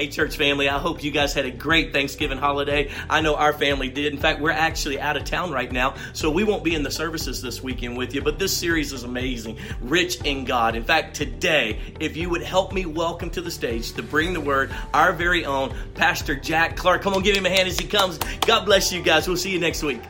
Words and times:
Hey, 0.00 0.08
church 0.08 0.38
family, 0.38 0.66
I 0.66 0.78
hope 0.78 1.04
you 1.04 1.10
guys 1.10 1.34
had 1.34 1.44
a 1.44 1.50
great 1.50 1.92
Thanksgiving 1.92 2.38
holiday. 2.38 2.90
I 3.10 3.20
know 3.20 3.34
our 3.34 3.52
family 3.52 3.90
did. 3.90 4.14
In 4.14 4.18
fact, 4.18 4.40
we're 4.40 4.50
actually 4.50 4.98
out 4.98 5.18
of 5.18 5.24
town 5.24 5.50
right 5.50 5.70
now, 5.70 5.94
so 6.14 6.30
we 6.30 6.42
won't 6.42 6.64
be 6.64 6.74
in 6.74 6.82
the 6.82 6.90
services 6.90 7.42
this 7.42 7.62
weekend 7.62 7.98
with 7.98 8.14
you, 8.14 8.22
but 8.22 8.38
this 8.38 8.56
series 8.56 8.94
is 8.94 9.02
amazing, 9.02 9.58
rich 9.82 10.16
in 10.22 10.46
God. 10.46 10.74
In 10.74 10.84
fact, 10.84 11.14
today, 11.14 11.78
if 12.00 12.16
you 12.16 12.30
would 12.30 12.40
help 12.40 12.72
me 12.72 12.86
welcome 12.86 13.28
to 13.28 13.42
the 13.42 13.50
stage 13.50 13.92
to 13.92 14.02
bring 14.02 14.32
the 14.32 14.40
word 14.40 14.74
our 14.94 15.12
very 15.12 15.44
own 15.44 15.74
Pastor 15.92 16.34
Jack 16.34 16.78
Clark. 16.78 17.02
Come 17.02 17.12
on, 17.12 17.22
give 17.22 17.36
him 17.36 17.44
a 17.44 17.50
hand 17.50 17.68
as 17.68 17.78
he 17.78 17.86
comes. 17.86 18.16
God 18.46 18.64
bless 18.64 18.90
you 18.90 19.02
guys. 19.02 19.28
We'll 19.28 19.36
see 19.36 19.52
you 19.52 19.60
next 19.60 19.82
week. 19.82 20.00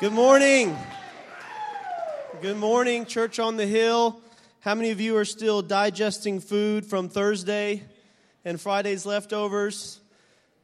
Good 0.00 0.14
morning. 0.14 0.74
Good 2.40 2.56
morning, 2.56 3.04
Church 3.04 3.38
on 3.38 3.58
the 3.58 3.66
Hill. 3.66 4.18
How 4.60 4.74
many 4.74 4.92
of 4.92 4.98
you 4.98 5.14
are 5.18 5.26
still 5.26 5.60
digesting 5.60 6.40
food 6.40 6.86
from 6.86 7.10
Thursday 7.10 7.82
and 8.48 8.58
Friday's 8.58 9.04
leftovers? 9.04 10.00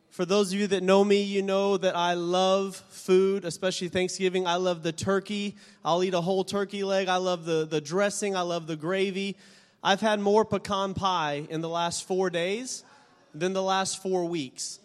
For 0.08 0.24
those 0.24 0.54
of 0.54 0.58
you 0.58 0.66
that 0.68 0.82
know 0.82 1.04
me, 1.04 1.22
you 1.22 1.42
know 1.42 1.76
that 1.76 1.94
I 1.94 2.14
love 2.14 2.76
food, 2.88 3.44
especially 3.44 3.88
Thanksgiving. 3.88 4.46
I 4.46 4.56
love 4.56 4.82
the 4.82 4.92
turkey. 4.92 5.56
I'll 5.84 6.02
eat 6.02 6.14
a 6.14 6.20
whole 6.22 6.44
turkey 6.44 6.82
leg. 6.82 7.08
I 7.08 7.16
love 7.16 7.44
the, 7.44 7.66
the 7.66 7.82
dressing. 7.82 8.34
I 8.34 8.40
love 8.40 8.66
the 8.66 8.76
gravy. 8.76 9.36
I've 9.82 10.00
had 10.00 10.18
more 10.18 10.46
pecan 10.46 10.94
pie 10.94 11.46
in 11.50 11.60
the 11.60 11.68
last 11.68 12.08
four 12.08 12.30
days 12.30 12.84
than 13.34 13.52
the 13.52 13.62
last 13.62 14.02
four 14.02 14.24
weeks 14.24 14.80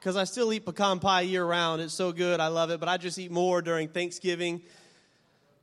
because 0.00 0.16
I 0.16 0.24
still 0.24 0.52
eat 0.52 0.64
pecan 0.64 0.98
pie 0.98 1.20
year 1.20 1.44
round. 1.44 1.80
It's 1.80 1.94
so 1.94 2.10
good. 2.10 2.40
I 2.40 2.48
love 2.48 2.72
it. 2.72 2.80
But 2.80 2.88
I 2.88 2.96
just 2.96 3.20
eat 3.20 3.30
more 3.30 3.62
during 3.62 3.86
Thanksgiving 3.86 4.62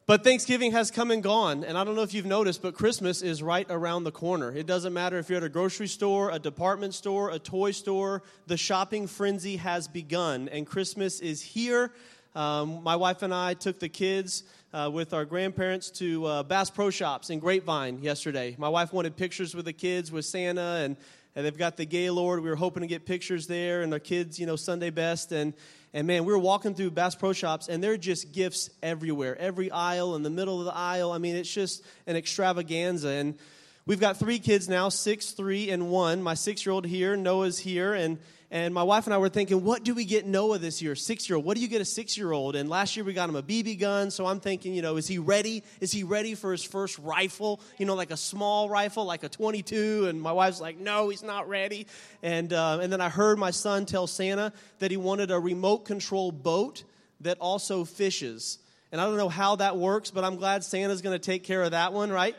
but 0.09 0.23
Thanksgiving 0.23 0.71
has 0.71 0.89
come 0.89 1.11
and 1.11 1.21
gone, 1.21 1.63
and 1.63 1.77
I 1.77 1.83
don't 1.83 1.95
know 1.95 2.01
if 2.01 2.15
you've 2.15 2.25
noticed, 2.25 2.63
but 2.63 2.73
Christmas 2.73 3.21
is 3.21 3.43
right 3.43 3.67
around 3.69 4.05
the 4.05 4.11
corner. 4.11 4.51
It 4.51 4.65
doesn't 4.65 4.91
matter 4.91 5.19
if 5.19 5.29
you're 5.29 5.37
at 5.37 5.43
a 5.43 5.49
grocery 5.49 5.85
store, 5.85 6.31
a 6.31 6.39
department 6.39 6.95
store, 6.95 7.29
a 7.29 7.37
toy 7.37 7.69
store, 7.69 8.23
the 8.47 8.57
shopping 8.57 9.05
frenzy 9.05 9.57
has 9.57 9.87
begun, 9.87 10.49
and 10.49 10.65
Christmas 10.65 11.19
is 11.19 11.43
here. 11.43 11.91
Um, 12.33 12.81
my 12.81 12.95
wife 12.95 13.21
and 13.21 13.31
I 13.31 13.53
took 13.53 13.77
the 13.77 13.87
kids 13.87 14.45
uh, 14.73 14.89
with 14.91 15.13
our 15.13 15.25
grandparents 15.25 15.91
to 15.99 16.25
uh, 16.25 16.41
Bass 16.41 16.71
Pro 16.71 16.89
Shops 16.89 17.29
in 17.29 17.37
Grapevine 17.37 18.01
yesterday. 18.01 18.55
My 18.57 18.69
wife 18.69 18.91
wanted 18.91 19.15
pictures 19.15 19.53
with 19.53 19.65
the 19.65 19.73
kids 19.73 20.11
with 20.11 20.25
Santa, 20.25 20.81
and, 20.83 20.97
and 21.35 21.45
they've 21.45 21.55
got 21.55 21.77
the 21.77 21.85
Gaylord. 21.85 22.41
We 22.41 22.49
were 22.49 22.55
hoping 22.55 22.81
to 22.81 22.87
get 22.87 23.05
pictures 23.05 23.45
there, 23.45 23.83
and 23.83 23.93
our 23.93 23.99
kids, 23.99 24.39
you 24.39 24.47
know, 24.47 24.55
Sunday 24.55 24.89
best, 24.89 25.31
and 25.31 25.53
and 25.93 26.05
man, 26.05 26.23
we 26.23 26.31
were 26.31 26.39
walking 26.39 26.75
through 26.75 26.91
Bass 26.91 27.15
Pro 27.15 27.33
Shops, 27.33 27.67
and 27.67 27.83
there 27.83 27.93
are 27.93 27.97
just 27.97 28.31
gifts 28.31 28.69
everywhere. 28.83 29.35
Every 29.37 29.71
aisle, 29.71 30.15
in 30.15 30.21
the 30.21 30.29
middle 30.29 30.59
of 30.59 30.65
the 30.65 30.75
aisle. 30.75 31.11
I 31.11 31.17
mean, 31.17 31.35
it's 31.35 31.51
just 31.51 31.83
an 32.05 32.15
extravaganza. 32.15 33.09
And 33.09 33.35
we've 33.87 33.99
got 33.99 34.17
three 34.17 34.37
kids 34.37 34.69
now 34.69 34.89
six, 34.89 35.31
three, 35.31 35.71
and 35.71 35.89
one. 35.89 36.21
My 36.21 36.35
six 36.35 36.63
year 36.65 36.73
old 36.73 36.85
here, 36.85 37.17
Noah's 37.17 37.57
here. 37.57 37.95
And 37.95 38.19
and 38.51 38.73
my 38.73 38.81
wife 38.81 39.05
and 39.05 39.13
I 39.13 39.19
were 39.19 39.29
thinking, 39.29 39.63
what 39.63 39.83
do 39.83 39.93
we 39.93 40.05
get 40.05 40.25
Noah 40.25 40.57
this 40.57 40.81
year? 40.81 40.95
Six 40.95 41.29
year 41.29 41.35
old. 41.35 41.45
What 41.45 41.55
do 41.55 41.61
you 41.61 41.67
get 41.67 41.81
a 41.81 41.85
six 41.85 42.17
year 42.17 42.31
old? 42.31 42.55
And 42.55 42.67
last 42.67 42.95
year 42.95 43.05
we 43.05 43.13
got 43.13 43.29
him 43.29 43.35
a 43.35 43.43
BB 43.43 43.79
gun. 43.79 44.09
So 44.09 44.25
I'm 44.25 44.39
thinking, 44.39 44.73
you 44.73 44.81
know, 44.81 44.97
is 44.97 45.07
he 45.07 45.19
ready? 45.19 45.63
Is 45.79 45.91
he 45.91 46.03
ready 46.03 46.33
for 46.33 46.51
his 46.51 46.63
first 46.63 46.97
rifle? 46.97 47.61
You 47.77 47.85
know, 47.85 47.93
like 47.93 48.09
a 48.09 48.17
small 48.17 48.67
rifle, 48.67 49.05
like 49.05 49.23
a 49.23 49.29
22. 49.29 50.07
And 50.07 50.19
my 50.19 50.31
wife's 50.31 50.59
like, 50.59 50.79
no, 50.79 51.09
he's 51.09 51.21
not 51.21 51.47
ready. 51.47 51.85
And, 52.23 52.51
uh, 52.51 52.79
and 52.81 52.91
then 52.91 53.01
I 53.01 53.09
heard 53.09 53.37
my 53.37 53.51
son 53.51 53.85
tell 53.85 54.07
Santa 54.07 54.51
that 54.79 54.89
he 54.89 54.97
wanted 54.97 55.29
a 55.29 55.39
remote 55.39 55.85
control 55.85 56.31
boat 56.31 56.83
that 57.21 57.37
also 57.37 57.85
fishes. 57.85 58.57
And 58.91 58.99
I 58.99 59.05
don't 59.05 59.17
know 59.17 59.29
how 59.29 59.57
that 59.57 59.77
works, 59.77 60.09
but 60.09 60.23
I'm 60.23 60.37
glad 60.37 60.63
Santa's 60.63 61.03
going 61.03 61.17
to 61.17 61.23
take 61.23 61.43
care 61.43 61.61
of 61.61 61.71
that 61.71 61.93
one, 61.93 62.11
right? 62.11 62.35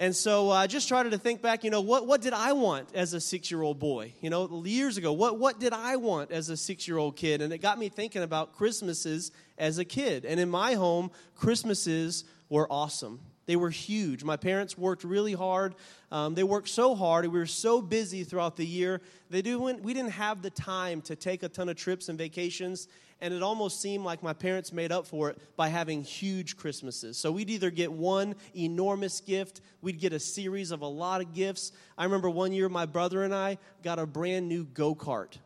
And 0.00 0.14
so 0.14 0.50
uh, 0.50 0.54
I 0.54 0.68
just 0.68 0.86
started 0.86 1.10
to 1.10 1.18
think 1.18 1.42
back, 1.42 1.64
you 1.64 1.70
know, 1.70 1.80
what, 1.80 2.06
what 2.06 2.20
did 2.20 2.32
I 2.32 2.52
want 2.52 2.88
as 2.94 3.14
a 3.14 3.20
six 3.20 3.50
year 3.50 3.62
old 3.62 3.80
boy? 3.80 4.12
You 4.20 4.30
know, 4.30 4.62
years 4.64 4.96
ago, 4.96 5.12
what, 5.12 5.38
what 5.38 5.58
did 5.58 5.72
I 5.72 5.96
want 5.96 6.30
as 6.30 6.50
a 6.50 6.56
six 6.56 6.86
year 6.86 6.98
old 6.98 7.16
kid? 7.16 7.42
And 7.42 7.52
it 7.52 7.58
got 7.58 7.78
me 7.78 7.88
thinking 7.88 8.22
about 8.22 8.56
Christmases 8.56 9.32
as 9.58 9.78
a 9.78 9.84
kid. 9.84 10.24
And 10.24 10.38
in 10.38 10.48
my 10.50 10.74
home, 10.74 11.10
Christmases 11.34 12.24
were 12.48 12.70
awesome. 12.70 13.20
They 13.46 13.56
were 13.56 13.70
huge. 13.70 14.22
My 14.22 14.36
parents 14.36 14.78
worked 14.78 15.02
really 15.02 15.32
hard. 15.32 15.74
Um, 16.12 16.34
they 16.34 16.44
worked 16.44 16.68
so 16.68 16.94
hard, 16.94 17.24
we 17.26 17.38
were 17.38 17.46
so 17.46 17.82
busy 17.82 18.22
throughout 18.22 18.56
the 18.56 18.66
year. 18.66 19.00
They 19.30 19.42
do, 19.42 19.58
we 19.58 19.94
didn't 19.94 20.12
have 20.12 20.42
the 20.42 20.50
time 20.50 21.00
to 21.02 21.16
take 21.16 21.42
a 21.42 21.48
ton 21.48 21.68
of 21.68 21.76
trips 21.76 22.08
and 22.08 22.18
vacations 22.18 22.88
and 23.20 23.34
it 23.34 23.42
almost 23.42 23.80
seemed 23.80 24.04
like 24.04 24.22
my 24.22 24.32
parents 24.32 24.72
made 24.72 24.92
up 24.92 25.06
for 25.06 25.30
it 25.30 25.38
by 25.56 25.68
having 25.68 26.02
huge 26.02 26.56
Christmases. 26.56 27.16
So 27.16 27.32
we'd 27.32 27.50
either 27.50 27.70
get 27.70 27.92
one 27.92 28.34
enormous 28.56 29.20
gift, 29.20 29.60
we'd 29.82 29.98
get 29.98 30.12
a 30.12 30.20
series 30.20 30.70
of 30.70 30.82
a 30.82 30.86
lot 30.86 31.20
of 31.20 31.34
gifts. 31.34 31.72
I 31.96 32.04
remember 32.04 32.30
one 32.30 32.52
year 32.52 32.68
my 32.68 32.86
brother 32.86 33.24
and 33.24 33.34
I 33.34 33.58
got 33.82 33.98
a 33.98 34.06
brand 34.06 34.48
new 34.48 34.64
go 34.64 34.94
kart. 34.94 35.38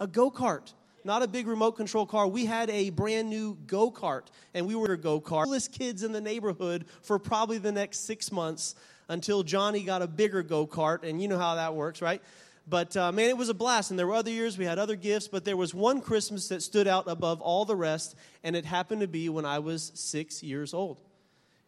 A 0.00 0.06
go 0.06 0.30
kart. 0.30 0.72
Not 1.04 1.22
a 1.22 1.28
big 1.28 1.46
remote 1.46 1.72
control 1.72 2.06
car. 2.06 2.26
We 2.26 2.44
had 2.44 2.68
a 2.70 2.90
brand 2.90 3.30
new 3.30 3.56
go 3.66 3.90
kart, 3.90 4.26
and 4.52 4.66
we 4.66 4.74
were 4.74 4.96
go 4.96 5.20
kart. 5.20 5.44
Coolest 5.44 5.72
kids 5.72 6.02
in 6.02 6.12
the 6.12 6.20
neighborhood 6.20 6.86
for 7.02 7.18
probably 7.18 7.58
the 7.58 7.72
next 7.72 8.00
six 8.00 8.30
months 8.32 8.74
until 9.08 9.42
Johnny 9.42 9.84
got 9.84 10.02
a 10.02 10.06
bigger 10.06 10.42
go 10.42 10.66
kart, 10.66 11.04
and 11.04 11.22
you 11.22 11.28
know 11.28 11.38
how 11.38 11.54
that 11.54 11.74
works, 11.74 12.02
right? 12.02 12.20
But 12.68 12.96
uh, 12.96 13.12
man, 13.12 13.30
it 13.30 13.36
was 13.36 13.48
a 13.48 13.54
blast. 13.54 13.90
And 13.90 13.98
there 13.98 14.06
were 14.06 14.14
other 14.14 14.30
years 14.30 14.58
we 14.58 14.64
had 14.64 14.78
other 14.78 14.96
gifts, 14.96 15.28
but 15.28 15.44
there 15.44 15.56
was 15.56 15.74
one 15.74 16.00
Christmas 16.00 16.48
that 16.48 16.62
stood 16.62 16.86
out 16.86 17.04
above 17.08 17.40
all 17.40 17.64
the 17.64 17.76
rest, 17.76 18.14
and 18.44 18.54
it 18.54 18.64
happened 18.64 19.00
to 19.00 19.08
be 19.08 19.28
when 19.28 19.44
I 19.44 19.58
was 19.60 19.92
six 19.94 20.42
years 20.42 20.74
old. 20.74 21.00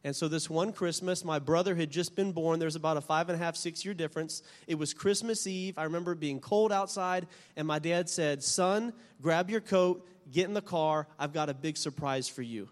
And 0.03 0.17
so, 0.17 0.29
this 0.29 0.49
one 0.49 0.73
Christmas, 0.73 1.25
my 1.25 1.39
brother 1.39 1.75
had 1.75 1.91
just 1.91 2.17
been 2.17 2.33
born. 2.33 2.59
There's 2.59 2.77
about 2.77 2.97
a 2.97 3.03
five 3.03 3.29
and 3.29 3.41
a 3.41 3.45
half, 3.45 3.55
six 3.55 3.85
year 3.85 3.93
difference. 3.93 4.43
It 4.67 4.77
was 4.77 4.95
Christmas 4.95 5.47
Eve. 5.47 5.77
I 5.77 5.85
remember 5.85 6.13
it 6.13 6.21
being 6.21 6.41
cold 6.41 6.73
outside, 6.73 7.27
and 7.57 7.67
my 7.67 7.79
dad 7.79 8.09
said, 8.09 8.43
Son, 8.43 8.95
grab 9.21 9.51
your 9.51 9.61
coat, 9.61 10.07
get 10.31 10.47
in 10.47 10.55
the 10.55 10.63
car. 10.63 11.07
I've 11.19 11.35
got 11.35 11.51
a 11.51 11.55
big 11.55 11.77
surprise 11.77 12.29
for 12.29 12.43
you. 12.43 12.69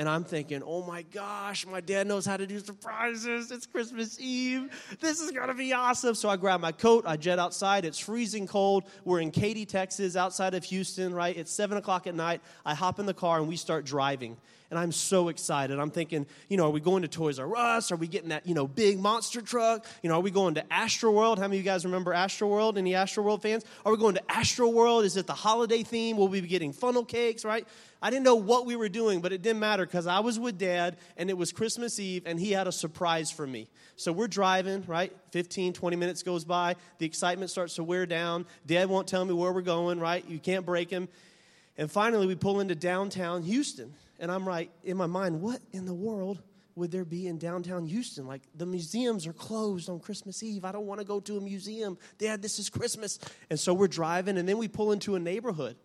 And 0.00 0.08
I'm 0.08 0.24
thinking, 0.24 0.62
oh 0.64 0.82
my 0.82 1.02
gosh, 1.02 1.66
my 1.66 1.82
dad 1.82 2.06
knows 2.06 2.24
how 2.24 2.38
to 2.38 2.46
do 2.46 2.58
surprises. 2.58 3.50
It's 3.50 3.66
Christmas 3.66 4.18
Eve. 4.18 4.70
This 4.98 5.20
is 5.20 5.30
going 5.30 5.48
to 5.48 5.54
be 5.54 5.74
awesome. 5.74 6.14
So 6.14 6.30
I 6.30 6.38
grab 6.38 6.62
my 6.62 6.72
coat, 6.72 7.04
I 7.06 7.18
jet 7.18 7.38
outside. 7.38 7.84
It's 7.84 7.98
freezing 7.98 8.46
cold. 8.46 8.84
We're 9.04 9.20
in 9.20 9.30
Katy, 9.30 9.66
Texas, 9.66 10.16
outside 10.16 10.54
of 10.54 10.64
Houston, 10.64 11.12
right? 11.12 11.36
It's 11.36 11.52
7 11.52 11.76
o'clock 11.76 12.06
at 12.06 12.14
night. 12.14 12.40
I 12.64 12.72
hop 12.72 12.98
in 12.98 13.04
the 13.04 13.12
car 13.12 13.40
and 13.40 13.46
we 13.46 13.56
start 13.56 13.84
driving 13.84 14.38
and 14.70 14.78
I'm 14.78 14.92
so 14.92 15.28
excited. 15.28 15.78
I'm 15.78 15.90
thinking, 15.90 16.26
you 16.48 16.56
know, 16.56 16.66
are 16.66 16.70
we 16.70 16.80
going 16.80 17.02
to 17.02 17.08
Toys 17.08 17.38
R 17.38 17.56
Us? 17.56 17.90
Are 17.90 17.96
we 17.96 18.06
getting 18.06 18.28
that, 18.28 18.46
you 18.46 18.54
know, 18.54 18.68
big 18.68 19.00
monster 19.00 19.42
truck? 19.42 19.84
You 20.02 20.08
know, 20.08 20.16
are 20.16 20.22
we 20.22 20.30
going 20.30 20.54
to 20.54 20.62
Astroworld? 20.70 21.38
How 21.38 21.42
many 21.42 21.58
of 21.58 21.64
you 21.64 21.70
guys 21.70 21.84
remember 21.84 22.12
Astroworld? 22.12 22.78
Any 22.78 22.92
Astroworld 22.92 23.42
fans? 23.42 23.64
Are 23.84 23.92
we 23.92 23.98
going 23.98 24.14
to 24.14 24.22
Astroworld? 24.22 25.04
Is 25.04 25.16
it 25.16 25.26
the 25.26 25.34
holiday 25.34 25.82
theme? 25.82 26.16
Will 26.16 26.28
we 26.28 26.40
be 26.40 26.48
getting 26.48 26.72
funnel 26.72 27.04
cakes, 27.04 27.44
right? 27.44 27.66
I 28.02 28.10
didn't 28.10 28.24
know 28.24 28.36
what 28.36 28.64
we 28.64 28.76
were 28.76 28.88
doing, 28.88 29.20
but 29.20 29.32
it 29.32 29.42
didn't 29.42 29.60
matter 29.60 29.84
because 29.84 30.06
I 30.06 30.20
was 30.20 30.38
with 30.38 30.56
dad 30.56 30.96
and 31.16 31.28
it 31.28 31.36
was 31.36 31.52
Christmas 31.52 31.98
Eve 31.98 32.22
and 32.24 32.38
he 32.38 32.52
had 32.52 32.66
a 32.66 32.72
surprise 32.72 33.30
for 33.30 33.46
me. 33.46 33.68
So 33.96 34.12
we're 34.12 34.28
driving, 34.28 34.84
right? 34.86 35.12
15, 35.32 35.74
20 35.74 35.96
minutes 35.96 36.22
goes 36.22 36.44
by. 36.44 36.76
The 36.98 37.06
excitement 37.06 37.50
starts 37.50 37.74
to 37.74 37.84
wear 37.84 38.06
down. 38.06 38.46
Dad 38.64 38.88
won't 38.88 39.06
tell 39.06 39.24
me 39.24 39.34
where 39.34 39.52
we're 39.52 39.60
going, 39.60 40.00
right? 40.00 40.24
You 40.26 40.38
can't 40.38 40.64
break 40.64 40.88
him. 40.88 41.08
And 41.76 41.90
finally, 41.90 42.26
we 42.26 42.34
pull 42.34 42.60
into 42.60 42.74
downtown 42.74 43.42
Houston. 43.42 43.94
And 44.20 44.30
I'm 44.30 44.46
right 44.46 44.70
in 44.84 44.96
my 44.96 45.06
mind, 45.06 45.40
what 45.40 45.60
in 45.72 45.86
the 45.86 45.94
world 45.94 46.42
would 46.76 46.90
there 46.90 47.04
be 47.04 47.26
in 47.26 47.38
downtown 47.38 47.86
Houston? 47.86 48.26
Like 48.26 48.42
the 48.54 48.66
museums 48.66 49.26
are 49.26 49.32
closed 49.32 49.88
on 49.88 49.98
Christmas 49.98 50.42
Eve. 50.42 50.64
I 50.64 50.72
don't 50.72 50.86
want 50.86 51.00
to 51.00 51.06
go 51.06 51.20
to 51.20 51.38
a 51.38 51.40
museum. 51.40 51.98
Dad, 52.18 52.42
this 52.42 52.58
is 52.58 52.68
Christmas. 52.70 53.18
And 53.48 53.58
so 53.58 53.74
we're 53.74 53.88
driving, 53.88 54.38
and 54.38 54.48
then 54.48 54.58
we 54.58 54.68
pull 54.68 54.92
into 54.92 55.16
a 55.16 55.18
neighborhood. 55.18 55.76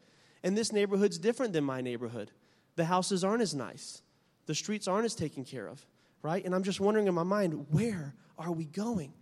And 0.44 0.56
this 0.56 0.72
neighborhood's 0.72 1.18
different 1.18 1.54
than 1.54 1.64
my 1.64 1.82
neighborhood. 1.82 2.30
The 2.76 2.86
houses 2.86 3.24
aren't 3.24 3.42
as 3.42 3.56
nice, 3.56 4.02
the 4.46 4.54
streets 4.54 4.88
aren't 4.88 5.06
as 5.06 5.16
taken 5.16 5.46
care 5.46 5.68
of, 5.68 5.86
right? 6.22 6.44
And 6.46 6.54
I'm 6.54 6.64
just 6.64 6.80
wondering 6.80 7.08
in 7.08 7.14
my 7.14 7.24
mind, 7.24 7.68
where 7.70 8.14
are 8.38 8.52
we 8.52 8.66
going? 8.66 9.14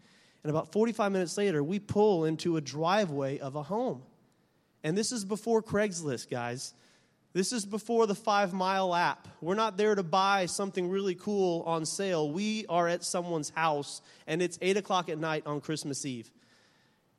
And 0.44 0.50
about 0.50 0.74
45 0.74 1.12
minutes 1.12 1.38
later, 1.38 1.64
we 1.64 1.80
pull 1.80 2.26
into 2.26 2.58
a 2.58 2.62
driveway 2.62 3.38
of 3.40 3.56
a 3.56 3.64
home. 3.64 4.02
And 4.84 4.98
this 4.98 5.12
is 5.12 5.24
before 5.24 5.62
Craigslist, 5.62 6.30
guys. 6.30 6.74
This 7.34 7.52
is 7.52 7.66
before 7.66 8.06
the 8.06 8.14
five 8.16 8.54
mile 8.54 8.94
app. 8.94 9.28
We're 9.42 9.56
not 9.56 9.76
there 9.76 9.96
to 9.96 10.04
buy 10.04 10.46
something 10.46 10.88
really 10.88 11.16
cool 11.16 11.64
on 11.66 11.84
sale. 11.86 12.32
We 12.32 12.68
are 12.70 12.88
at 12.88 13.04
someone's 13.04 13.50
house, 13.50 14.02
and 14.28 14.40
it's 14.40 14.60
8 14.62 14.78
o'clock 14.78 15.10
at 15.10 15.18
night 15.18 15.44
on 15.48 15.60
Christmas 15.60 16.06
Eve. 16.06 16.30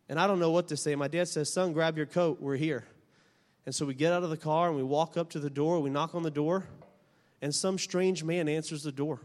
And 0.09 0.21
I 0.21 0.29
don't 0.29 0.39
know 0.39 0.53
what 0.53 0.69
to 0.69 0.77
say. 0.77 0.95
My 0.95 1.09
dad 1.09 1.27
says, 1.27 1.53
Son, 1.53 1.73
grab 1.73 1.97
your 1.97 2.07
coat. 2.07 2.41
We're 2.41 2.57
here. 2.57 2.85
And 3.67 3.75
so 3.75 3.87
we 3.87 3.95
get 3.95 4.13
out 4.13 4.23
of 4.23 4.31
the 4.31 4.37
car 4.37 4.69
and 4.69 4.77
we 4.77 4.85
walk 4.85 5.17
up 5.17 5.31
to 5.31 5.41
the 5.41 5.51
door. 5.51 5.81
We 5.81 5.91
knock 5.91 6.15
on 6.15 6.23
the 6.23 6.31
door, 6.31 6.65
and 7.43 7.53
some 7.53 7.77
strange 7.77 8.23
man 8.23 8.49
answers 8.49 8.85
the 8.85 8.93
door. 8.93 9.21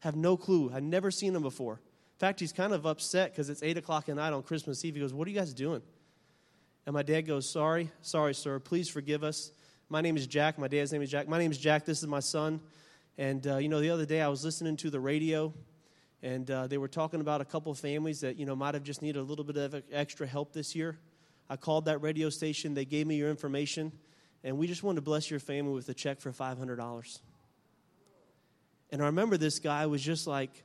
Have 0.00 0.14
no 0.14 0.36
clue. 0.36 0.70
I've 0.74 0.82
never 0.82 1.10
seen 1.10 1.34
him 1.34 1.42
before. 1.42 1.74
In 1.74 2.18
fact, 2.18 2.40
he's 2.40 2.52
kind 2.52 2.74
of 2.74 2.84
upset 2.84 3.32
because 3.32 3.48
it's 3.48 3.62
8 3.62 3.78
o'clock 3.78 4.10
at 4.10 4.16
night 4.16 4.34
on 4.34 4.42
Christmas 4.42 4.84
Eve. 4.84 4.96
He 4.96 5.00
goes, 5.00 5.14
What 5.14 5.26
are 5.26 5.30
you 5.30 5.38
guys 5.38 5.54
doing? 5.54 5.80
And 6.84 6.92
my 6.92 7.02
dad 7.02 7.22
goes, 7.22 7.50
Sorry, 7.50 7.90
sorry, 8.02 8.34
sir. 8.34 8.58
Please 8.58 8.90
forgive 8.90 9.24
us. 9.24 9.52
My 9.88 10.00
name 10.00 10.16
is 10.16 10.26
Jack. 10.26 10.58
My 10.58 10.66
dad's 10.66 10.92
name 10.92 11.02
is 11.02 11.10
Jack. 11.10 11.28
My 11.28 11.38
name 11.38 11.52
is 11.52 11.58
Jack. 11.58 11.84
This 11.84 12.02
is 12.02 12.08
my 12.08 12.18
son. 12.18 12.60
And, 13.18 13.46
uh, 13.46 13.58
you 13.58 13.68
know, 13.68 13.78
the 13.78 13.90
other 13.90 14.04
day 14.04 14.20
I 14.20 14.26
was 14.26 14.44
listening 14.44 14.76
to 14.78 14.90
the 14.90 14.98
radio, 14.98 15.54
and 16.24 16.50
uh, 16.50 16.66
they 16.66 16.76
were 16.76 16.88
talking 16.88 17.20
about 17.20 17.40
a 17.40 17.44
couple 17.44 17.70
of 17.70 17.78
families 17.78 18.20
that 18.22 18.36
you 18.36 18.46
know 18.46 18.56
might 18.56 18.74
have 18.74 18.82
just 18.82 19.00
needed 19.00 19.20
a 19.20 19.22
little 19.22 19.44
bit 19.44 19.56
of 19.56 19.80
extra 19.92 20.26
help 20.26 20.52
this 20.52 20.74
year. 20.74 20.98
I 21.48 21.54
called 21.54 21.84
that 21.84 21.98
radio 21.98 22.30
station. 22.30 22.74
They 22.74 22.84
gave 22.84 23.06
me 23.06 23.14
your 23.14 23.30
information, 23.30 23.92
and 24.42 24.58
we 24.58 24.66
just 24.66 24.82
wanted 24.82 24.96
to 24.96 25.02
bless 25.02 25.30
your 25.30 25.38
family 25.38 25.72
with 25.72 25.88
a 25.88 25.94
check 25.94 26.20
for 26.20 26.32
five 26.32 26.58
hundred 26.58 26.76
dollars. 26.76 27.20
And 28.90 29.00
I 29.00 29.06
remember 29.06 29.36
this 29.36 29.60
guy 29.60 29.86
was 29.86 30.02
just 30.02 30.26
like 30.26 30.64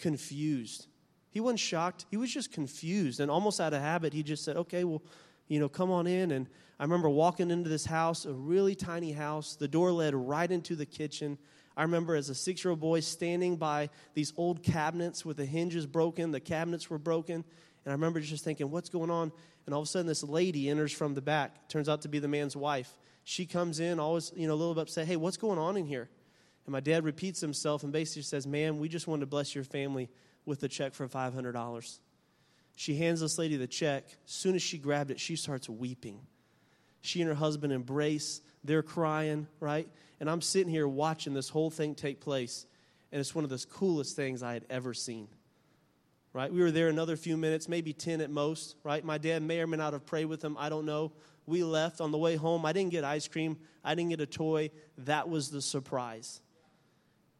confused. 0.00 0.88
He 1.30 1.38
wasn't 1.38 1.60
shocked. 1.60 2.06
He 2.10 2.16
was 2.16 2.34
just 2.34 2.50
confused, 2.50 3.20
and 3.20 3.30
almost 3.30 3.60
out 3.60 3.72
of 3.72 3.80
habit, 3.80 4.12
he 4.12 4.24
just 4.24 4.44
said, 4.44 4.56
"Okay, 4.56 4.82
well." 4.82 5.00
You 5.48 5.58
know, 5.58 5.68
come 5.68 5.90
on 5.90 6.06
in. 6.06 6.30
And 6.30 6.48
I 6.78 6.84
remember 6.84 7.08
walking 7.08 7.50
into 7.50 7.68
this 7.68 7.86
house, 7.86 8.24
a 8.24 8.32
really 8.32 8.74
tiny 8.74 9.12
house. 9.12 9.56
The 9.56 9.68
door 9.68 9.90
led 9.90 10.14
right 10.14 10.50
into 10.50 10.76
the 10.76 10.86
kitchen. 10.86 11.38
I 11.76 11.82
remember 11.82 12.14
as 12.14 12.28
a 12.28 12.34
six 12.34 12.64
year 12.64 12.70
old 12.70 12.80
boy 12.80 13.00
standing 13.00 13.56
by 13.56 13.90
these 14.14 14.32
old 14.36 14.62
cabinets 14.62 15.24
with 15.24 15.36
the 15.36 15.46
hinges 15.46 15.86
broken, 15.86 16.30
the 16.30 16.40
cabinets 16.40 16.90
were 16.90 16.98
broken. 16.98 17.44
And 17.84 17.92
I 17.92 17.92
remember 17.92 18.20
just 18.20 18.44
thinking, 18.44 18.70
what's 18.70 18.88
going 18.88 19.10
on? 19.10 19.32
And 19.64 19.74
all 19.74 19.82
of 19.82 19.86
a 19.86 19.90
sudden, 19.90 20.06
this 20.06 20.22
lady 20.22 20.68
enters 20.68 20.92
from 20.92 21.14
the 21.14 21.22
back. 21.22 21.68
Turns 21.68 21.88
out 21.88 22.02
to 22.02 22.08
be 22.08 22.18
the 22.18 22.28
man's 22.28 22.56
wife. 22.56 22.98
She 23.24 23.46
comes 23.46 23.80
in, 23.80 24.00
always, 24.00 24.32
you 24.36 24.48
know, 24.48 24.54
a 24.54 24.56
little 24.56 24.74
bit 24.74 24.82
upset. 24.82 25.06
Hey, 25.06 25.16
what's 25.16 25.36
going 25.36 25.58
on 25.58 25.76
in 25.76 25.86
here? 25.86 26.08
And 26.66 26.72
my 26.72 26.80
dad 26.80 27.04
repeats 27.04 27.40
himself 27.40 27.82
and 27.82 27.92
basically 27.92 28.22
says, 28.22 28.46
"Man, 28.46 28.78
we 28.78 28.88
just 28.88 29.06
wanted 29.06 29.20
to 29.20 29.26
bless 29.26 29.54
your 29.54 29.64
family 29.64 30.10
with 30.44 30.62
a 30.62 30.68
check 30.68 30.94
for 30.94 31.06
$500. 31.06 31.98
She 32.78 32.94
hands 32.94 33.18
this 33.18 33.38
lady 33.38 33.56
the 33.56 33.66
check. 33.66 34.04
As 34.06 34.32
soon 34.32 34.54
as 34.54 34.62
she 34.62 34.78
grabbed 34.78 35.10
it, 35.10 35.18
she 35.18 35.34
starts 35.34 35.68
weeping. 35.68 36.20
She 37.00 37.20
and 37.20 37.28
her 37.28 37.34
husband 37.34 37.72
embrace. 37.72 38.40
They're 38.62 38.84
crying, 38.84 39.48
right? 39.58 39.88
And 40.20 40.30
I'm 40.30 40.40
sitting 40.40 40.70
here 40.70 40.86
watching 40.86 41.34
this 41.34 41.48
whole 41.48 41.70
thing 41.70 41.96
take 41.96 42.20
place. 42.20 42.66
And 43.10 43.18
it's 43.18 43.34
one 43.34 43.42
of 43.42 43.50
the 43.50 43.58
coolest 43.68 44.14
things 44.14 44.44
I 44.44 44.52
had 44.52 44.64
ever 44.70 44.94
seen. 44.94 45.26
Right? 46.32 46.52
We 46.52 46.60
were 46.60 46.70
there 46.70 46.86
another 46.86 47.16
few 47.16 47.36
minutes, 47.36 47.68
maybe 47.68 47.92
10 47.92 48.20
at 48.20 48.30
most, 48.30 48.76
right? 48.84 49.04
My 49.04 49.18
dad 49.18 49.42
may 49.42 49.58
or 49.58 49.66
may 49.66 49.76
not 49.76 49.92
have 49.92 50.06
prayed 50.06 50.26
with 50.26 50.40
them. 50.40 50.56
I 50.56 50.68
don't 50.68 50.86
know. 50.86 51.10
We 51.46 51.64
left 51.64 52.00
on 52.00 52.12
the 52.12 52.18
way 52.18 52.36
home. 52.36 52.64
I 52.64 52.72
didn't 52.72 52.92
get 52.92 53.02
ice 53.02 53.26
cream, 53.26 53.58
I 53.82 53.96
didn't 53.96 54.10
get 54.10 54.20
a 54.20 54.26
toy. 54.26 54.70
That 54.98 55.28
was 55.28 55.50
the 55.50 55.62
surprise. 55.62 56.42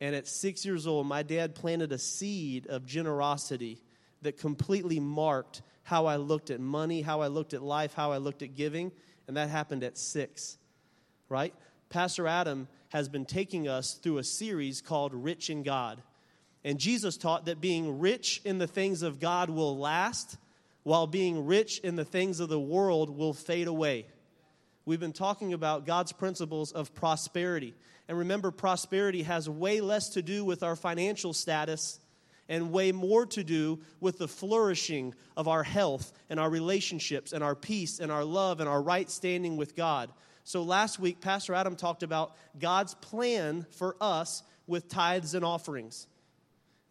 And 0.01 0.17
at 0.17 0.27
six 0.27 0.67
years 0.67 0.89
old, 0.89 1.07
my 1.07 1.23
dad 1.23 1.55
planted 1.55 1.93
a 1.93 1.99
seed 1.99 2.67
of 2.67 2.87
generosity 2.87 3.81
that 4.23 4.39
completely 4.39 5.01
marked 5.01 5.63
how 5.83 6.07
I 6.07 6.17
looked 6.17 6.51
at 6.51 6.61
money, 6.61 7.03
how 7.03 7.21
I 7.23 7.29
looked 7.29 7.55
at 7.55 7.63
life, 7.63 7.95
how 7.95 8.13
I 8.13 8.19
looked 8.19 8.43
at 8.43 8.55
giving, 8.55 8.93
and 9.27 9.37
that 9.37 9.49
happened 9.49 9.85
at 9.85 9.97
six, 9.97 10.59
right? 11.29 11.55
Pastor 11.89 12.27
Adam 12.27 12.69
has 12.91 13.09
been 13.09 13.25
taking 13.25 13.69
us 13.69 13.95
through 13.95 14.19
a 14.19 14.25
series 14.25 14.81
called 14.81 15.15
Rich 15.15 15.51
in 15.51 15.63
God. 15.63 16.03
And 16.65 16.79
Jesus 16.79 17.17
taught 17.17 17.47
that 17.47 17.61
being 17.61 17.99
rich 18.01 18.43
in 18.45 18.59
the 18.59 18.67
things 18.67 19.03
of 19.03 19.21
God 19.21 19.49
will 19.49 19.79
last, 19.79 20.37
while 20.83 21.07
being 21.07 21.47
rich 21.47 21.79
in 21.79 21.97
the 21.97 22.05
things 22.05 22.41
of 22.41 22.49
the 22.49 22.61
world 22.61 23.11
will 23.11 23.33
fade 23.33 23.69
away. 23.69 24.07
We've 24.85 25.01
been 25.01 25.13
talking 25.13 25.53
about 25.53 25.87
God's 25.87 26.13
principles 26.13 26.73
of 26.73 26.95
prosperity. 26.95 27.75
And 28.09 28.19
remember, 28.19 28.51
prosperity 28.51 29.23
has 29.23 29.49
way 29.49 29.81
less 29.81 30.11
to 30.11 30.23
do 30.23 30.45
with 30.45 30.63
our 30.63 30.77
financial 30.77 31.35
status 31.35 32.01
and 32.49 32.73
way 32.73 32.93
more 32.93 33.27
to 33.27 33.45
do 33.45 33.79
with 34.01 34.19
the 34.19 34.29
flourishing 34.29 35.15
of 35.37 35.49
our 35.49 35.63
health 35.63 36.13
and 36.31 36.41
our 36.41 36.51
relationships 36.51 37.33
and 37.33 37.45
our 37.45 37.55
peace 37.55 38.01
and 38.01 38.11
our 38.11 38.25
love 38.25 38.61
and 38.61 38.69
our 38.69 38.81
right 38.81 39.11
standing 39.11 39.57
with 39.57 39.77
God. 39.77 40.11
So 40.45 40.63
last 40.63 40.99
week, 40.99 41.21
Pastor 41.21 41.55
Adam 41.55 41.77
talked 41.77 42.03
about 42.03 42.35
God's 42.59 42.95
plan 42.95 43.67
for 43.71 43.97
us 44.01 44.43
with 44.67 44.89
tithes 44.89 45.35
and 45.35 45.45
offerings. 45.45 46.07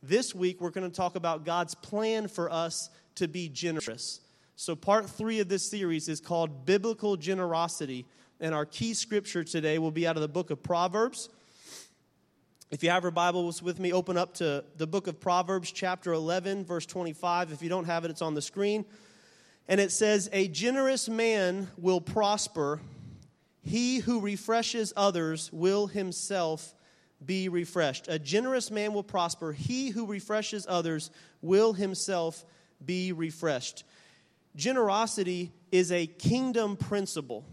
This 0.04 0.36
week, 0.36 0.62
we're 0.62 0.70
going 0.70 0.90
to 0.90 0.96
talk 0.96 1.16
about 1.16 1.44
God's 1.44 1.74
plan 1.74 2.28
for 2.28 2.52
us 2.52 2.90
to 3.16 3.28
be 3.28 3.50
generous. 3.50 4.22
So, 4.56 4.76
part 4.76 5.10
three 5.10 5.40
of 5.40 5.50
this 5.50 5.70
series 5.70 6.08
is 6.08 6.20
called 6.20 6.66
Biblical 6.66 7.18
Generosity. 7.18 8.06
And 8.40 8.54
our 8.54 8.66
key 8.66 8.94
scripture 8.94 9.44
today 9.44 9.80
will 9.80 9.92
be 9.92 10.06
out 10.06 10.16
of 10.16 10.22
the 10.22 10.28
book 10.28 10.52
of 10.52 10.62
Proverbs, 10.62 11.30
if 12.70 12.84
you 12.84 12.90
have 12.90 13.04
your 13.04 13.12
Bibles 13.12 13.62
with 13.62 13.80
me, 13.80 13.94
open 13.94 14.18
up 14.18 14.34
to 14.36 14.64
the 14.76 14.86
book 14.86 15.08
of 15.08 15.22
Proverbs, 15.22 15.72
chapter 15.72 16.12
11, 16.12 16.66
verse 16.66 16.86
25. 16.86 17.54
If 17.54 17.62
you 17.62 17.70
don't 17.70 17.86
have 17.86 18.04
it, 18.04 18.12
it's 18.12 18.22
on 18.22 18.34
the 18.34 18.42
screen. 18.42 18.84
And 19.70 19.80
it 19.80 19.90
says, 19.92 20.30
A 20.34 20.50
generous 20.50 21.08
man 21.08 21.70
will 21.78 22.02
prosper. 22.02 22.82
He 23.62 24.00
who 24.00 24.20
refreshes 24.20 24.92
others 24.98 25.50
will 25.54 25.88
himself 25.88 26.74
be 27.26 27.48
refreshed. 27.48 28.08
A 28.10 28.20
generous 28.20 28.70
man 28.70 28.94
will 28.94 29.04
prosper. 29.04 29.54
He 29.54 29.90
who 29.90 30.06
refreshes 30.06 30.66
others 30.68 31.10
will 31.42 31.72
himself 31.72 32.44
be 32.86 33.14
refreshed. 33.14 33.86
Generosity 34.58 35.54
is 35.72 35.92
a 35.92 36.06
kingdom 36.06 36.76
principle 36.76 37.46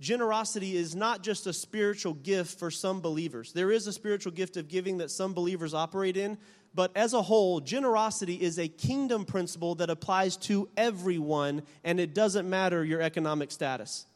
generosity 0.00 0.76
is 0.76 0.96
not 0.96 1.22
just 1.22 1.46
a 1.46 1.52
spiritual 1.52 2.14
gift 2.14 2.58
for 2.58 2.70
some 2.70 3.00
believers. 3.00 3.52
There 3.52 3.70
is 3.70 3.86
a 3.86 3.92
spiritual 3.92 4.32
gift 4.32 4.56
of 4.56 4.68
giving 4.68 4.98
that 4.98 5.10
some 5.10 5.34
believers 5.34 5.74
operate 5.74 6.16
in, 6.16 6.38
but 6.74 6.90
as 6.96 7.12
a 7.12 7.22
whole, 7.22 7.60
generosity 7.60 8.34
is 8.34 8.58
a 8.58 8.68
kingdom 8.68 9.24
principle 9.24 9.74
that 9.76 9.90
applies 9.90 10.36
to 10.38 10.68
everyone, 10.76 11.62
and 11.84 12.00
it 12.00 12.14
doesn't 12.14 12.48
matter 12.48 12.84
your 12.84 13.00
economic 13.00 13.50
status. 13.50 14.06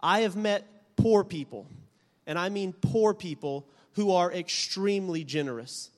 I 0.00 0.20
have 0.20 0.36
met 0.36 0.66
poor 0.96 1.24
people, 1.24 1.66
and 2.26 2.38
I 2.38 2.48
mean 2.48 2.72
poor 2.72 3.14
people 3.14 3.66
who 3.94 4.12
are 4.12 4.32
extremely 4.32 5.24
generous. 5.24 5.90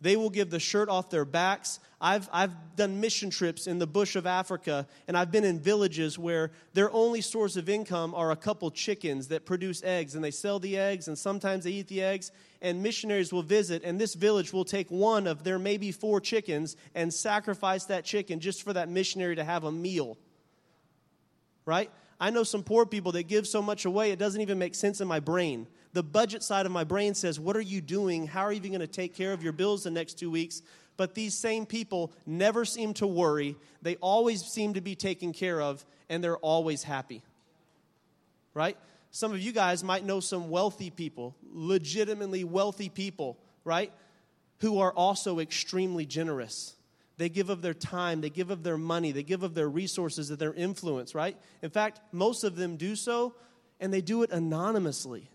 They 0.00 0.16
will 0.16 0.30
give 0.30 0.50
the 0.50 0.60
shirt 0.60 0.88
off 0.88 1.10
their 1.10 1.24
backs. 1.24 1.80
I've, 2.00 2.28
I've 2.32 2.76
done 2.76 3.00
mission 3.00 3.30
trips 3.30 3.66
in 3.66 3.80
the 3.80 3.86
bush 3.86 4.14
of 4.14 4.26
Africa, 4.26 4.86
and 5.08 5.16
I've 5.16 5.32
been 5.32 5.42
in 5.44 5.58
villages 5.58 6.16
where 6.16 6.52
their 6.72 6.92
only 6.92 7.20
source 7.20 7.56
of 7.56 7.68
income 7.68 8.14
are 8.14 8.30
a 8.30 8.36
couple 8.36 8.70
chickens 8.70 9.28
that 9.28 9.44
produce 9.44 9.82
eggs, 9.82 10.14
and 10.14 10.22
they 10.22 10.30
sell 10.30 10.60
the 10.60 10.78
eggs, 10.78 11.08
and 11.08 11.18
sometimes 11.18 11.64
they 11.64 11.72
eat 11.72 11.88
the 11.88 12.02
eggs. 12.02 12.30
And 12.62 12.82
missionaries 12.82 13.32
will 13.32 13.42
visit, 13.42 13.82
and 13.84 14.00
this 14.00 14.14
village 14.14 14.52
will 14.52 14.64
take 14.64 14.88
one 14.88 15.26
of 15.26 15.42
their 15.42 15.58
maybe 15.58 15.90
four 15.90 16.20
chickens 16.20 16.76
and 16.94 17.12
sacrifice 17.12 17.84
that 17.86 18.04
chicken 18.04 18.38
just 18.38 18.62
for 18.62 18.72
that 18.72 18.88
missionary 18.88 19.34
to 19.36 19.44
have 19.44 19.64
a 19.64 19.72
meal. 19.72 20.16
Right? 21.64 21.90
I 22.20 22.30
know 22.30 22.44
some 22.44 22.62
poor 22.62 22.86
people 22.86 23.12
that 23.12 23.24
give 23.24 23.46
so 23.46 23.62
much 23.62 23.84
away, 23.84 24.12
it 24.12 24.18
doesn't 24.18 24.40
even 24.40 24.58
make 24.58 24.74
sense 24.74 25.00
in 25.00 25.08
my 25.08 25.20
brain 25.20 25.66
the 25.92 26.02
budget 26.02 26.42
side 26.42 26.66
of 26.66 26.72
my 26.72 26.84
brain 26.84 27.14
says, 27.14 27.40
What 27.40 27.56
are 27.56 27.60
you 27.60 27.80
doing? 27.80 28.26
How 28.26 28.42
are 28.42 28.52
you 28.52 28.60
going 28.60 28.80
to 28.80 28.86
take 28.86 29.14
care 29.14 29.32
of 29.32 29.42
your 29.42 29.52
bills 29.52 29.84
the 29.84 29.90
next 29.90 30.18
two 30.18 30.30
weeks? 30.30 30.62
But 30.96 31.14
these 31.14 31.34
same 31.34 31.64
people 31.64 32.12
never 32.26 32.64
seem 32.64 32.92
to 32.94 33.06
worry. 33.06 33.56
They 33.82 33.96
always 33.96 34.44
seem 34.44 34.74
to 34.74 34.80
be 34.80 34.96
taken 34.96 35.32
care 35.32 35.60
of, 35.60 35.84
and 36.08 36.22
they're 36.22 36.36
always 36.38 36.82
happy. 36.82 37.22
Right? 38.52 38.76
Some 39.10 39.32
of 39.32 39.40
you 39.40 39.52
guys 39.52 39.82
might 39.82 40.04
know 40.04 40.20
some 40.20 40.50
wealthy 40.50 40.90
people, 40.90 41.36
legitimately 41.52 42.44
wealthy 42.44 42.88
people, 42.88 43.38
right? 43.64 43.92
Who 44.58 44.80
are 44.80 44.92
also 44.92 45.38
extremely 45.38 46.04
generous. 46.04 46.74
They 47.16 47.28
give 47.28 47.48
of 47.48 47.62
their 47.62 47.74
time, 47.74 48.20
they 48.20 48.30
give 48.30 48.50
of 48.50 48.62
their 48.62 48.76
money, 48.76 49.12
they 49.12 49.22
give 49.22 49.42
of 49.42 49.54
their 49.54 49.68
resources, 49.68 50.30
of 50.30 50.38
their 50.38 50.52
influence, 50.52 51.14
right? 51.14 51.36
In 51.62 51.70
fact, 51.70 52.00
most 52.12 52.44
of 52.44 52.56
them 52.56 52.76
do 52.76 52.94
so, 52.94 53.34
and 53.80 53.92
they 53.92 54.00
do 54.00 54.22
it 54.22 54.30
anonymously. 54.30 55.30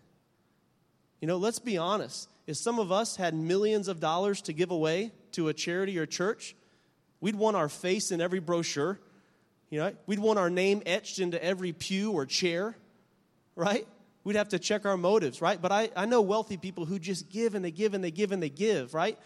You 1.24 1.28
know, 1.28 1.38
let's 1.38 1.60
be 1.60 1.78
honest. 1.78 2.28
If 2.48 2.58
some 2.58 2.80
of 2.80 2.92
us 2.92 3.16
had 3.16 3.34
millions 3.34 3.88
of 3.88 4.02
dollars 4.02 4.42
to 4.42 4.52
give 4.52 4.72
away 4.72 5.14
to 5.32 5.48
a 5.48 5.54
charity 5.54 5.98
or 5.98 6.06
church, 6.06 6.54
we'd 7.22 7.38
want 7.38 7.56
our 7.56 7.70
face 7.70 8.12
in 8.12 8.20
every 8.20 8.40
brochure. 8.40 9.00
You 9.70 9.80
know, 9.80 9.94
we'd 10.06 10.20
want 10.20 10.38
our 10.38 10.50
name 10.50 10.84
etched 10.86 11.20
into 11.20 11.42
every 11.42 11.72
pew 11.72 12.12
or 12.12 12.26
chair, 12.26 12.76
right? 13.56 13.88
We'd 14.26 14.36
have 14.36 14.50
to 14.50 14.60
check 14.60 14.86
our 14.86 14.98
motives, 14.98 15.42
right? 15.42 15.62
But 15.62 15.72
I, 15.72 15.92
I 15.96 16.08
know 16.08 16.20
wealthy 16.20 16.58
people 16.58 16.84
who 16.84 17.00
just 17.00 17.30
give 17.30 17.56
and 17.56 17.64
they 17.64 17.72
give 17.72 17.94
and 17.94 18.04
they 18.04 18.12
give 18.12 18.34
and 18.34 18.44
they 18.44 18.50
give, 18.50 18.94
right? 18.94 19.18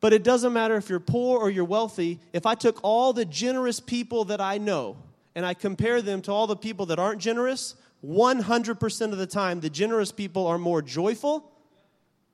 But 0.00 0.14
it 0.14 0.24
doesn't 0.24 0.54
matter 0.54 0.76
if 0.76 0.88
you're 0.88 1.00
poor 1.00 1.38
or 1.38 1.50
you're 1.50 1.66
wealthy. 1.66 2.18
If 2.32 2.46
I 2.46 2.54
took 2.54 2.80
all 2.82 3.12
the 3.12 3.26
generous 3.26 3.78
people 3.78 4.24
that 4.24 4.40
I 4.40 4.56
know 4.56 4.96
and 5.34 5.44
I 5.44 5.52
compare 5.52 6.00
them 6.00 6.22
to 6.22 6.32
all 6.32 6.46
the 6.46 6.56
people 6.56 6.86
that 6.86 6.98
aren't 6.98 7.20
generous, 7.20 7.74
100% 8.04 9.12
of 9.12 9.18
the 9.18 9.26
time, 9.26 9.60
the 9.60 9.70
generous 9.70 10.12
people 10.12 10.46
are 10.46 10.58
more 10.58 10.82
joyful, 10.82 11.50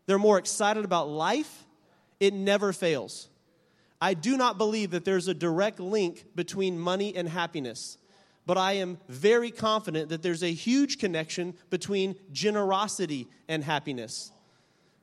they're 0.07 0.19
more 0.19 0.39
excited 0.39 0.85
about 0.85 1.09
life. 1.09 1.65
It 2.21 2.33
never 2.33 2.73
fails. 2.73 3.29
I 4.01 4.15
do 4.15 4.37
not 4.37 4.59
believe 4.59 4.91
that 4.93 5.05
there's 5.05 5.29
a 5.29 5.35
direct 5.35 5.81
link 5.81 6.25
between 6.35 6.79
money 6.79 7.15
and 7.15 7.29
happiness, 7.29 7.99
but 8.47 8.57
I 8.57 8.75
am 8.75 8.99
very 9.09 9.51
confident 9.51 10.11
that 10.11 10.23
there's 10.23 10.43
a 10.43 10.53
huge 10.53 10.99
connection 10.99 11.55
between 11.71 12.15
generosity 12.33 13.27
and 13.49 13.65
happiness. 13.65 14.31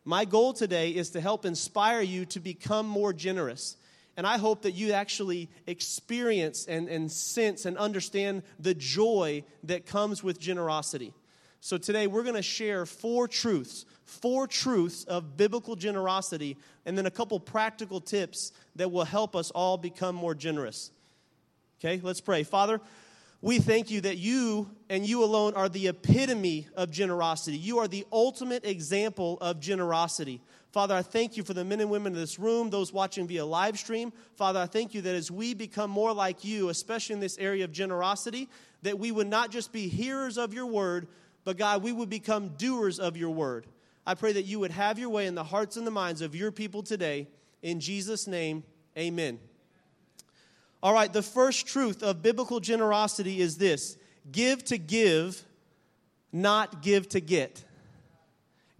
My 0.05 0.25
goal 0.25 0.53
today 0.53 0.91
is 0.91 1.09
to 1.11 1.21
help 1.21 1.45
inspire 1.45 2.01
you 2.01 2.25
to 2.25 2.39
become 2.39 2.87
more 2.87 3.13
generous. 3.13 3.77
And 4.15 4.27
I 4.27 4.37
hope 4.37 4.61
that 4.63 4.73
you 4.73 4.91
actually 4.91 5.49
experience 5.65 6.65
and, 6.65 6.87
and 6.87 7.11
sense 7.11 7.65
and 7.65 7.77
understand 7.77 8.43
the 8.59 8.73
joy 8.73 9.43
that 9.63 9.85
comes 9.85 10.23
with 10.23 10.39
generosity. 10.39 11.13
So 11.61 11.77
today 11.77 12.07
we're 12.07 12.23
going 12.23 12.35
to 12.35 12.41
share 12.41 12.85
four 12.85 13.27
truths, 13.27 13.85
four 14.03 14.47
truths 14.47 15.05
of 15.05 15.37
biblical 15.37 15.75
generosity, 15.75 16.57
and 16.85 16.97
then 16.97 17.05
a 17.05 17.11
couple 17.11 17.39
practical 17.39 18.01
tips 18.01 18.51
that 18.75 18.91
will 18.91 19.05
help 19.05 19.35
us 19.35 19.49
all 19.51 19.77
become 19.77 20.13
more 20.13 20.35
generous. 20.35 20.91
Okay, 21.79 21.99
let's 22.03 22.21
pray. 22.21 22.43
Father, 22.43 22.81
we 23.41 23.59
thank 23.59 23.91
you 23.91 24.01
that 24.01 24.17
you 24.17 24.69
and 24.89 25.05
you 25.07 25.23
alone 25.23 25.53
are 25.55 25.67
the 25.67 25.87
epitome 25.87 26.67
of 26.75 26.91
generosity. 26.91 27.57
You 27.57 27.79
are 27.79 27.87
the 27.87 28.05
ultimate 28.11 28.65
example 28.65 29.37
of 29.41 29.59
generosity. 29.59 30.39
Father, 30.73 30.95
I 30.95 31.03
thank 31.03 31.37
you 31.37 31.43
for 31.43 31.53
the 31.53 31.63
men 31.63 31.81
and 31.81 31.91
women 31.91 32.13
in 32.13 32.19
this 32.19 32.39
room, 32.39 32.71
those 32.71 32.91
watching 32.91 33.27
via 33.27 33.45
live 33.45 33.77
stream. 33.77 34.11
Father, 34.35 34.59
I 34.59 34.65
thank 34.65 34.95
you 34.95 35.01
that 35.03 35.13
as 35.13 35.29
we 35.29 35.53
become 35.53 35.91
more 35.91 36.11
like 36.11 36.43
you, 36.43 36.69
especially 36.69 37.13
in 37.13 37.19
this 37.19 37.37
area 37.37 37.63
of 37.63 37.71
generosity, 37.71 38.49
that 38.81 38.97
we 38.97 39.11
would 39.11 39.27
not 39.27 39.51
just 39.51 39.71
be 39.71 39.87
hearers 39.87 40.35
of 40.35 40.51
your 40.51 40.65
word, 40.65 41.07
but 41.43 41.57
God, 41.57 41.83
we 41.83 41.91
would 41.91 42.09
become 42.09 42.49
doers 42.57 42.99
of 42.99 43.15
your 43.15 43.29
word. 43.29 43.67
I 44.07 44.15
pray 44.15 44.33
that 44.33 44.45
you 44.45 44.59
would 44.59 44.71
have 44.71 44.97
your 44.97 45.09
way 45.09 45.27
in 45.27 45.35
the 45.35 45.43
hearts 45.43 45.77
and 45.77 45.85
the 45.85 45.91
minds 45.91 46.21
of 46.21 46.33
your 46.33 46.51
people 46.51 46.81
today. 46.81 47.27
In 47.61 47.79
Jesus' 47.79 48.25
name, 48.25 48.63
amen. 48.97 49.37
All 50.81 50.91
right, 50.93 51.13
the 51.13 51.21
first 51.21 51.67
truth 51.67 52.01
of 52.01 52.23
biblical 52.23 52.59
generosity 52.59 53.41
is 53.41 53.59
this 53.59 53.95
give 54.31 54.63
to 54.65 54.79
give, 54.79 55.45
not 56.31 56.81
give 56.81 57.07
to 57.09 57.21
get. 57.21 57.63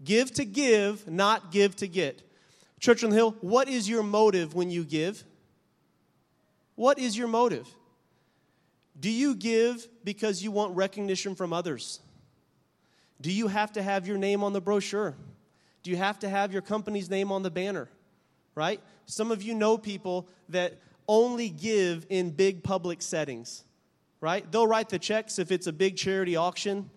Give 0.02 0.32
to 0.34 0.44
give, 0.44 1.08
not 1.08 1.52
give 1.52 1.76
to 1.76 1.86
get. 1.86 2.22
Church 2.80 3.04
on 3.04 3.10
the 3.10 3.16
Hill, 3.16 3.36
what 3.40 3.68
is 3.68 3.88
your 3.88 4.02
motive 4.02 4.54
when 4.54 4.70
you 4.70 4.84
give? 4.84 5.24
What 6.74 6.98
is 6.98 7.16
your 7.16 7.28
motive? 7.28 7.68
Do 8.98 9.10
you 9.10 9.34
give 9.34 9.86
because 10.02 10.42
you 10.42 10.50
want 10.50 10.76
recognition 10.76 11.34
from 11.34 11.52
others? 11.52 12.00
Do 13.20 13.32
you 13.32 13.48
have 13.48 13.72
to 13.72 13.82
have 13.82 14.06
your 14.06 14.18
name 14.18 14.42
on 14.42 14.52
the 14.52 14.60
brochure? 14.60 15.14
Do 15.82 15.90
you 15.90 15.96
have 15.96 16.18
to 16.20 16.28
have 16.28 16.52
your 16.52 16.62
company's 16.62 17.10
name 17.10 17.30
on 17.32 17.42
the 17.42 17.50
banner? 17.50 17.88
Right? 18.54 18.80
Some 19.06 19.30
of 19.30 19.42
you 19.42 19.54
know 19.54 19.78
people 19.78 20.28
that 20.48 20.78
only 21.08 21.48
give 21.48 22.06
in 22.08 22.30
big 22.30 22.62
public 22.62 23.02
settings, 23.02 23.64
right? 24.20 24.50
They'll 24.50 24.66
write 24.66 24.88
the 24.88 24.98
checks 24.98 25.38
if 25.38 25.52
it's 25.52 25.66
a 25.66 25.72
big 25.72 25.96
charity 25.96 26.36
auction, 26.36 26.90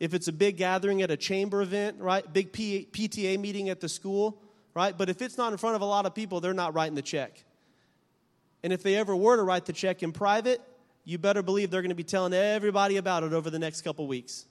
if 0.00 0.14
it's 0.14 0.28
a 0.28 0.32
big 0.32 0.56
gathering 0.56 1.02
at 1.02 1.10
a 1.10 1.16
chamber 1.16 1.62
event, 1.62 2.00
right? 2.00 2.30
Big 2.32 2.52
P- 2.52 2.88
PTA 2.90 3.38
meeting 3.38 3.68
at 3.68 3.80
the 3.80 3.88
school, 3.88 4.40
right? 4.74 4.96
But 4.96 5.08
if 5.08 5.22
it's 5.22 5.38
not 5.38 5.52
in 5.52 5.58
front 5.58 5.76
of 5.76 5.82
a 5.82 5.86
lot 5.86 6.06
of 6.06 6.14
people, 6.14 6.40
they're 6.40 6.52
not 6.54 6.74
writing 6.74 6.94
the 6.94 7.02
check. 7.02 7.44
And 8.62 8.72
if 8.72 8.82
they 8.82 8.96
ever 8.96 9.14
were 9.14 9.36
to 9.36 9.42
write 9.42 9.66
the 9.66 9.72
check 9.72 10.02
in 10.02 10.12
private, 10.12 10.60
you 11.04 11.18
better 11.18 11.42
believe 11.42 11.70
they're 11.70 11.82
going 11.82 11.90
to 11.90 11.94
be 11.94 12.04
telling 12.04 12.32
everybody 12.32 12.96
about 12.96 13.22
it 13.22 13.32
over 13.32 13.50
the 13.50 13.58
next 13.58 13.82
couple 13.82 14.06
weeks 14.06 14.46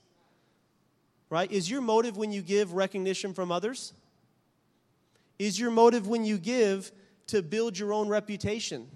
right? 1.34 1.52
Is 1.52 1.68
your 1.68 1.82
motive 1.82 2.16
when 2.16 2.32
you 2.32 2.44
give 2.44 2.74
recognition 2.74 3.34
from 3.34 3.52
others? 3.52 3.92
Is 5.40 5.60
your 5.60 5.72
motive 5.72 6.08
when 6.08 6.26
you 6.26 6.38
give 6.38 6.92
to 7.28 7.42
build 7.42 7.76
your 7.76 7.92
own 7.92 8.08
reputation? 8.08 8.88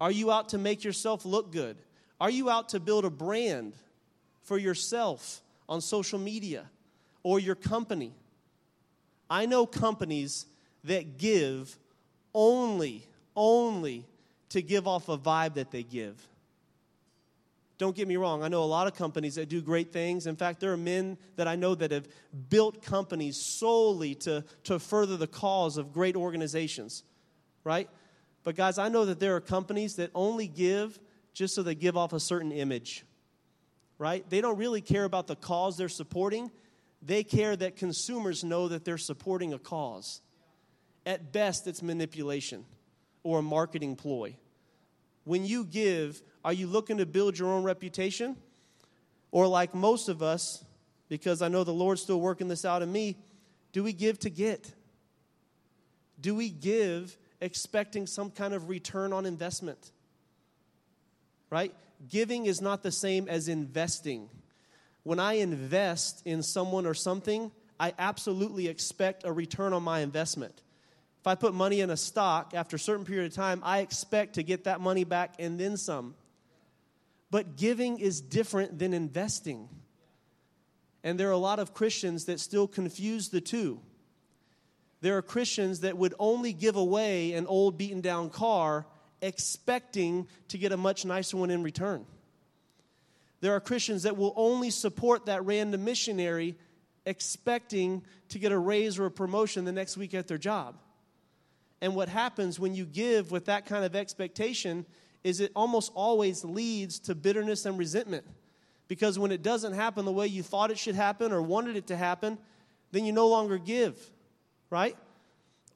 Are 0.00 0.12
you 0.12 0.30
out 0.30 0.50
to 0.50 0.58
make 0.58 0.84
yourself 0.84 1.24
look 1.24 1.50
good? 1.50 1.78
Are 2.20 2.30
you 2.30 2.48
out 2.48 2.68
to 2.68 2.78
build 2.78 3.04
a 3.04 3.10
brand 3.10 3.74
for 4.46 4.56
yourself 4.56 5.42
on 5.68 5.80
social 5.80 6.18
media 6.18 6.70
or 7.22 7.38
your 7.38 7.54
company? 7.54 8.12
I 9.28 9.46
know 9.46 9.66
companies 9.66 10.46
that 10.84 11.18
give 11.18 11.76
only, 12.34 13.06
only 13.34 14.06
to 14.50 14.62
give 14.62 14.86
off 14.86 15.08
a 15.08 15.18
vibe 15.18 15.54
that 15.54 15.70
they 15.70 15.82
give. 15.82 16.26
Don't 17.78 17.94
get 17.94 18.08
me 18.08 18.16
wrong, 18.16 18.42
I 18.42 18.48
know 18.48 18.62
a 18.62 18.64
lot 18.64 18.86
of 18.86 18.94
companies 18.94 19.34
that 19.34 19.50
do 19.50 19.60
great 19.60 19.92
things. 19.92 20.26
In 20.26 20.36
fact, 20.36 20.60
there 20.60 20.72
are 20.72 20.78
men 20.78 21.18
that 21.36 21.46
I 21.46 21.56
know 21.56 21.74
that 21.74 21.90
have 21.90 22.08
built 22.48 22.82
companies 22.82 23.36
solely 23.36 24.14
to, 24.16 24.44
to 24.64 24.78
further 24.78 25.18
the 25.18 25.26
cause 25.26 25.76
of 25.76 25.92
great 25.92 26.16
organizations, 26.16 27.02
right? 27.64 27.90
But, 28.44 28.54
guys, 28.54 28.78
I 28.78 28.88
know 28.88 29.04
that 29.04 29.20
there 29.20 29.36
are 29.36 29.40
companies 29.40 29.96
that 29.96 30.10
only 30.14 30.46
give 30.46 30.98
just 31.34 31.54
so 31.54 31.62
they 31.62 31.74
give 31.74 31.98
off 31.98 32.14
a 32.14 32.20
certain 32.20 32.50
image, 32.50 33.04
right? 33.98 34.28
They 34.28 34.40
don't 34.40 34.58
really 34.58 34.80
care 34.80 35.04
about 35.04 35.26
the 35.26 35.36
cause 35.36 35.76
they're 35.76 35.88
supporting, 35.88 36.50
they 37.02 37.24
care 37.24 37.54
that 37.56 37.76
consumers 37.76 38.42
know 38.42 38.68
that 38.68 38.84
they're 38.84 38.98
supporting 38.98 39.52
a 39.52 39.58
cause. 39.58 40.20
At 41.04 41.32
best, 41.32 41.66
it's 41.66 41.82
manipulation 41.82 42.64
or 43.22 43.38
a 43.38 43.42
marketing 43.42 43.96
ploy. 43.96 44.36
When 45.24 45.44
you 45.44 45.64
give, 45.64 46.22
are 46.44 46.52
you 46.52 46.66
looking 46.66 46.98
to 46.98 47.06
build 47.06 47.38
your 47.38 47.48
own 47.48 47.64
reputation? 47.64 48.36
Or, 49.30 49.46
like 49.46 49.74
most 49.74 50.08
of 50.08 50.22
us, 50.22 50.64
because 51.08 51.42
I 51.42 51.48
know 51.48 51.64
the 51.64 51.72
Lord's 51.72 52.02
still 52.02 52.20
working 52.20 52.48
this 52.48 52.64
out 52.64 52.82
in 52.82 52.90
me, 52.90 53.16
do 53.72 53.82
we 53.82 53.92
give 53.92 54.18
to 54.20 54.30
get? 54.30 54.72
Do 56.20 56.34
we 56.34 56.48
give 56.48 57.16
expecting 57.40 58.06
some 58.06 58.30
kind 58.30 58.54
of 58.54 58.68
return 58.68 59.12
on 59.12 59.26
investment? 59.26 59.92
Right? 61.50 61.74
Giving 62.08 62.46
is 62.46 62.60
not 62.60 62.82
the 62.82 62.92
same 62.92 63.28
as 63.28 63.48
investing. 63.48 64.28
When 65.02 65.20
I 65.20 65.34
invest 65.34 66.22
in 66.24 66.42
someone 66.42 66.86
or 66.86 66.94
something, 66.94 67.52
I 67.78 67.94
absolutely 67.98 68.68
expect 68.68 69.24
a 69.24 69.32
return 69.32 69.72
on 69.72 69.82
my 69.82 70.00
investment. 70.00 70.62
If 71.20 71.26
I 71.26 71.34
put 71.34 71.54
money 71.54 71.80
in 71.80 71.90
a 71.90 71.96
stock, 71.96 72.52
after 72.54 72.76
a 72.76 72.78
certain 72.78 73.04
period 73.04 73.26
of 73.26 73.34
time, 73.34 73.60
I 73.64 73.80
expect 73.80 74.34
to 74.34 74.42
get 74.42 74.64
that 74.64 74.80
money 74.80 75.04
back 75.04 75.34
and 75.38 75.58
then 75.58 75.76
some. 75.76 76.14
But 77.30 77.56
giving 77.56 77.98
is 77.98 78.20
different 78.20 78.78
than 78.78 78.94
investing. 78.94 79.68
And 81.02 81.18
there 81.18 81.28
are 81.28 81.32
a 81.32 81.38
lot 81.38 81.58
of 81.58 81.74
Christians 81.74 82.26
that 82.26 82.40
still 82.40 82.68
confuse 82.68 83.28
the 83.28 83.40
two. 83.40 83.80
There 85.00 85.16
are 85.16 85.22
Christians 85.22 85.80
that 85.80 85.96
would 85.96 86.14
only 86.18 86.52
give 86.52 86.76
away 86.76 87.32
an 87.32 87.46
old 87.46 87.76
beaten 87.76 88.00
down 88.00 88.30
car 88.30 88.86
expecting 89.22 90.28
to 90.48 90.58
get 90.58 90.72
a 90.72 90.76
much 90.76 91.04
nicer 91.04 91.36
one 91.36 91.50
in 91.50 91.62
return. 91.62 92.04
There 93.40 93.54
are 93.54 93.60
Christians 93.60 94.04
that 94.04 94.16
will 94.16 94.32
only 94.36 94.70
support 94.70 95.26
that 95.26 95.44
random 95.44 95.84
missionary 95.84 96.56
expecting 97.04 98.02
to 98.30 98.38
get 98.38 98.52
a 98.52 98.58
raise 98.58 98.98
or 98.98 99.06
a 99.06 99.10
promotion 99.10 99.64
the 99.64 99.72
next 99.72 99.96
week 99.96 100.14
at 100.14 100.26
their 100.26 100.38
job. 100.38 100.76
And 101.80 101.94
what 101.94 102.08
happens 102.08 102.58
when 102.58 102.74
you 102.74 102.84
give 102.84 103.30
with 103.30 103.46
that 103.46 103.66
kind 103.66 103.84
of 103.84 103.94
expectation 103.94 104.86
is 105.22 105.40
it 105.40 105.52
almost 105.54 105.92
always 105.94 106.44
leads 106.44 106.98
to 107.00 107.14
bitterness 107.14 107.66
and 107.66 107.78
resentment. 107.78 108.24
Because 108.88 109.18
when 109.18 109.32
it 109.32 109.42
doesn't 109.42 109.72
happen 109.72 110.04
the 110.04 110.12
way 110.12 110.26
you 110.26 110.42
thought 110.42 110.70
it 110.70 110.78
should 110.78 110.94
happen 110.94 111.32
or 111.32 111.42
wanted 111.42 111.76
it 111.76 111.88
to 111.88 111.96
happen, 111.96 112.38
then 112.92 113.04
you 113.04 113.12
no 113.12 113.28
longer 113.28 113.58
give, 113.58 113.98
right? 114.70 114.96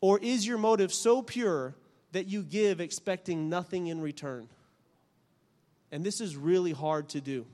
Or 0.01 0.19
is 0.19 0.47
your 0.47 0.59
motive 0.59 0.93
so 0.93 1.21
pure 1.21 1.75
that 2.13 2.27
you 2.27 2.43
give 2.43 2.81
expecting 2.81 3.49
nothing 3.49 3.87
in 3.87 4.01
return? 4.01 4.49
And 5.93 6.05
this 6.05 6.21
is 6.21 6.37
really 6.37 6.73
hard 6.73 7.09
to 7.11 7.21
do. 7.21 7.47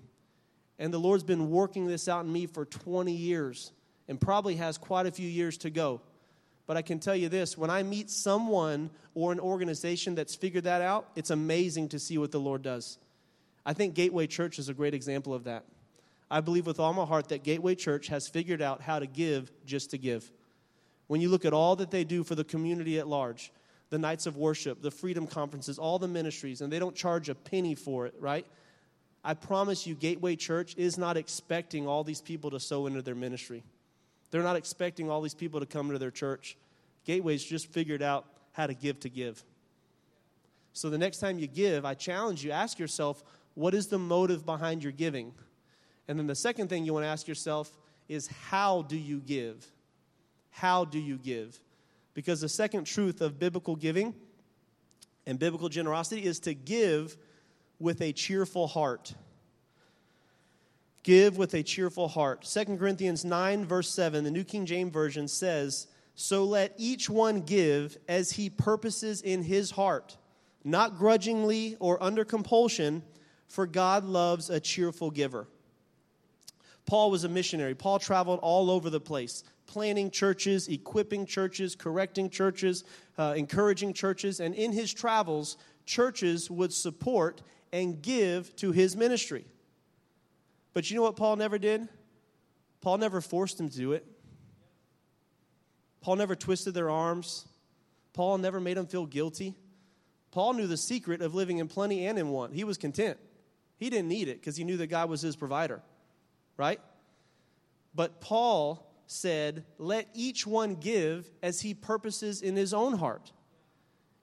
And 0.79 0.93
the 0.93 0.99
Lord's 0.99 1.25
been 1.25 1.51
working 1.51 1.87
this 1.87 2.09
out 2.09 2.25
in 2.25 2.33
me 2.33 2.47
for 2.47 2.65
20 2.65 3.13
years 3.13 3.73
and 4.09 4.21
probably 4.21 4.57
has 4.57 4.77
quite 4.79 5.07
a 5.07 5.11
few 5.11 5.29
years 5.29 5.57
to 5.59 5.71
go. 5.71 6.01
But 6.67 6.77
I 6.77 6.83
can 6.83 6.99
tell 6.99 7.17
you 7.17 7.29
this 7.29 7.57
when 7.57 7.71
I 7.71 7.83
meet 7.83 8.11
someone 8.11 8.91
or 9.15 9.33
an 9.33 9.41
organization 9.41 10.15
that's 10.15 10.35
figured 10.35 10.65
that 10.65 10.83
out, 10.83 11.09
it's 11.17 11.31
amazing 11.31 11.91
to 11.91 11.99
see 11.99 12.19
what 12.19 12.33
the 12.33 12.41
Lord 12.41 12.63
does. 12.63 12.99
I 13.65 13.73
think 13.73 13.95
Gateway 13.95 14.27
Church 14.27 14.59
is 14.59 14.69
a 14.69 14.75
great 14.75 14.95
example 14.95 15.33
of 15.33 15.45
that. 15.45 15.65
I 16.31 16.41
believe 16.41 16.67
with 16.67 16.81
all 16.81 16.93
my 16.93 17.05
heart 17.05 17.29
that 17.29 17.45
Gateway 17.45 17.77
Church 17.77 18.09
has 18.09 18.29
figured 18.29 18.61
out 18.61 18.83
how 18.83 18.99
to 18.99 19.07
give 19.07 19.51
just 19.65 19.91
to 19.91 19.99
give. 19.99 20.31
When 21.07 21.21
you 21.21 21.29
look 21.29 21.45
at 21.45 21.53
all 21.53 21.77
that 21.77 21.93
they 21.93 22.03
do 22.05 22.25
for 22.25 22.35
the 22.35 22.45
community 22.45 22.99
at 22.99 23.07
large, 23.07 23.53
the 23.91 23.99
nights 23.99 24.27
of 24.27 24.37
worship, 24.37 24.83
the 24.83 24.91
freedom 24.91 25.27
conferences, 25.27 25.79
all 25.79 25.99
the 25.99 26.09
ministries, 26.09 26.61
and 26.61 26.73
they 26.73 26.79
don't 26.79 26.97
charge 26.97 27.29
a 27.29 27.35
penny 27.35 27.75
for 27.75 28.07
it, 28.07 28.15
right? 28.19 28.47
I 29.25 29.35
promise 29.35 29.87
you, 29.87 29.95
Gateway 29.95 30.37
Church 30.37 30.75
is 30.77 30.99
not 30.99 31.17
expecting 31.17 31.87
all 31.87 32.05
these 32.05 32.21
people 32.21 32.51
to 32.51 32.61
sow 32.61 32.87
into 32.87 33.03
their 33.03 33.15
ministry. 33.15 33.63
They're 34.31 34.43
not 34.43 34.57
expecting 34.57 35.11
all 35.11 35.21
these 35.21 35.35
people 35.35 35.61
to 35.61 35.67
come 35.67 35.91
to 35.91 35.99
their 35.99 36.11
church. 36.11 36.57
Gateway's 37.05 37.45
just 37.45 37.69
figured 37.69 38.03
out 38.03 38.27
how 38.53 38.67
to 38.67 38.75
give 38.75 39.01
to 39.01 39.09
give. 39.09 39.43
So 40.73 40.91
the 40.91 40.99
next 40.99 41.19
time 41.19 41.39
you 41.39 41.47
give, 41.47 41.85
I 41.85 41.95
challenge 41.95 42.45
you, 42.45 42.51
ask 42.51 42.79
yourself, 42.79 43.23
what 43.55 43.75
is 43.75 43.87
the 43.87 43.99
motive 43.99 44.45
behind 44.45 44.83
your 44.83 44.93
giving? 44.93 45.33
And 46.09 46.19
then 46.19 46.27
the 46.27 46.35
second 46.35 46.69
thing 46.69 46.85
you 46.85 46.93
want 46.93 47.05
to 47.05 47.09
ask 47.09 47.27
yourself 47.27 47.77
is, 48.09 48.29
how 48.29 48.83
do 48.83 48.97
you 48.97 49.19
give? 49.19 49.67
How 50.51 50.85
do 50.85 50.99
you 50.99 51.17
give? 51.17 51.59
Because 52.17 52.41
the 52.41 52.49
second 52.49 52.85
truth 52.85 53.21
of 53.21 53.39
biblical 53.39 53.77
giving 53.77 54.15
and 55.27 55.39
biblical 55.39 55.69
generosity 55.69 56.25
is 56.25 56.41
to 56.41 56.55
give 56.55 57.15
with 57.79 58.01
a 58.01 58.15
cheerful 58.15 58.67
heart. 58.67 59.15
Give 61.03 61.37
with 61.37 61.53
a 61.53 61.63
cheerful 61.63 62.09
heart. 62.09 62.49
2 62.51 62.79
Corinthians 62.79 63.23
9, 63.23 63.67
verse 63.67 63.93
7, 63.93 64.25
the 64.25 64.31
New 64.31 64.45
King 64.45 64.65
James 64.65 64.95
Version 64.95 65.29
says, 65.29 65.89
So 66.15 66.45
let 66.45 66.73
each 66.79 67.11
one 67.11 67.43
give 67.43 67.99
as 68.09 68.33
he 68.33 68.49
purposes 68.49 69.21
in 69.21 69.43
his 69.43 69.71
heart, 69.71 70.17
not 70.65 70.97
grudgingly 70.97 71.77
or 71.81 72.03
under 72.03 72.25
compulsion, 72.25 73.03
for 73.47 73.67
God 73.67 74.05
loves 74.05 74.49
a 74.49 74.59
cheerful 74.59 75.11
giver. 75.11 75.49
Paul 76.87 77.11
was 77.11 77.25
a 77.25 77.29
missionary. 77.29 77.75
Paul 77.75 77.99
traveled 77.99 78.41
all 78.41 78.71
over 78.71 78.89
the 78.89 79.01
place, 79.01 79.45
planning 79.67 80.11
churches, 80.11 80.69
equipping 80.69 81.27
churches, 81.27 81.75
correcting 81.75 82.31
churches, 82.31 82.85
uh, 83.19 83.35
encouraging 83.37 83.93
churches. 83.93 84.41
And 84.41 84.55
in 84.55 84.73
his 84.73 84.93
travels, 84.93 85.57
churches 85.85 86.51
would 86.51 86.73
support 86.73 87.43
and 87.73 88.01
give 88.01 88.55
to 88.57 88.73
his 88.73 88.97
ministry. 88.97 89.45
But 90.73 90.91
you 90.91 90.97
know 90.97 91.03
what 91.03 91.17
Paul 91.17 91.37
never 91.37 91.59
did? 91.59 91.89
Paul 92.81 92.99
never 92.99 93.21
forced 93.21 93.59
them 93.59 93.69
to 93.69 93.77
do 93.77 93.93
it. 93.93 94.07
Paul 96.01 96.17
never 96.17 96.37
twisted 96.37 96.75
their 96.75 96.91
arms. 96.91 97.47
Paul 98.13 98.39
never 98.39 98.61
made 98.61 98.77
them 98.77 98.87
feel 98.87 99.07
guilty. 99.07 99.55
Paul 100.31 100.53
knew 100.53 100.67
the 100.67 100.77
secret 100.77 101.23
of 101.23 101.35
living 101.35 101.59
in 101.59 101.69
plenty 101.69 102.07
and 102.07 102.19
in 102.19 102.29
want. 102.29 102.55
He 102.55 102.63
was 102.63 102.79
content. 102.79 103.19
He 103.79 103.91
didn't 103.91 104.09
need 104.09 104.29
it 104.29 104.41
because 104.41 104.57
he 104.57 104.65
knew 104.65 104.77
that 104.77 104.87
God 104.87 105.09
was 105.09 105.21
his 105.21 105.35
provider, 105.35 105.83
right? 106.57 106.81
But 107.95 108.21
Paul 108.21 108.86
said, 109.07 109.65
Let 109.79 110.09
each 110.15 110.47
one 110.47 110.75
give 110.75 111.31
as 111.43 111.61
he 111.61 111.75
purposes 111.75 112.43
in 112.43 112.57
his 112.57 112.75
own 112.75 112.95
heart. 112.99 113.33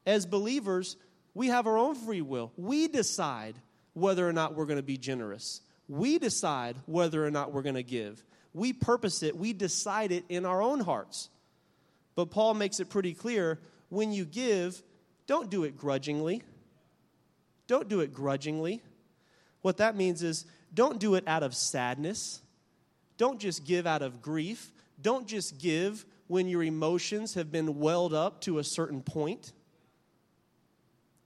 As 0.06 0.26
believers, 0.26 0.98
we 1.34 1.48
have 1.48 1.68
our 1.68 1.78
own 1.78 1.96
free 1.96 2.22
will. 2.22 2.52
We 2.58 2.88
decide 2.88 3.56
whether 3.94 4.28
or 4.28 4.34
not 4.34 4.56
we're 4.56 4.66
going 4.66 4.78
to 4.78 4.84
be 4.84 4.98
generous. 4.98 5.62
We 5.88 6.18
decide 6.18 6.76
whether 6.86 7.26
or 7.26 7.32
not 7.32 7.54
we're 7.54 7.62
going 7.62 7.76
to 7.76 7.84
give. 7.84 8.24
We 8.54 8.74
purpose 8.74 9.24
it, 9.24 9.36
we 9.36 9.54
decide 9.54 10.12
it 10.12 10.26
in 10.30 10.46
our 10.46 10.62
own 10.62 10.80
hearts. 10.80 11.30
But 12.16 12.30
Paul 12.30 12.54
makes 12.54 12.80
it 12.80 12.90
pretty 12.90 13.14
clear 13.14 13.60
when 13.90 14.12
you 14.12 14.26
give, 14.26 14.82
don't 15.26 15.50
do 15.50 15.64
it 15.64 15.78
grudgingly. 15.78 16.44
Don't 17.68 17.88
do 17.88 18.02
it 18.02 18.14
grudgingly. 18.14 18.82
What 19.62 19.78
that 19.78 19.96
means 19.96 20.22
is 20.22 20.46
don't 20.74 21.00
do 21.00 21.16
it 21.16 21.24
out 21.28 21.44
of 21.44 21.56
sadness. 21.56 22.42
Don't 23.18 23.40
just 23.40 23.66
give 23.66 23.88
out 23.88 24.02
of 24.02 24.22
grief. 24.22 24.73
Don't 25.04 25.28
just 25.28 25.60
give 25.60 26.06
when 26.28 26.48
your 26.48 26.64
emotions 26.64 27.36
have 27.36 27.52
been 27.52 27.78
welled 27.78 28.14
up 28.14 28.42
to 28.42 28.58
a 28.58 28.64
certain 28.64 29.02
point. 29.02 29.52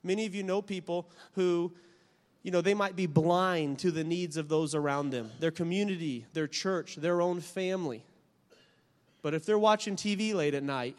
Many 0.03 0.25
of 0.25 0.33
you 0.33 0.43
know 0.43 0.61
people 0.61 1.09
who, 1.33 1.71
you 2.41 2.51
know, 2.51 2.61
they 2.61 2.73
might 2.73 2.95
be 2.95 3.05
blind 3.05 3.79
to 3.79 3.91
the 3.91 4.03
needs 4.03 4.35
of 4.35 4.49
those 4.49 4.73
around 4.73 5.11
them, 5.11 5.31
their 5.39 5.51
community, 5.51 6.25
their 6.33 6.47
church, 6.47 6.95
their 6.95 7.21
own 7.21 7.39
family. 7.39 8.03
But 9.21 9.33
if 9.33 9.45
they're 9.45 9.59
watching 9.59 9.95
TV 9.95 10.33
late 10.33 10.55
at 10.55 10.63
night 10.63 10.97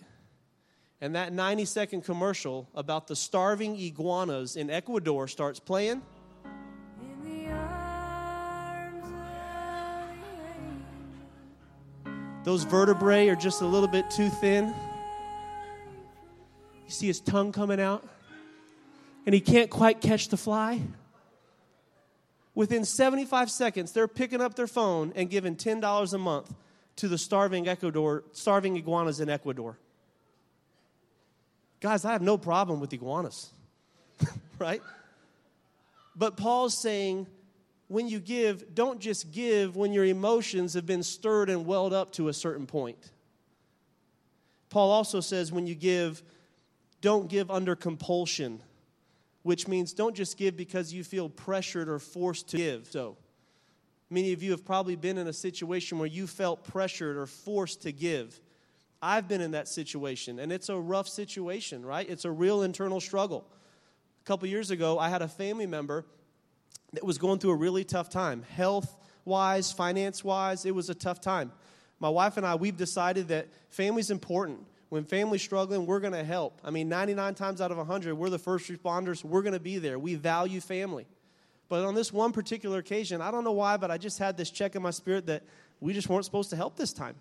and 1.00 1.14
that 1.16 1.32
90 1.32 1.64
second 1.64 2.02
commercial 2.02 2.68
about 2.75 3.08
the 3.08 3.16
starving 3.16 3.78
iguanas 3.78 4.56
in 4.56 4.70
Ecuador 4.70 5.26
starts 5.26 5.58
playing, 5.58 6.02
those 12.48 12.64
vertebrae 12.64 13.28
are 13.28 13.36
just 13.36 13.60
a 13.60 13.66
little 13.66 13.86
bit 13.86 14.10
too 14.10 14.30
thin. 14.30 14.68
You 16.86 16.90
see 16.90 17.06
his 17.06 17.20
tongue 17.20 17.52
coming 17.52 17.78
out 17.78 18.08
and 19.26 19.34
he 19.34 19.40
can't 19.42 19.68
quite 19.68 20.00
catch 20.00 20.28
the 20.28 20.38
fly. 20.38 20.80
Within 22.54 22.86
75 22.86 23.50
seconds, 23.50 23.92
they're 23.92 24.08
picking 24.08 24.40
up 24.40 24.54
their 24.54 24.66
phone 24.66 25.12
and 25.14 25.28
giving 25.28 25.56
$10 25.56 26.14
a 26.14 26.16
month 26.16 26.54
to 26.96 27.06
the 27.06 27.18
starving 27.18 27.68
Ecuador, 27.68 28.24
starving 28.32 28.78
iguanas 28.78 29.20
in 29.20 29.28
Ecuador. 29.28 29.76
Guys, 31.80 32.06
I 32.06 32.12
have 32.12 32.22
no 32.22 32.38
problem 32.38 32.80
with 32.80 32.90
iguanas, 32.94 33.50
right? 34.58 34.80
But 36.16 36.38
Paul's 36.38 36.80
saying, 36.80 37.26
when 37.88 38.09
you 38.09 38.21
give, 38.21 38.75
don't 38.75 39.00
just 39.00 39.33
give 39.33 39.76
when 39.76 39.92
your 39.92 40.04
emotions 40.04 40.75
have 40.75 40.87
been 40.87 41.02
stirred 41.02 41.50
and 41.50 41.66
welled 41.66 41.92
up 41.92 42.12
to 42.12 42.28
a 42.28 42.33
certain 42.33 42.66
point. 42.66 42.99
Paul 44.71 44.90
also 44.90 45.21
says, 45.21 45.50
when 45.50 45.66
you 45.66 45.75
give, 45.75 46.23
don't 47.00 47.28
give 47.28 47.50
under 47.50 47.75
compulsion 47.75 48.62
which 49.49 49.66
means 49.66 49.95
don't 49.95 50.14
just 50.14 50.37
give 50.37 50.59
because 50.59 50.92
you 50.92 51.02
feel 51.02 51.28
pressured 51.28 51.88
or 51.88 51.99
forced 51.99 52.49
to 52.49 52.59
give. 52.59 52.87
So, 52.90 53.16
many 54.11 54.35
of 54.35 54.42
you 54.42 54.51
have 54.51 54.62
probably 54.62 54.94
been 54.94 55.16
in 55.16 55.27
a 55.27 55.33
situation 55.33 55.98
where 55.98 56.07
you 56.07 56.27
felt 56.27 56.64
pressured 56.64 57.16
or 57.16 57.24
forced 57.24 57.81
to 57.83 57.92
give. 57.92 58.38
I've 59.01 59.27
been 59.27 59.40
in 59.40 59.53
that 59.53 59.66
situation, 59.66 60.38
and 60.38 60.53
it's 60.53 60.68
a 60.68 60.77
rough 60.77 61.09
situation, 61.09 61.87
right? 61.87 62.07
It's 62.07 62.27
a 62.27 62.31
real 62.31 62.62
internal 62.62 63.01
struggle. 63.01 63.46
A 64.22 64.27
couple 64.27 64.46
years 64.48 64.70
ago, 64.70 64.98
I 64.98 65.09
had 65.09 65.22
a 65.22 65.29
family 65.29 65.66
member 65.66 66.05
that 66.92 67.05
was 67.05 67.18
going 67.18 67.38
through 67.38 67.51
a 67.51 67.57
really 67.57 67.85
tough 67.85 68.09
time, 68.09 68.42
health 68.42 68.96
wise, 69.24 69.72
finance 69.72 70.24
wise. 70.24 70.64
It 70.64 70.74
was 70.74 70.88
a 70.90 70.94
tough 70.94 71.20
time. 71.20 71.53
My 72.01 72.09
wife 72.09 72.37
and 72.37 72.46
I, 72.46 72.55
we've 72.55 72.77
decided 72.77 73.29
that 73.29 73.48
family's 73.68 74.11
important 74.11 74.64
when 74.88 75.05
family's 75.05 75.42
struggling, 75.42 75.85
we're 75.85 76.01
going 76.01 76.14
to 76.14 76.24
help. 76.24 76.61
I 76.64 76.70
mean, 76.70 76.88
99 76.88 77.35
times 77.35 77.61
out 77.61 77.70
of 77.70 77.77
100, 77.77 78.14
we're 78.14 78.31
the 78.31 78.38
first 78.38 78.70
responders. 78.70 79.22
We're 79.22 79.42
going 79.42 79.53
to 79.53 79.61
be 79.61 79.79
there. 79.79 79.98
We 79.98 80.14
value 80.14 80.61
family. 80.61 81.07
But 81.68 81.85
on 81.85 81.94
this 81.94 82.12
one 82.12 82.33
particular 82.33 82.79
occasion, 82.79 83.20
I 83.20 83.31
don't 83.31 83.44
know 83.44 83.53
why, 83.53 83.77
but 83.77 83.90
I 83.90 83.98
just 83.98 84.18
had 84.18 84.38
this 84.38 84.51
check 84.51 84.74
in 84.74 84.83
my 84.83 84.90
spirit 84.90 85.27
that 85.27 85.42
we 85.81 85.92
just 85.92 86.09
weren't 86.09 86.24
supposed 86.24 86.51
to 86.51 86.57
help 86.57 86.77
this 86.77 86.94
time. 86.94 87.16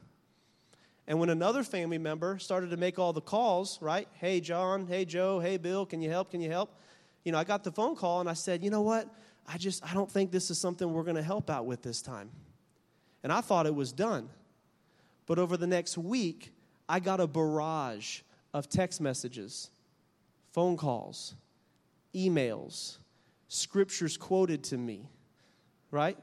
And 1.07 1.19
when 1.19 1.29
another 1.29 1.63
family 1.63 1.97
member 1.97 2.39
started 2.39 2.69
to 2.69 2.77
make 2.77 2.99
all 2.99 3.11
the 3.11 3.21
calls, 3.21 3.81
right? 3.81 4.07
Hey, 4.13 4.39
John. 4.39 4.87
Hey, 4.87 5.03
Joe. 5.03 5.39
Hey, 5.39 5.57
Bill. 5.57 5.85
Can 5.85 6.01
you 6.01 6.09
help? 6.09 6.31
Can 6.31 6.39
you 6.39 6.49
help? 6.49 6.73
You 7.25 7.33
know, 7.33 7.37
I 7.37 7.43
got 7.43 7.65
the 7.65 7.71
phone 7.71 7.95
call 7.97 8.21
and 8.21 8.29
I 8.29 8.33
said, 8.33 8.63
you 8.63 8.69
know 8.69 8.81
what? 8.81 9.13
I 9.47 9.57
just, 9.57 9.83
I 9.89 9.93
don't 9.93 10.11
think 10.11 10.31
this 10.31 10.51
is 10.51 10.59
something 10.59 10.91
we're 10.91 11.03
going 11.03 11.15
to 11.15 11.23
help 11.23 11.49
out 11.49 11.65
with 11.65 11.81
this 11.81 12.01
time. 12.01 12.29
And 13.23 13.31
I 13.31 13.41
thought 13.41 13.65
it 13.65 13.75
was 13.75 13.91
done. 13.91 14.29
But 15.25 15.39
over 15.39 15.57
the 15.57 15.67
next 15.67 15.97
week, 15.97 16.53
I 16.89 16.99
got 16.99 17.19
a 17.19 17.27
barrage 17.27 18.21
of 18.53 18.69
text 18.69 19.01
messages, 19.01 19.69
phone 20.51 20.77
calls, 20.77 21.35
emails, 22.15 22.97
scriptures 23.47 24.17
quoted 24.17 24.63
to 24.65 24.77
me, 24.77 25.09
right? 25.91 26.17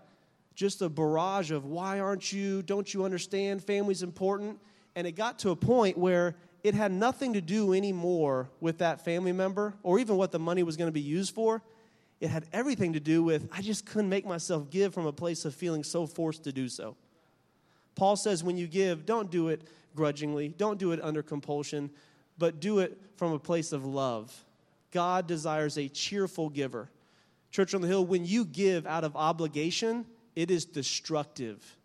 Just 0.54 0.82
a 0.82 0.88
barrage 0.88 1.50
of 1.50 1.64
why 1.64 2.00
aren't 2.00 2.32
you, 2.32 2.62
don't 2.62 2.92
you 2.92 3.04
understand, 3.04 3.62
family's 3.62 4.02
important. 4.02 4.58
And 4.96 5.06
it 5.06 5.12
got 5.12 5.38
to 5.40 5.50
a 5.50 5.56
point 5.56 5.98
where 5.98 6.36
it 6.62 6.74
had 6.74 6.92
nothing 6.92 7.34
to 7.34 7.40
do 7.40 7.74
anymore 7.74 8.48
with 8.60 8.78
that 8.78 9.04
family 9.04 9.32
member 9.32 9.74
or 9.82 9.98
even 9.98 10.16
what 10.16 10.32
the 10.32 10.38
money 10.38 10.62
was 10.62 10.76
going 10.76 10.88
to 10.88 10.92
be 10.92 11.00
used 11.00 11.34
for. 11.34 11.62
It 12.24 12.30
had 12.30 12.46
everything 12.54 12.94
to 12.94 13.00
do 13.00 13.22
with 13.22 13.46
I 13.52 13.60
just 13.60 13.84
couldn't 13.84 14.08
make 14.08 14.24
myself 14.24 14.70
give 14.70 14.94
from 14.94 15.04
a 15.04 15.12
place 15.12 15.44
of 15.44 15.54
feeling 15.54 15.84
so 15.84 16.06
forced 16.06 16.44
to 16.44 16.52
do 16.52 16.70
so. 16.70 16.96
Paul 17.96 18.16
says 18.16 18.42
when 18.42 18.56
you 18.56 18.66
give, 18.66 19.04
don't 19.04 19.30
do 19.30 19.48
it 19.48 19.60
grudgingly, 19.94 20.48
don't 20.48 20.78
do 20.78 20.92
it 20.92 21.00
under 21.02 21.22
compulsion, 21.22 21.90
but 22.38 22.60
do 22.60 22.78
it 22.78 22.98
from 23.16 23.32
a 23.32 23.38
place 23.38 23.72
of 23.72 23.84
love. 23.84 24.32
God 24.90 25.26
desires 25.26 25.76
a 25.76 25.86
cheerful 25.86 26.48
giver. 26.48 26.88
Church 27.50 27.74
on 27.74 27.82
the 27.82 27.88
Hill, 27.88 28.06
when 28.06 28.24
you 28.24 28.46
give 28.46 28.86
out 28.86 29.04
of 29.04 29.14
obligation, 29.16 30.06
it 30.34 30.50
is 30.50 30.64
destructive. 30.64 31.76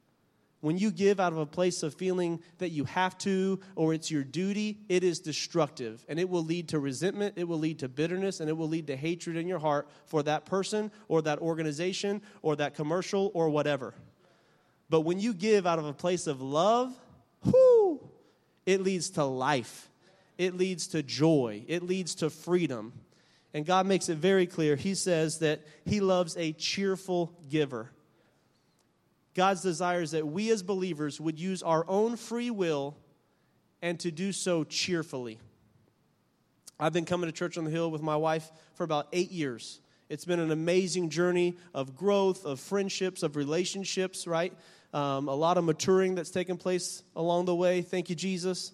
When 0.61 0.77
you 0.77 0.91
give 0.91 1.21
out 1.21 1.31
of 1.31 1.37
a 1.37 1.45
place 1.45 1.83
of 1.83 1.93
feeling 1.93 2.41
that 2.57 2.69
you 2.69 2.83
have 2.83 3.17
to 3.19 3.61
or 3.75 3.93
it's 3.93 4.11
your 4.11 4.25
duty, 4.25 4.79
it 4.89 5.05
is 5.05 5.19
destructive. 5.19 6.03
And 6.09 6.19
it 6.19 6.29
will 6.29 6.43
lead 6.43 6.69
to 6.69 6.79
resentment, 6.79 7.35
it 7.37 7.47
will 7.47 7.59
lead 7.59 7.79
to 7.79 7.87
bitterness, 7.87 8.41
and 8.41 8.49
it 8.49 8.53
will 8.53 8.67
lead 8.67 8.87
to 8.87 8.97
hatred 8.97 9.37
in 9.37 9.47
your 9.47 9.59
heart 9.59 9.87
for 10.05 10.21
that 10.23 10.45
person 10.45 10.91
or 11.07 11.21
that 11.21 11.39
organization 11.39 12.21
or 12.41 12.57
that 12.57 12.75
commercial 12.75 13.31
or 13.33 13.49
whatever. 13.49 13.93
But 14.89 15.01
when 15.01 15.19
you 15.19 15.33
give 15.33 15.65
out 15.65 15.79
of 15.79 15.85
a 15.85 15.93
place 15.93 16.27
of 16.27 16.41
love, 16.41 16.93
whoo, 17.45 18.01
it 18.65 18.81
leads 18.81 19.11
to 19.11 19.23
life. 19.23 19.89
It 20.37 20.57
leads 20.57 20.87
to 20.87 21.03
joy. 21.03 21.63
It 21.67 21.83
leads 21.83 22.15
to 22.15 22.29
freedom. 22.29 22.93
And 23.53 23.65
God 23.65 23.85
makes 23.85 24.09
it 24.09 24.17
very 24.17 24.45
clear. 24.45 24.75
He 24.75 24.93
says 24.93 25.39
that 25.39 25.61
He 25.85 26.01
loves 26.01 26.35
a 26.37 26.51
cheerful 26.53 27.33
giver. 27.49 27.91
God's 29.35 29.61
desire 29.61 30.01
is 30.01 30.11
that 30.11 30.27
we 30.27 30.49
as 30.51 30.63
believers 30.63 31.19
would 31.19 31.39
use 31.39 31.63
our 31.63 31.85
own 31.87 32.15
free 32.15 32.49
will 32.49 32.97
and 33.81 33.99
to 34.01 34.11
do 34.11 34.31
so 34.31 34.63
cheerfully. 34.63 35.39
I've 36.79 36.93
been 36.93 37.05
coming 37.05 37.27
to 37.27 37.33
Church 37.33 37.57
on 37.57 37.65
the 37.65 37.71
Hill 37.71 37.91
with 37.91 38.01
my 38.01 38.15
wife 38.15 38.51
for 38.73 38.83
about 38.83 39.07
eight 39.13 39.31
years. 39.31 39.81
It's 40.09 40.25
been 40.25 40.39
an 40.39 40.51
amazing 40.51 41.09
journey 41.09 41.55
of 41.73 41.95
growth, 41.95 42.45
of 42.45 42.59
friendships, 42.59 43.21
of 43.21 43.35
relationships, 43.35 44.25
right? 44.25 44.53
Um, 44.93 45.27
a 45.27 45.35
lot 45.35 45.57
of 45.57 45.63
maturing 45.63 46.15
that's 46.15 46.31
taken 46.31 46.57
place 46.57 47.03
along 47.15 47.45
the 47.45 47.55
way. 47.55 47.81
Thank 47.83 48.09
you, 48.09 48.15
Jesus. 48.15 48.71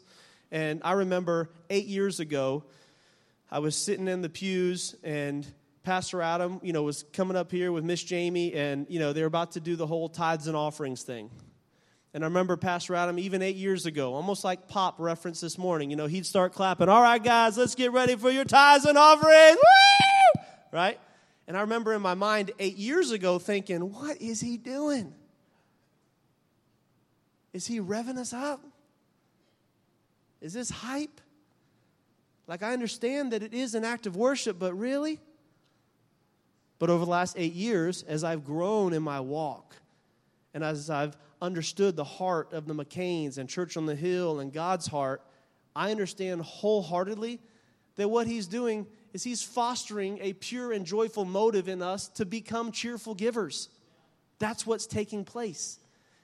And 0.52 0.82
I 0.86 0.94
remember 0.94 1.50
eight 1.70 1.88
years 1.88 2.20
ago, 2.20 2.64
I 3.52 3.60
was 3.60 3.76
sitting 3.76 4.08
in 4.08 4.22
the 4.22 4.30
pews 4.30 4.96
and 5.04 5.46
Pastor 5.86 6.22
Adam, 6.22 6.60
you 6.64 6.74
know, 6.74 6.82
was 6.82 7.06
coming 7.14 7.38
up 7.38 7.52
here 7.52 7.72
with 7.72 7.84
Miss 7.84 8.04
Jamie, 8.04 8.54
and 8.54 8.88
you 8.90 9.00
know 9.00 9.14
they 9.14 9.22
were 9.22 9.28
about 9.28 9.52
to 9.52 9.60
do 9.60 9.76
the 9.76 9.86
whole 9.86 10.10
tithes 10.10 10.48
and 10.48 10.58
offerings 10.58 11.04
thing. 11.04 11.30
And 12.14 12.24
I 12.24 12.28
remember 12.28 12.58
Pastor 12.58 12.96
Adam, 12.96 13.20
even 13.20 13.42
eight 13.42 13.56
years 13.56 13.86
ago, 13.86 14.16
almost 14.16 14.44
like 14.44 14.68
Pop 14.68 14.96
referenced 15.00 15.42
this 15.42 15.58
morning. 15.58 15.92
You 15.92 15.96
know, 15.96 16.08
he'd 16.08 16.26
start 16.26 16.54
clapping. 16.54 16.90
All 16.90 17.02
right, 17.02 17.24
guys, 17.24 17.58
let's 17.58 17.76
get 17.76 17.92
ready 17.92 18.16
for 18.16 18.32
your 18.32 18.46
tithes 18.46 18.86
and 18.86 18.98
offerings. 18.98 19.58
Woo! 19.58 20.42
Right? 20.72 21.00
And 21.48 21.56
I 21.56 21.62
remember 21.62 21.94
in 21.94 22.02
my 22.02 22.14
mind 22.16 22.52
eight 22.58 22.78
years 22.78 23.12
ago 23.12 23.38
thinking, 23.38 23.92
what 23.92 24.22
is 24.22 24.42
he 24.42 24.58
doing? 24.58 25.14
Is 27.54 27.68
he 27.68 27.80
revving 27.80 28.18
us 28.18 28.34
up? 28.34 28.62
Is 30.42 30.54
this 30.54 30.70
hype? 30.70 31.22
Like, 32.48 32.64
I 32.64 32.74
understand 32.74 33.34
that 33.34 33.44
it 33.44 33.54
is 33.54 33.76
an 33.76 33.84
act 33.84 34.08
of 34.08 34.16
worship, 34.16 34.58
but 34.58 34.74
really? 34.74 35.20
But 36.80 36.90
over 36.90 37.06
the 37.06 37.12
last 37.12 37.36
eight 37.38 37.54
years, 37.54 38.04
as 38.04 38.24
I've 38.24 38.44
grown 38.44 38.94
in 38.94 39.02
my 39.02 39.20
walk, 39.20 39.76
and 40.54 40.64
as 40.64 40.90
I've 40.90 41.18
understood 41.42 41.96
the 41.96 42.04
heart 42.04 42.54
of 42.54 42.66
the 42.68 42.74
McCains 42.74 43.38
and 43.38 43.50
Church 43.50 43.78
on 43.78 43.86
the 43.86 43.96
Hill 43.96 44.40
and 44.40 44.52
God's 44.52 44.88
heart, 44.88 45.22
I 45.76 45.92
understand 45.92 46.42
wholeheartedly 46.42 47.40
that 47.96 48.10
what 48.10 48.28
He's 48.28 48.48
doing 48.48 48.88
is 49.14 49.24
He's 49.24 49.44
fostering 49.44 50.20
a 50.22 50.34
pure 50.34 50.72
and 50.72 50.86
joyful 50.86 51.26
motive 51.26 51.68
in 51.70 51.82
us 51.82 52.08
to 52.10 52.26
become 52.26 52.72
cheerful 52.72 53.16
givers. 53.16 53.70
That's 54.40 54.66
what's 54.66 54.86
taking 54.86 55.24
place. 55.24 55.80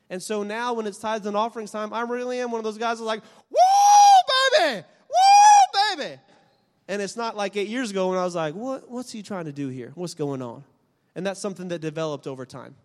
And 0.10 0.22
so 0.22 0.44
now, 0.44 0.74
when 0.74 0.88
it's 0.88 0.98
tithes 0.98 1.26
and 1.26 1.38
offerings 1.38 1.72
time, 1.72 1.94
I 1.94 2.02
really 2.02 2.40
am 2.40 2.52
one 2.52 2.60
of 2.60 2.66
those 2.66 2.78
guys 2.78 2.98
that's 2.98 3.08
like, 3.08 3.22
woo, 3.50 4.58
baby, 4.60 4.84
woo, 5.08 5.96
baby. 5.96 6.20
And 6.92 7.02
it's 7.02 7.16
not 7.16 7.38
like 7.38 7.56
eight 7.56 7.70
years 7.70 7.90
ago 7.90 8.10
when 8.10 8.18
I 8.18 8.26
was 8.26 8.36
like, 8.36 8.54
what, 8.54 8.92
what's 8.92 9.14
he 9.14 9.24
trying 9.24 9.46
to 9.46 9.54
do 9.54 9.70
here? 9.70 9.94
What's 9.96 10.14
going 10.14 10.42
on? 10.42 10.66
And 11.16 11.26
that's 11.26 11.40
something 11.40 11.70
that 11.70 11.80
developed 11.80 12.28
over 12.28 12.46
time. 12.46 12.76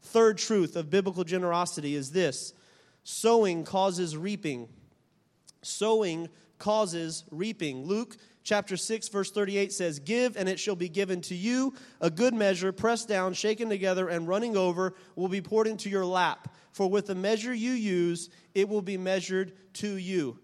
Third 0.00 0.38
truth 0.38 0.76
of 0.76 0.90
biblical 0.90 1.24
generosity 1.24 1.96
is 1.96 2.12
this 2.12 2.54
sowing 3.02 3.64
causes 3.64 4.16
reaping. 4.16 4.68
Sowing 5.60 6.28
causes 6.60 7.24
reaping. 7.32 7.84
Luke 7.84 8.16
chapter 8.44 8.76
6 8.76 9.08
verse 9.08 9.32
38 9.32 9.72
says 9.72 9.98
give 9.98 10.36
and 10.36 10.48
it 10.48 10.60
shall 10.60 10.76
be 10.76 10.88
given 10.88 11.20
to 11.22 11.34
you 11.34 11.74
a 12.00 12.10
good 12.10 12.34
measure 12.34 12.72
pressed 12.72 13.08
down 13.08 13.32
shaken 13.32 13.68
together 13.68 14.08
and 14.08 14.26
running 14.26 14.56
over 14.56 14.94
will 15.14 15.28
be 15.28 15.40
poured 15.40 15.68
into 15.68 15.88
your 15.88 16.04
lap 16.04 16.52
for 16.72 16.90
with 16.90 17.06
the 17.06 17.14
measure 17.14 17.54
you 17.54 17.70
use 17.70 18.30
it 18.52 18.68
will 18.68 18.82
be 18.82 18.96
measured 18.96 19.52
to 19.72 19.94
you 19.94 20.36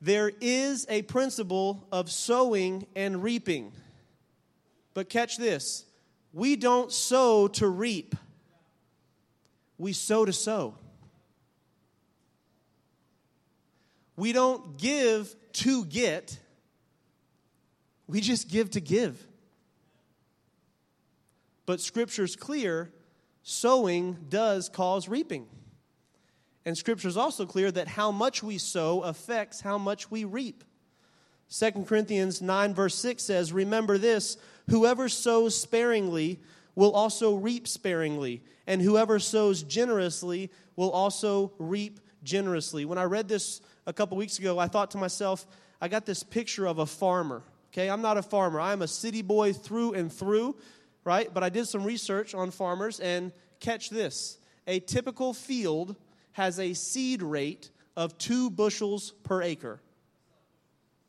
there 0.00 0.30
is 0.40 0.86
a 0.88 1.02
principle 1.02 1.86
of 1.90 2.10
sowing 2.10 2.86
and 2.94 3.22
reaping. 3.22 3.72
But 4.94 5.08
catch 5.08 5.36
this. 5.36 5.84
We 6.32 6.56
don't 6.56 6.92
sow 6.92 7.48
to 7.48 7.68
reap. 7.68 8.14
We 9.76 9.92
sow 9.92 10.24
to 10.24 10.32
sow. 10.32 10.74
We 14.16 14.32
don't 14.32 14.78
give 14.78 15.34
to 15.54 15.84
get. 15.84 16.38
We 18.08 18.20
just 18.20 18.48
give 18.48 18.70
to 18.70 18.80
give. 18.80 19.24
But 21.66 21.80
scripture's 21.80 22.34
clear 22.34 22.92
sowing 23.42 24.16
does 24.28 24.68
cause 24.68 25.08
reaping. 25.08 25.46
And 26.68 26.76
scripture 26.76 27.08
is 27.08 27.16
also 27.16 27.46
clear 27.46 27.70
that 27.70 27.88
how 27.88 28.12
much 28.12 28.42
we 28.42 28.58
sow 28.58 29.00
affects 29.00 29.62
how 29.62 29.78
much 29.78 30.10
we 30.10 30.24
reap. 30.24 30.62
2 31.50 31.70
Corinthians 31.86 32.42
9, 32.42 32.74
verse 32.74 32.94
6 32.96 33.22
says, 33.22 33.54
Remember 33.54 33.96
this 33.96 34.36
whoever 34.68 35.08
sows 35.08 35.58
sparingly 35.58 36.40
will 36.74 36.92
also 36.92 37.36
reap 37.36 37.66
sparingly, 37.66 38.42
and 38.66 38.82
whoever 38.82 39.18
sows 39.18 39.62
generously 39.62 40.50
will 40.76 40.90
also 40.90 41.52
reap 41.58 42.00
generously. 42.22 42.84
When 42.84 42.98
I 42.98 43.04
read 43.04 43.28
this 43.28 43.62
a 43.86 43.94
couple 43.94 44.18
weeks 44.18 44.38
ago, 44.38 44.58
I 44.58 44.66
thought 44.66 44.90
to 44.90 44.98
myself, 44.98 45.46
I 45.80 45.88
got 45.88 46.04
this 46.04 46.22
picture 46.22 46.66
of 46.66 46.80
a 46.80 46.86
farmer. 46.86 47.44
Okay, 47.72 47.88
I'm 47.88 48.02
not 48.02 48.18
a 48.18 48.22
farmer. 48.22 48.60
I'm 48.60 48.82
a 48.82 48.88
city 48.88 49.22
boy 49.22 49.54
through 49.54 49.94
and 49.94 50.12
through, 50.12 50.54
right? 51.02 51.32
But 51.32 51.42
I 51.42 51.48
did 51.48 51.66
some 51.66 51.84
research 51.84 52.34
on 52.34 52.50
farmers 52.50 53.00
and 53.00 53.32
catch 53.58 53.88
this. 53.88 54.36
A 54.66 54.80
typical 54.80 55.32
field 55.32 55.96
has 56.38 56.60
a 56.60 56.72
seed 56.72 57.20
rate 57.20 57.68
of 57.96 58.16
two 58.16 58.48
bushels 58.48 59.10
per 59.24 59.42
acre. 59.42 59.80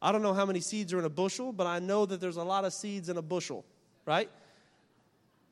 I 0.02 0.12
don't 0.12 0.24
know 0.24 0.34
how 0.34 0.44
many 0.44 0.60
seeds 0.60 0.92
are 0.92 0.98
in 0.98 1.06
a 1.06 1.10
bushel, 1.10 1.54
but 1.54 1.68
I 1.68 1.78
know 1.78 2.08
that 2.08 2.20
there's 2.20 2.38
a 2.38 2.44
lot 2.44 2.66
of 2.66 2.74
seeds 2.74 3.10
in 3.10 3.18
a 3.18 3.22
bushel, 3.22 3.64
right? 4.08 4.28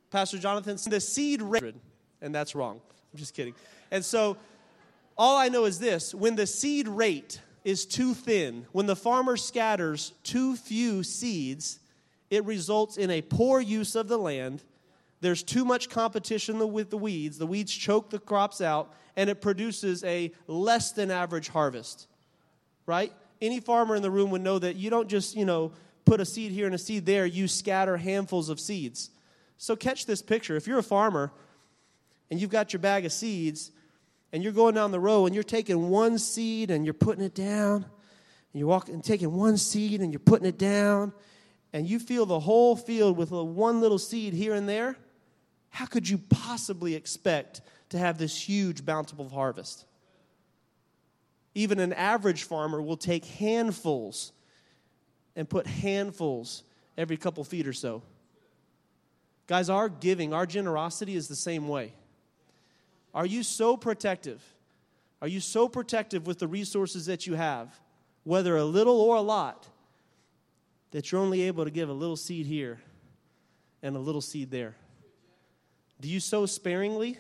Pastor 0.09 0.39
Jonathan, 0.39 0.79
the 0.89 0.99
seed 0.99 1.43
rate, 1.43 1.75
and 2.23 2.33
that's 2.33 2.55
wrong. 2.55 2.81
I'm 3.13 3.19
just 3.19 3.35
kidding. 3.35 3.53
And 3.91 4.03
so, 4.03 4.37
all 5.15 5.37
I 5.37 5.47
know 5.49 5.65
is 5.65 5.77
this 5.77 6.11
when 6.15 6.35
the 6.35 6.47
seed 6.47 6.87
rate 6.87 7.39
is 7.63 7.85
too 7.85 8.15
thin, 8.15 8.65
when 8.71 8.87
the 8.87 8.95
farmer 8.95 9.37
scatters 9.37 10.13
too 10.23 10.55
few 10.55 11.03
seeds, 11.03 11.77
it 12.31 12.43
results 12.45 12.97
in 12.97 13.11
a 13.11 13.21
poor 13.21 13.61
use 13.61 13.95
of 13.95 14.07
the 14.07 14.17
land. 14.17 14.63
There's 15.19 15.43
too 15.43 15.65
much 15.65 15.89
competition 15.89 16.71
with 16.71 16.89
the 16.89 16.97
weeds. 16.97 17.37
The 17.37 17.47
weeds 17.47 17.73
choke 17.73 18.09
the 18.09 18.19
crops 18.19 18.61
out, 18.61 18.93
and 19.15 19.29
it 19.29 19.41
produces 19.41 20.03
a 20.03 20.31
less 20.47 20.91
than 20.91 21.09
average 21.09 21.47
harvest. 21.49 22.07
Right? 22.85 23.11
Any 23.41 23.59
farmer 23.59 23.95
in 23.95 24.01
the 24.01 24.11
room 24.11 24.31
would 24.31 24.41
know 24.41 24.59
that 24.59 24.75
you 24.75 24.89
don't 24.89 25.07
just, 25.09 25.35
you 25.35 25.45
know, 25.45 25.71
put 26.05 26.21
a 26.21 26.25
seed 26.25 26.51
here 26.51 26.65
and 26.65 26.75
a 26.75 26.77
seed 26.77 27.05
there, 27.05 27.25
you 27.25 27.47
scatter 27.47 27.97
handfuls 27.97 28.49
of 28.49 28.59
seeds. 28.59 29.09
So 29.57 29.75
catch 29.75 30.05
this 30.05 30.21
picture. 30.21 30.55
If 30.55 30.67
you're 30.67 30.79
a 30.79 30.83
farmer 30.83 31.31
and 32.31 32.39
you've 32.39 32.49
got 32.49 32.71
your 32.71 32.79
bag 32.79 33.05
of 33.05 33.11
seeds, 33.11 33.71
and 34.33 34.43
you're 34.43 34.53
going 34.53 34.75
down 34.75 34.91
the 34.91 34.99
row 34.99 35.25
and 35.25 35.33
you're 35.33 35.43
taking 35.43 35.89
one 35.89 36.17
seed 36.17 36.69
and 36.69 36.85
you're 36.85 36.93
putting 36.93 37.23
it 37.23 37.33
down, 37.33 37.83
and 37.83 38.59
you're 38.59 38.67
walking 38.67 38.93
and 38.93 39.03
taking 39.03 39.33
one 39.33 39.57
seed 39.57 40.01
and 40.01 40.11
you're 40.11 40.19
putting 40.19 40.47
it 40.47 40.57
down, 40.57 41.13
and 41.73 41.87
you 41.87 41.99
feel 41.99 42.25
the 42.25 42.39
whole 42.39 42.75
field 42.75 43.17
with 43.17 43.31
one 43.31 43.81
little 43.81 43.99
seed 43.99 44.33
here 44.33 44.53
and 44.53 44.67
there, 44.67 44.95
how 45.69 45.85
could 45.85 46.07
you 46.07 46.17
possibly 46.17 46.95
expect 46.95 47.61
to 47.89 47.97
have 47.97 48.17
this 48.17 48.39
huge 48.39 48.85
bountiful 48.85 49.29
harvest? 49.29 49.85
Even 51.55 51.79
an 51.79 51.93
average 51.93 52.43
farmer 52.43 52.81
will 52.81 52.97
take 52.97 53.25
handfuls 53.25 54.31
and 55.35 55.49
put 55.49 55.67
handfuls 55.67 56.63
every 56.97 57.17
couple 57.17 57.43
feet 57.43 57.67
or 57.67 57.73
so. 57.73 58.01
Guys, 59.47 59.69
our 59.69 59.87
giving, 59.87 60.33
our 60.33 60.45
generosity 60.45 61.15
is 61.15 61.27
the 61.27 61.35
same 61.35 61.67
way. 61.67 61.93
Are 63.13 63.25
you 63.25 63.43
so 63.43 63.77
protective? 63.77 64.43
Are 65.21 65.27
you 65.27 65.39
so 65.39 65.67
protective 65.67 66.27
with 66.27 66.39
the 66.39 66.47
resources 66.47 67.05
that 67.05 67.25
you 67.25 67.33
have, 67.35 67.73
whether 68.23 68.55
a 68.57 68.65
little 68.65 68.99
or 69.01 69.15
a 69.15 69.21
lot, 69.21 69.67
that 70.91 71.11
you're 71.11 71.21
only 71.21 71.43
able 71.43 71.63
to 71.63 71.71
give 71.71 71.89
a 71.89 71.93
little 71.93 72.15
seed 72.15 72.45
here 72.45 72.79
and 73.81 73.95
a 73.95 73.99
little 73.99 74.21
seed 74.21 74.51
there? 74.51 74.75
Do 75.99 76.07
you 76.07 76.19
sow 76.19 76.45
sparingly? 76.45 77.17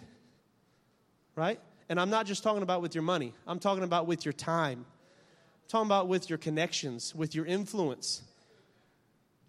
Right? 1.35 1.59
And 1.89 1.99
I'm 1.99 2.09
not 2.09 2.25
just 2.25 2.43
talking 2.43 2.63
about 2.63 2.81
with 2.81 2.95
your 2.95 3.03
money, 3.03 3.33
I'm 3.45 3.59
talking 3.59 3.83
about 3.83 4.07
with 4.07 4.25
your 4.25 4.33
time. 4.33 4.85
I'm 4.85 5.69
talking 5.69 5.87
about 5.87 6.07
with 6.07 6.29
your 6.29 6.37
connections, 6.37 7.13
with 7.13 7.35
your 7.35 7.45
influence. 7.45 8.21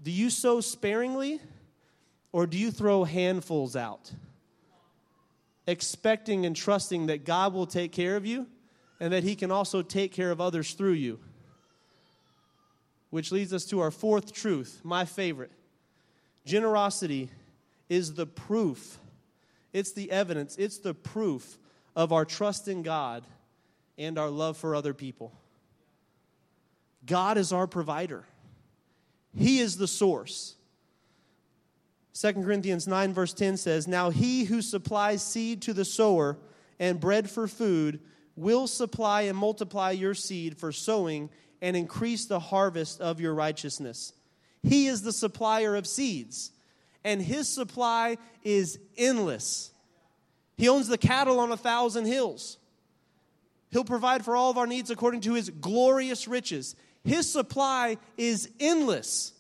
Do 0.03 0.11
you 0.11 0.31
sow 0.31 0.61
sparingly 0.61 1.41
or 2.33 2.47
do 2.47 2.59
you 2.59 2.71
throw 2.71 3.05
handfuls 3.05 3.77
out? 3.77 4.11
expecting 5.69 6.47
and 6.47 6.57
trusting 6.57 7.07
that 7.07 7.27
God 7.27 7.53
will 7.53 7.67
take 7.67 7.93
care 7.93 8.17
of 8.17 8.25
you 8.25 8.47
and 9.01 9.13
that 9.13 9.23
He 9.23 9.37
can 9.37 9.53
also 9.53 9.83
take 9.83 10.13
care 10.13 10.31
of 10.31 10.41
others 10.41 10.73
through 10.73 10.93
you. 10.93 11.21
Which 13.11 13.31
leads 13.31 13.53
us 13.53 13.67
to 13.67 13.81
our 13.81 13.91
fourth 13.91 14.33
truth, 14.33 14.81
my 14.83 15.05
favorite. 15.05 15.53
Generosity 16.47 17.31
is 17.91 18.15
the 18.15 18.27
proof, 18.27 18.99
it's 19.73 19.93
the 19.93 20.11
evidence, 20.11 20.57
it's 20.57 20.79
the 20.79 20.95
proof 20.95 21.59
of 21.95 22.13
our 22.13 22.25
trust 22.25 22.69
in 22.69 22.83
God 22.83 23.25
and 23.97 24.19
our 24.19 24.31
love 24.31 24.57
for 24.57 24.75
other 24.75 24.95
people. 24.95 25.33
God 27.05 27.39
is 27.39 27.53
our 27.53 27.67
provider, 27.67 28.25
He 29.35 29.59
is 29.59 29.77
the 29.77 29.89
source. 29.89 30.55
2 32.21 32.33
Corinthians 32.33 32.89
9, 32.89 33.15
verse 33.15 33.33
10 33.33 33.57
says, 33.57 33.87
Now 33.87 34.11
he 34.11 34.43
who 34.43 34.61
supplies 34.61 35.23
seed 35.23 35.63
to 35.63 35.73
the 35.73 35.85
sower 35.85 36.37
and 36.81 36.99
bread 36.99 37.31
for 37.31 37.47
food 37.47 38.01
will 38.35 38.67
supply 38.67 39.23
and 39.23 39.39
multiply 39.39 39.93
your 39.93 40.15
seed 40.15 40.59
for 40.59 40.73
sowing 40.73 41.31
and 41.63 41.77
increase 41.77 42.27
the 42.27 42.41
harvest 42.41 43.01
of 43.01 43.21
your 43.21 43.35
righteousness. 43.35 44.13
He 44.63 44.89
is 44.89 45.03
the 45.03 45.13
supplier 45.13 45.77
of 45.77 45.87
seeds, 45.87 46.51
and 47.05 47.23
his 47.23 47.49
supply 47.49 48.19
is 48.43 48.79
endless. 48.97 49.71
He 50.57 50.69
owns 50.69 50.89
the 50.89 50.99
cattle 50.99 51.41
on 51.41 51.53
a 51.53 51.57
thousand 51.57 52.07
hills. 52.07 52.59
He'll 53.71 53.85
provide 53.85 54.25
for 54.25 54.35
all 54.35 54.51
of 54.51 54.59
our 54.59 54.67
needs 54.67 54.91
according 54.91 55.21
to 55.23 55.35
his 55.35 55.51
glorious 55.51 56.27
riches. 56.27 56.75
His 57.05 57.31
supply 57.31 57.99
is 58.17 58.51
endless. 58.59 59.33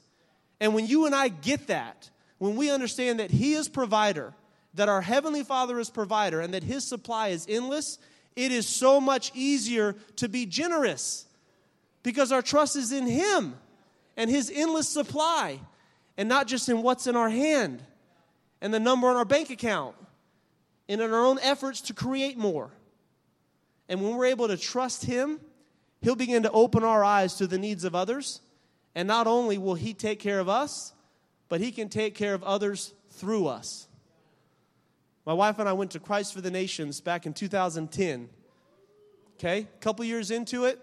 And 0.60 0.74
when 0.74 0.86
you 0.86 1.06
and 1.06 1.14
I 1.14 1.28
get 1.28 1.68
that, 1.68 2.10
when 2.38 2.56
we 2.56 2.70
understand 2.70 3.20
that 3.20 3.30
He 3.30 3.54
is 3.54 3.68
provider, 3.68 4.34
that 4.74 4.88
our 4.88 5.00
Heavenly 5.00 5.44
Father 5.44 5.78
is 5.78 5.90
provider, 5.90 6.40
and 6.40 6.54
that 6.54 6.62
His 6.62 6.84
supply 6.84 7.28
is 7.28 7.46
endless, 7.48 7.98
it 8.36 8.52
is 8.52 8.66
so 8.66 9.00
much 9.00 9.32
easier 9.34 9.96
to 10.16 10.28
be 10.28 10.46
generous 10.46 11.26
because 12.02 12.32
our 12.32 12.42
trust 12.42 12.76
is 12.76 12.92
in 12.92 13.06
Him 13.06 13.56
and 14.16 14.30
His 14.30 14.50
endless 14.54 14.88
supply, 14.88 15.60
and 16.18 16.28
not 16.28 16.48
just 16.48 16.68
in 16.68 16.82
what's 16.82 17.06
in 17.06 17.16
our 17.16 17.30
hand 17.30 17.82
and 18.60 18.74
the 18.74 18.80
number 18.80 19.08
on 19.08 19.16
our 19.16 19.24
bank 19.24 19.48
account 19.48 19.94
and 20.88 21.00
in 21.00 21.12
our 21.12 21.24
own 21.24 21.38
efforts 21.40 21.80
to 21.82 21.94
create 21.94 22.36
more. 22.36 22.70
And 23.88 24.02
when 24.02 24.16
we're 24.16 24.26
able 24.26 24.48
to 24.48 24.56
trust 24.56 25.06
Him, 25.06 25.40
He'll 26.02 26.16
begin 26.16 26.42
to 26.42 26.50
open 26.50 26.84
our 26.84 27.02
eyes 27.02 27.34
to 27.34 27.46
the 27.46 27.58
needs 27.58 27.84
of 27.84 27.94
others. 27.94 28.40
And 28.94 29.08
not 29.08 29.26
only 29.26 29.58
will 29.58 29.74
He 29.74 29.94
take 29.94 30.18
care 30.18 30.40
of 30.40 30.48
us, 30.48 30.92
but 31.48 31.60
He 31.60 31.72
can 31.72 31.88
take 31.88 32.14
care 32.14 32.34
of 32.34 32.42
others 32.42 32.92
through 33.10 33.46
us. 33.46 33.86
My 35.24 35.32
wife 35.32 35.58
and 35.58 35.68
I 35.68 35.72
went 35.72 35.92
to 35.92 36.00
Christ 36.00 36.34
for 36.34 36.40
the 36.40 36.50
Nations 36.50 37.00
back 37.00 37.26
in 37.26 37.32
2010. 37.32 38.28
Okay, 39.36 39.60
a 39.60 39.80
couple 39.80 40.04
years 40.04 40.32
into 40.32 40.64
it, 40.64 40.80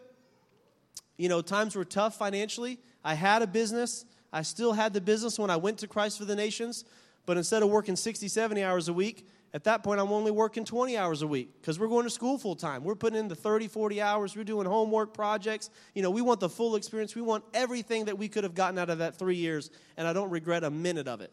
you 1.17 1.27
know, 1.27 1.41
times 1.41 1.75
were 1.75 1.83
tough 1.83 2.17
financially. 2.17 2.79
I 3.03 3.15
had 3.15 3.41
a 3.41 3.47
business. 3.47 4.05
I 4.35 4.41
still 4.41 4.73
had 4.73 4.91
the 4.91 4.99
business 4.99 5.39
when 5.39 5.49
I 5.49 5.55
went 5.55 5.77
to 5.77 5.87
Christ 5.87 6.17
for 6.17 6.25
the 6.25 6.35
Nations, 6.35 6.83
but 7.25 7.37
instead 7.37 7.63
of 7.63 7.69
working 7.69 7.95
60, 7.95 8.27
70 8.27 8.63
hours 8.63 8.89
a 8.89 8.93
week, 8.93 9.25
at 9.53 9.63
that 9.63 9.81
point, 9.81 10.01
I'm 10.01 10.11
only 10.11 10.29
working 10.31 10.65
20 10.65 10.97
hours 10.97 11.21
a 11.21 11.27
week 11.27 11.61
because 11.61 11.79
we're 11.79 11.87
going 11.87 12.03
to 12.03 12.09
school 12.09 12.37
full 12.37 12.57
time. 12.57 12.83
We're 12.83 12.95
putting 12.95 13.17
in 13.17 13.29
the 13.29 13.35
30, 13.35 13.69
40 13.69 14.01
hours. 14.01 14.35
We're 14.35 14.43
doing 14.43 14.67
homework 14.67 15.13
projects. 15.13 15.69
You 15.93 16.01
know, 16.01 16.11
we 16.11 16.21
want 16.21 16.41
the 16.41 16.49
full 16.49 16.75
experience. 16.75 17.15
We 17.15 17.21
want 17.21 17.45
everything 17.53 18.05
that 18.05 18.17
we 18.17 18.27
could 18.27 18.43
have 18.43 18.53
gotten 18.53 18.77
out 18.77 18.89
of 18.89 18.97
that 18.97 19.15
three 19.15 19.37
years, 19.37 19.71
and 19.95 20.05
I 20.05 20.11
don't 20.11 20.29
regret 20.29 20.65
a 20.65 20.69
minute 20.69 21.07
of 21.07 21.21
it. 21.21 21.31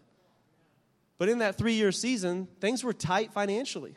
But 1.18 1.28
in 1.28 1.38
that 1.38 1.58
three 1.58 1.74
year 1.74 1.90
season, 1.90 2.46
things 2.60 2.84
were 2.84 2.92
tight 2.92 3.32
financially. 3.32 3.96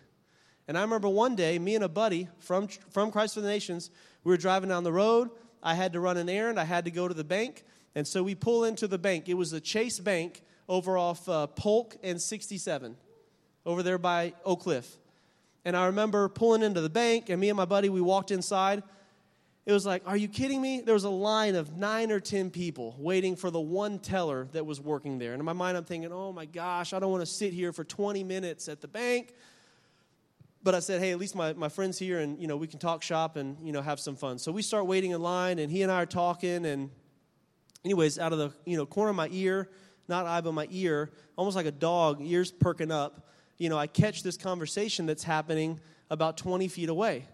And 0.67 0.79
I 0.79 0.81
remember 0.81 1.09
one 1.09 1.35
day, 1.35 1.59
me 1.59 1.75
and 1.75 1.83
a 1.83 1.89
buddy 1.89 2.27
from, 2.39 2.69
from 2.89 3.11
Christ 3.11 3.35
for 3.35 3.41
the 3.41 3.49
Nations, 3.49 3.91
we 4.23 4.31
were 4.31 4.37
driving 4.37 4.69
down 4.69 4.83
the 4.83 4.91
road. 4.91 5.29
I 5.61 5.75
had 5.75 5.93
to 5.93 5.99
run 5.99 6.17
an 6.17 6.27
errand, 6.27 6.59
I 6.59 6.63
had 6.63 6.85
to 6.85 6.91
go 6.91 7.07
to 7.07 7.13
the 7.13 7.23
bank. 7.23 7.63
And 7.95 8.05
so 8.05 8.21
we 8.21 8.35
pull 8.35 8.65
into 8.65 8.87
the 8.87 8.97
bank. 8.97 9.29
It 9.29 9.35
was 9.35 9.51
the 9.51 9.61
Chase 9.61 9.99
Bank 9.99 10.41
over 10.67 10.97
off 10.97 11.27
uh, 11.29 11.47
Polk 11.47 11.95
and 12.03 12.21
67 12.21 12.97
over 13.65 13.81
there 13.81 13.97
by 13.97 14.33
Oak 14.43 14.61
Cliff. 14.61 14.97
And 15.63 15.75
I 15.75 15.87
remember 15.87 16.29
pulling 16.29 16.61
into 16.61 16.81
the 16.81 16.89
bank, 16.89 17.29
and 17.29 17.41
me 17.41 17.49
and 17.49 17.57
my 17.57 17.65
buddy, 17.65 17.89
we 17.89 18.01
walked 18.01 18.29
inside. 18.29 18.83
It 19.65 19.71
was 19.71 19.85
like, 19.85 20.03
are 20.05 20.15
you 20.15 20.27
kidding 20.27 20.61
me? 20.61 20.81
There 20.81 20.93
was 20.93 21.05
a 21.05 21.09
line 21.09 21.55
of 21.55 21.75
nine 21.75 22.11
or 22.11 22.19
10 22.19 22.51
people 22.51 22.95
waiting 22.99 23.35
for 23.35 23.49
the 23.49 23.59
one 23.59 23.97
teller 23.97 24.47
that 24.51 24.63
was 24.63 24.79
working 24.79 25.17
there. 25.17 25.33
And 25.33 25.39
in 25.39 25.45
my 25.45 25.53
mind, 25.53 25.75
I'm 25.75 25.85
thinking, 25.85 26.11
oh 26.11 26.31
my 26.31 26.45
gosh, 26.45 26.93
I 26.93 26.99
don't 26.99 27.09
want 27.09 27.21
to 27.21 27.31
sit 27.31 27.51
here 27.51 27.73
for 27.73 27.83
20 27.83 28.23
minutes 28.23 28.69
at 28.69 28.81
the 28.81 28.87
bank. 28.87 29.33
But 30.61 30.75
I 30.75 30.79
said, 30.79 31.01
hey, 31.01 31.11
at 31.11 31.17
least 31.17 31.35
my, 31.35 31.53
my 31.53 31.69
friend's 31.69 31.97
here, 31.97 32.19
and, 32.19 32.39
you 32.39 32.47
know, 32.47 32.57
we 32.57 32.67
can 32.67 32.77
talk 32.77 33.01
shop 33.01 33.35
and, 33.35 33.57
you 33.63 33.71
know, 33.71 33.81
have 33.81 33.99
some 33.99 34.15
fun. 34.15 34.37
So 34.37 34.51
we 34.51 34.61
start 34.61 34.85
waiting 34.85 35.11
in 35.11 35.21
line, 35.21 35.57
and 35.57 35.71
he 35.71 35.81
and 35.81 35.91
I 35.91 36.01
are 36.03 36.07
talking, 36.07 36.65
and 36.65 36.89
anyways, 37.85 38.19
out 38.19 38.33
of 38.33 38.39
the, 38.39 38.51
you 38.65 38.75
know, 38.75 38.85
corner 38.85 39.11
of 39.11 39.15
my 39.15 39.29
ear, 39.31 39.69
not 40.07 40.25
eye, 40.25 40.41
but 40.41 40.53
my 40.53 40.67
ear, 40.71 41.11
almost 41.37 41.55
like 41.55 41.65
a 41.65 41.71
dog, 41.71 42.19
ears 42.21 42.51
perking 42.51 42.91
up, 42.91 43.29
you 43.57 43.69
know, 43.69 43.77
I 43.77 43.87
catch 43.87 44.23
this 44.23 44.35
conversation 44.35 45.05
that's 45.05 45.23
happening 45.23 45.79
about 46.09 46.37
20 46.37 46.67
feet 46.67 46.89
away. 46.89 47.25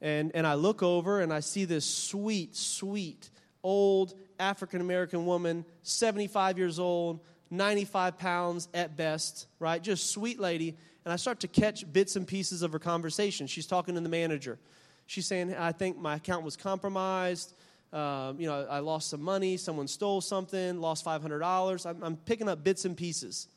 And, 0.00 0.30
and 0.34 0.46
I 0.46 0.54
look 0.54 0.82
over 0.82 1.20
and 1.20 1.32
I 1.32 1.40
see 1.40 1.64
this 1.64 1.84
sweet, 1.84 2.54
sweet, 2.54 3.30
old 3.62 4.14
African 4.38 4.80
American 4.80 5.26
woman, 5.26 5.64
75 5.82 6.58
years 6.58 6.78
old, 6.78 7.20
95 7.50 8.18
pounds 8.18 8.68
at 8.74 8.96
best, 8.96 9.46
right? 9.58 9.82
Just 9.82 10.10
sweet 10.10 10.40
lady. 10.40 10.76
And 11.04 11.12
I 11.12 11.16
start 11.16 11.40
to 11.40 11.48
catch 11.48 11.90
bits 11.92 12.16
and 12.16 12.26
pieces 12.26 12.62
of 12.62 12.72
her 12.72 12.78
conversation. 12.78 13.46
She's 13.46 13.66
talking 13.66 13.94
to 13.94 14.00
the 14.00 14.08
manager. 14.08 14.58
She's 15.06 15.26
saying, 15.26 15.54
I 15.54 15.72
think 15.72 15.98
my 15.98 16.16
account 16.16 16.44
was 16.44 16.56
compromised. 16.56 17.54
Um, 17.92 18.40
you 18.40 18.46
know, 18.46 18.66
I 18.70 18.78
lost 18.78 19.10
some 19.10 19.22
money. 19.22 19.56
Someone 19.56 19.86
stole 19.86 20.20
something, 20.20 20.80
lost 20.80 21.04
$500. 21.04 21.86
I'm, 21.86 22.02
I'm 22.02 22.16
picking 22.16 22.48
up 22.48 22.64
bits 22.64 22.84
and 22.84 22.96
pieces, 22.96 23.48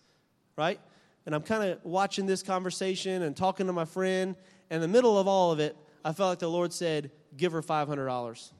right? 0.57 0.79
and 1.25 1.33
I'm 1.33 1.41
kind 1.41 1.71
of 1.71 1.83
watching 1.83 2.25
this 2.25 2.43
conversation 2.43 3.23
and 3.23 3.35
talking 3.35 3.67
to 3.67 3.73
my 3.73 3.85
friend. 3.85 4.35
And 4.69 4.75
in 4.75 4.81
the 4.81 4.87
middle 4.87 5.17
of 5.17 5.27
all 5.27 5.51
of 5.51 5.59
it, 5.59 5.75
I 6.03 6.13
felt 6.13 6.29
like 6.29 6.39
the 6.39 6.47
Lord 6.47 6.71
said, 6.71 7.11
Give 7.35 7.51
her 7.51 7.61
$500. 7.61 8.51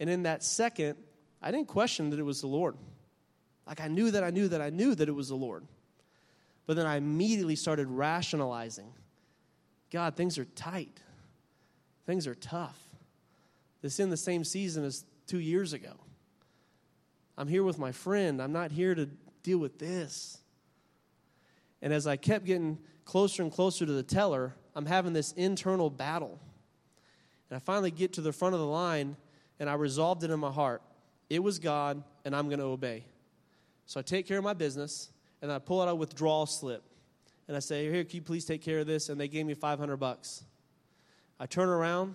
And 0.00 0.08
in 0.08 0.22
that 0.22 0.42
second, 0.42 0.96
I 1.42 1.50
didn't 1.50 1.68
question 1.68 2.10
that 2.10 2.18
it 2.18 2.22
was 2.22 2.40
the 2.40 2.46
Lord. 2.46 2.76
Like 3.66 3.80
I 3.80 3.88
knew 3.88 4.10
that 4.10 4.22
I 4.22 4.30
knew 4.30 4.48
that 4.48 4.62
I 4.62 4.70
knew 4.70 4.94
that 4.94 5.08
it 5.08 5.12
was 5.12 5.28
the 5.28 5.34
Lord. 5.34 5.64
But 6.66 6.76
then 6.76 6.86
I 6.86 6.96
immediately 6.96 7.56
started 7.56 7.88
rationalizing 7.88 8.92
God, 9.90 10.16
things 10.16 10.38
are 10.38 10.44
tight, 10.44 11.00
things 12.06 12.26
are 12.26 12.34
tough. 12.34 12.78
This 13.82 14.00
in 14.00 14.10
the 14.10 14.16
same 14.16 14.44
season 14.44 14.84
as 14.84 15.04
two 15.26 15.38
years 15.38 15.72
ago. 15.72 15.92
I'm 17.38 17.48
here 17.48 17.62
with 17.62 17.78
my 17.78 17.92
friend. 17.92 18.40
I'm 18.40 18.52
not 18.52 18.70
here 18.70 18.94
to 18.94 19.06
deal 19.42 19.58
with 19.58 19.78
this. 19.78 20.38
And 21.82 21.92
as 21.92 22.06
I 22.06 22.16
kept 22.16 22.46
getting 22.46 22.78
closer 23.04 23.42
and 23.42 23.52
closer 23.52 23.84
to 23.84 23.92
the 23.92 24.02
teller, 24.02 24.54
I'm 24.74 24.86
having 24.86 25.12
this 25.12 25.32
internal 25.32 25.90
battle. 25.90 26.38
And 27.50 27.56
I 27.56 27.60
finally 27.60 27.90
get 27.90 28.14
to 28.14 28.20
the 28.20 28.32
front 28.32 28.54
of 28.54 28.60
the 28.60 28.66
line, 28.66 29.16
and 29.60 29.70
I 29.70 29.74
resolved 29.74 30.24
it 30.24 30.30
in 30.30 30.40
my 30.40 30.50
heart 30.50 30.82
it 31.28 31.42
was 31.42 31.58
God, 31.58 32.02
and 32.24 32.34
I'm 32.34 32.46
going 32.46 32.58
to 32.58 32.66
obey. 32.66 33.04
So 33.86 34.00
I 34.00 34.02
take 34.02 34.26
care 34.26 34.38
of 34.38 34.44
my 34.44 34.54
business, 34.54 35.10
and 35.42 35.50
I 35.50 35.58
pull 35.58 35.80
out 35.80 35.88
a 35.88 35.94
withdrawal 35.94 36.46
slip. 36.46 36.82
And 37.48 37.56
I 37.56 37.60
say, 37.60 37.90
Here, 37.90 38.04
can 38.04 38.16
you 38.16 38.22
please 38.22 38.44
take 38.44 38.62
care 38.62 38.80
of 38.80 38.86
this? 38.86 39.08
And 39.08 39.20
they 39.20 39.28
gave 39.28 39.46
me 39.46 39.54
500 39.54 39.96
bucks. 39.96 40.44
I 41.38 41.46
turn 41.46 41.68
around, 41.68 42.14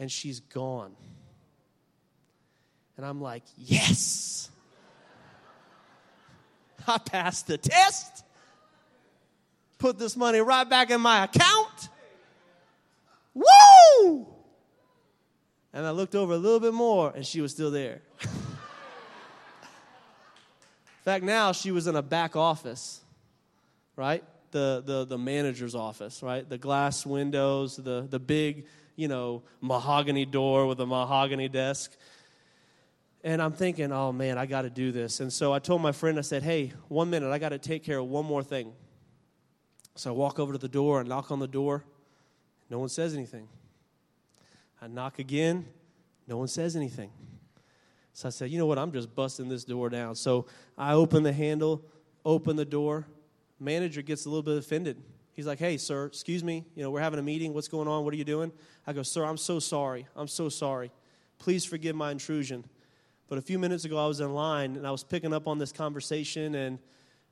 and 0.00 0.10
she's 0.10 0.40
gone. 0.40 0.96
And 2.96 3.04
I'm 3.04 3.20
like, 3.20 3.42
Yes! 3.56 4.50
I 6.88 6.96
passed 6.96 7.46
the 7.46 7.58
test, 7.58 8.24
put 9.78 9.98
this 9.98 10.16
money 10.16 10.40
right 10.40 10.68
back 10.68 10.90
in 10.90 11.02
my 11.02 11.24
account. 11.24 11.90
Woo! 13.34 14.26
And 15.72 15.86
I 15.86 15.90
looked 15.90 16.14
over 16.14 16.32
a 16.32 16.38
little 16.38 16.58
bit 16.58 16.72
more, 16.72 17.12
and 17.14 17.24
she 17.24 17.42
was 17.42 17.52
still 17.52 17.70
there. 17.70 18.00
in 18.22 18.28
fact, 21.04 21.22
now 21.22 21.52
she 21.52 21.70
was 21.70 21.86
in 21.86 21.94
a 21.94 22.02
back 22.02 22.34
office, 22.34 23.02
right? 23.94 24.24
The, 24.50 24.82
the, 24.84 25.04
the 25.04 25.18
manager's 25.18 25.74
office, 25.74 26.22
right? 26.22 26.48
The 26.48 26.58
glass 26.58 27.04
windows, 27.04 27.76
the, 27.76 28.06
the 28.08 28.18
big, 28.18 28.64
you 29.00 29.08
know, 29.08 29.42
mahogany 29.62 30.26
door 30.26 30.66
with 30.66 30.78
a 30.78 30.84
mahogany 30.84 31.48
desk. 31.48 31.96
And 33.24 33.40
I'm 33.40 33.52
thinking, 33.52 33.92
oh 33.92 34.12
man, 34.12 34.36
I 34.36 34.44
got 34.44 34.62
to 34.62 34.70
do 34.70 34.92
this. 34.92 35.20
And 35.20 35.32
so 35.32 35.54
I 35.54 35.58
told 35.58 35.80
my 35.80 35.92
friend, 35.92 36.18
I 36.18 36.20
said, 36.20 36.42
hey, 36.42 36.74
one 36.88 37.08
minute, 37.08 37.30
I 37.32 37.38
got 37.38 37.48
to 37.48 37.58
take 37.58 37.82
care 37.82 37.98
of 37.98 38.06
one 38.06 38.26
more 38.26 38.42
thing. 38.42 38.74
So 39.94 40.10
I 40.10 40.12
walk 40.12 40.38
over 40.38 40.52
to 40.52 40.58
the 40.58 40.68
door 40.68 41.00
and 41.00 41.08
knock 41.08 41.30
on 41.30 41.38
the 41.38 41.48
door. 41.48 41.82
No 42.68 42.78
one 42.78 42.90
says 42.90 43.14
anything. 43.14 43.48
I 44.82 44.86
knock 44.86 45.18
again. 45.18 45.64
No 46.28 46.36
one 46.36 46.48
says 46.48 46.76
anything. 46.76 47.10
So 48.12 48.28
I 48.28 48.30
said, 48.30 48.50
you 48.50 48.58
know 48.58 48.66
what? 48.66 48.78
I'm 48.78 48.92
just 48.92 49.14
busting 49.14 49.48
this 49.48 49.64
door 49.64 49.88
down. 49.88 50.14
So 50.14 50.44
I 50.76 50.92
open 50.92 51.22
the 51.22 51.32
handle, 51.32 51.82
open 52.22 52.56
the 52.56 52.66
door. 52.66 53.06
Manager 53.58 54.02
gets 54.02 54.26
a 54.26 54.28
little 54.28 54.42
bit 54.42 54.58
offended. 54.58 55.02
He's 55.40 55.46
like, 55.46 55.58
hey, 55.58 55.78
sir, 55.78 56.04
excuse 56.04 56.44
me. 56.44 56.66
You 56.74 56.82
know, 56.82 56.90
we're 56.90 57.00
having 57.00 57.18
a 57.18 57.22
meeting. 57.22 57.54
What's 57.54 57.66
going 57.66 57.88
on? 57.88 58.04
What 58.04 58.12
are 58.12 58.16
you 58.18 58.24
doing? 58.24 58.52
I 58.86 58.92
go, 58.92 59.02
sir, 59.02 59.24
I'm 59.24 59.38
so 59.38 59.58
sorry. 59.58 60.06
I'm 60.14 60.28
so 60.28 60.50
sorry. 60.50 60.90
Please 61.38 61.64
forgive 61.64 61.96
my 61.96 62.10
intrusion. 62.10 62.62
But 63.26 63.38
a 63.38 63.40
few 63.40 63.58
minutes 63.58 63.86
ago, 63.86 63.96
I 63.96 64.06
was 64.06 64.20
in 64.20 64.34
line 64.34 64.76
and 64.76 64.86
I 64.86 64.90
was 64.90 65.02
picking 65.02 65.32
up 65.32 65.48
on 65.48 65.56
this 65.56 65.72
conversation, 65.72 66.54
and 66.54 66.78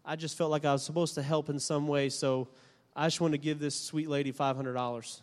I 0.07 0.16
just 0.16 0.38
felt 0.38 0.51
like 0.51 0.64
I 0.64 0.73
was 0.73 0.83
supposed 0.83 1.16
to 1.16 1.23
help 1.23 1.51
in 1.51 1.59
some 1.59 1.87
way. 1.87 2.09
So 2.09 2.49
I 2.97 3.09
just 3.09 3.21
wanted 3.21 3.42
to 3.42 3.44
give 3.44 3.59
this 3.59 3.79
sweet 3.79 4.09
lady 4.09 4.33
$500. 4.33 5.21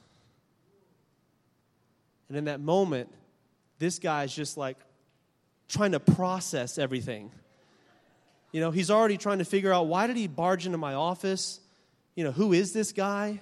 And 2.30 2.38
in 2.38 2.46
that 2.46 2.60
moment, 2.60 3.12
this 3.80 3.98
guy 3.98 4.26
is 4.26 4.36
just 4.36 4.58
like 4.58 4.78
trying 5.68 5.94
to 5.94 6.00
process 6.00 6.78
everything. 6.78 7.32
You 8.52 8.62
know, 8.62 8.70
he's 8.70 8.92
already 8.92 9.18
trying 9.18 9.40
to 9.40 9.46
figure 9.46 9.74
out 9.74 9.88
why 9.88 10.06
did 10.06 10.18
he 10.18 10.28
barge 10.28 10.68
into 10.68 10.78
my 10.78 10.94
office? 10.94 11.62
You 12.16 12.24
know, 12.24 12.32
who 12.32 12.54
is 12.54 12.74
this 12.74 12.92
guy? 12.92 13.42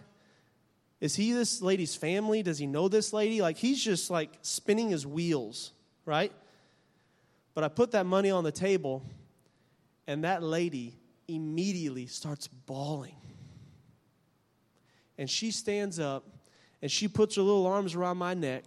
Is 1.00 1.16
he 1.16 1.32
this 1.34 1.62
lady's 1.62 1.96
family? 1.96 2.44
Does 2.44 2.58
he 2.58 2.66
know 2.66 2.88
this 2.88 3.14
lady? 3.14 3.42
Like 3.42 3.58
he's 3.58 3.84
just 3.84 4.10
like 4.10 4.32
spinning 4.42 4.90
his 4.90 5.06
wheels, 5.06 5.72
right? 6.06 6.32
But 7.54 7.64
I 7.64 7.68
put 7.68 7.92
that 7.92 8.06
money 8.06 8.32
on 8.32 8.44
the 8.44 8.52
table, 8.52 9.04
and 10.08 10.24
that 10.24 10.42
lady 10.42 10.96
immediately 11.28 12.08
starts 12.08 12.48
bawling. 12.48 13.16
And 15.18 15.30
she 15.30 15.52
stands 15.52 16.00
up 16.00 16.26
and 16.82 16.92
she 16.92 17.08
puts 17.08 17.36
her 17.36 17.42
little 17.42 17.68
arms 17.68 17.96
around 17.96 18.18
my 18.18 18.34
neck, 18.34 18.64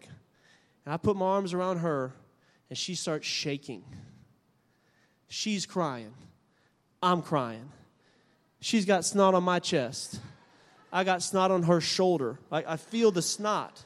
and 0.85 0.95
I 0.95 0.97
put 0.97 1.17
my 1.17 1.27
arms 1.27 1.53
around 1.53 1.79
her, 1.79 2.15
and 2.71 2.79
she 2.79 2.95
starts 2.95 3.27
shaking. 3.27 3.85
She's 5.29 5.67
crying. 5.67 6.15
I'm 7.03 7.21
crying. 7.21 7.71
She's 8.67 8.85
got 8.85 9.05
snot 9.05 9.33
on 9.35 9.45
my 9.45 9.61
chest. 9.61 10.19
I 10.93 11.05
got 11.05 11.23
snot 11.23 11.53
on 11.53 11.63
her 11.63 11.81
shoulder. 11.81 12.37
I, 12.51 12.65
I 12.67 12.77
feel 12.79 13.13
the 13.13 13.23
snot. 13.23 13.81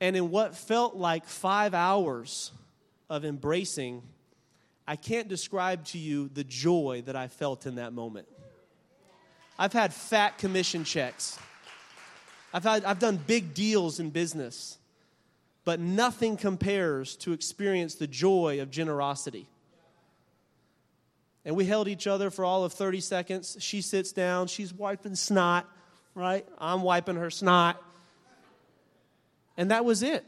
And 0.00 0.14
in 0.14 0.30
what 0.30 0.56
felt 0.56 0.94
like 0.94 1.26
five 1.26 1.74
hours 1.74 2.52
of 3.10 3.24
embracing, 3.24 4.04
I 4.86 4.94
can't 4.94 5.26
describe 5.26 5.86
to 5.86 5.98
you 5.98 6.30
the 6.32 6.44
joy 6.44 7.02
that 7.06 7.16
I 7.16 7.26
felt 7.26 7.66
in 7.66 7.74
that 7.74 7.92
moment. 7.92 8.28
I've 9.58 9.72
had 9.72 9.92
fat 9.92 10.38
commission 10.38 10.84
checks. 10.84 11.36
I've, 12.54 12.62
had, 12.62 12.84
I've 12.84 13.00
done 13.00 13.16
big 13.16 13.54
deals 13.54 13.98
in 13.98 14.10
business. 14.10 14.78
But 15.64 15.80
nothing 15.80 16.36
compares 16.36 17.16
to 17.16 17.32
experience 17.32 17.96
the 17.96 18.06
joy 18.06 18.60
of 18.60 18.70
generosity. 18.70 19.48
And 21.48 21.56
we 21.56 21.64
held 21.64 21.88
each 21.88 22.06
other 22.06 22.28
for 22.28 22.44
all 22.44 22.62
of 22.64 22.74
30 22.74 23.00
seconds. 23.00 23.56
She 23.58 23.80
sits 23.80 24.12
down, 24.12 24.48
she's 24.48 24.74
wiping 24.74 25.14
snot, 25.14 25.66
right? 26.14 26.46
I'm 26.58 26.82
wiping 26.82 27.16
her 27.16 27.30
snot. 27.30 27.82
And 29.56 29.70
that 29.70 29.86
was 29.86 30.02
it. 30.02 30.26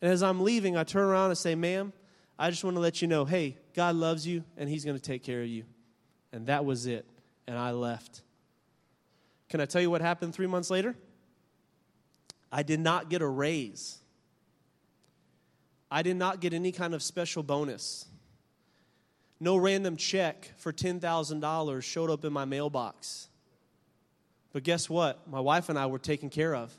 And 0.00 0.12
as 0.12 0.22
I'm 0.22 0.44
leaving, 0.44 0.76
I 0.76 0.84
turn 0.84 1.02
around 1.02 1.30
and 1.30 1.38
say, 1.38 1.56
Ma'am, 1.56 1.92
I 2.38 2.50
just 2.50 2.62
want 2.62 2.76
to 2.76 2.80
let 2.80 3.02
you 3.02 3.08
know 3.08 3.24
hey, 3.24 3.56
God 3.74 3.96
loves 3.96 4.28
you 4.28 4.44
and 4.56 4.68
He's 4.68 4.84
going 4.84 4.96
to 4.96 5.02
take 5.02 5.24
care 5.24 5.42
of 5.42 5.48
you. 5.48 5.64
And 6.32 6.46
that 6.46 6.64
was 6.64 6.86
it. 6.86 7.04
And 7.48 7.58
I 7.58 7.72
left. 7.72 8.22
Can 9.48 9.60
I 9.60 9.64
tell 9.64 9.82
you 9.82 9.90
what 9.90 10.02
happened 10.02 10.36
three 10.36 10.46
months 10.46 10.70
later? 10.70 10.94
I 12.52 12.62
did 12.62 12.78
not 12.78 13.10
get 13.10 13.22
a 13.22 13.28
raise. 13.28 13.98
I 15.90 16.02
did 16.02 16.16
not 16.16 16.38
get 16.38 16.54
any 16.54 16.70
kind 16.70 16.94
of 16.94 17.02
special 17.02 17.42
bonus. 17.42 18.06
No 19.40 19.56
random 19.56 19.96
check 19.96 20.52
for 20.56 20.72
$10,000 20.72 21.82
showed 21.82 22.10
up 22.10 22.24
in 22.24 22.32
my 22.32 22.44
mailbox. 22.44 23.28
But 24.52 24.64
guess 24.64 24.90
what? 24.90 25.28
My 25.28 25.40
wife 25.40 25.68
and 25.68 25.78
I 25.78 25.86
were 25.86 25.98
taken 25.98 26.30
care 26.30 26.54
of. 26.54 26.76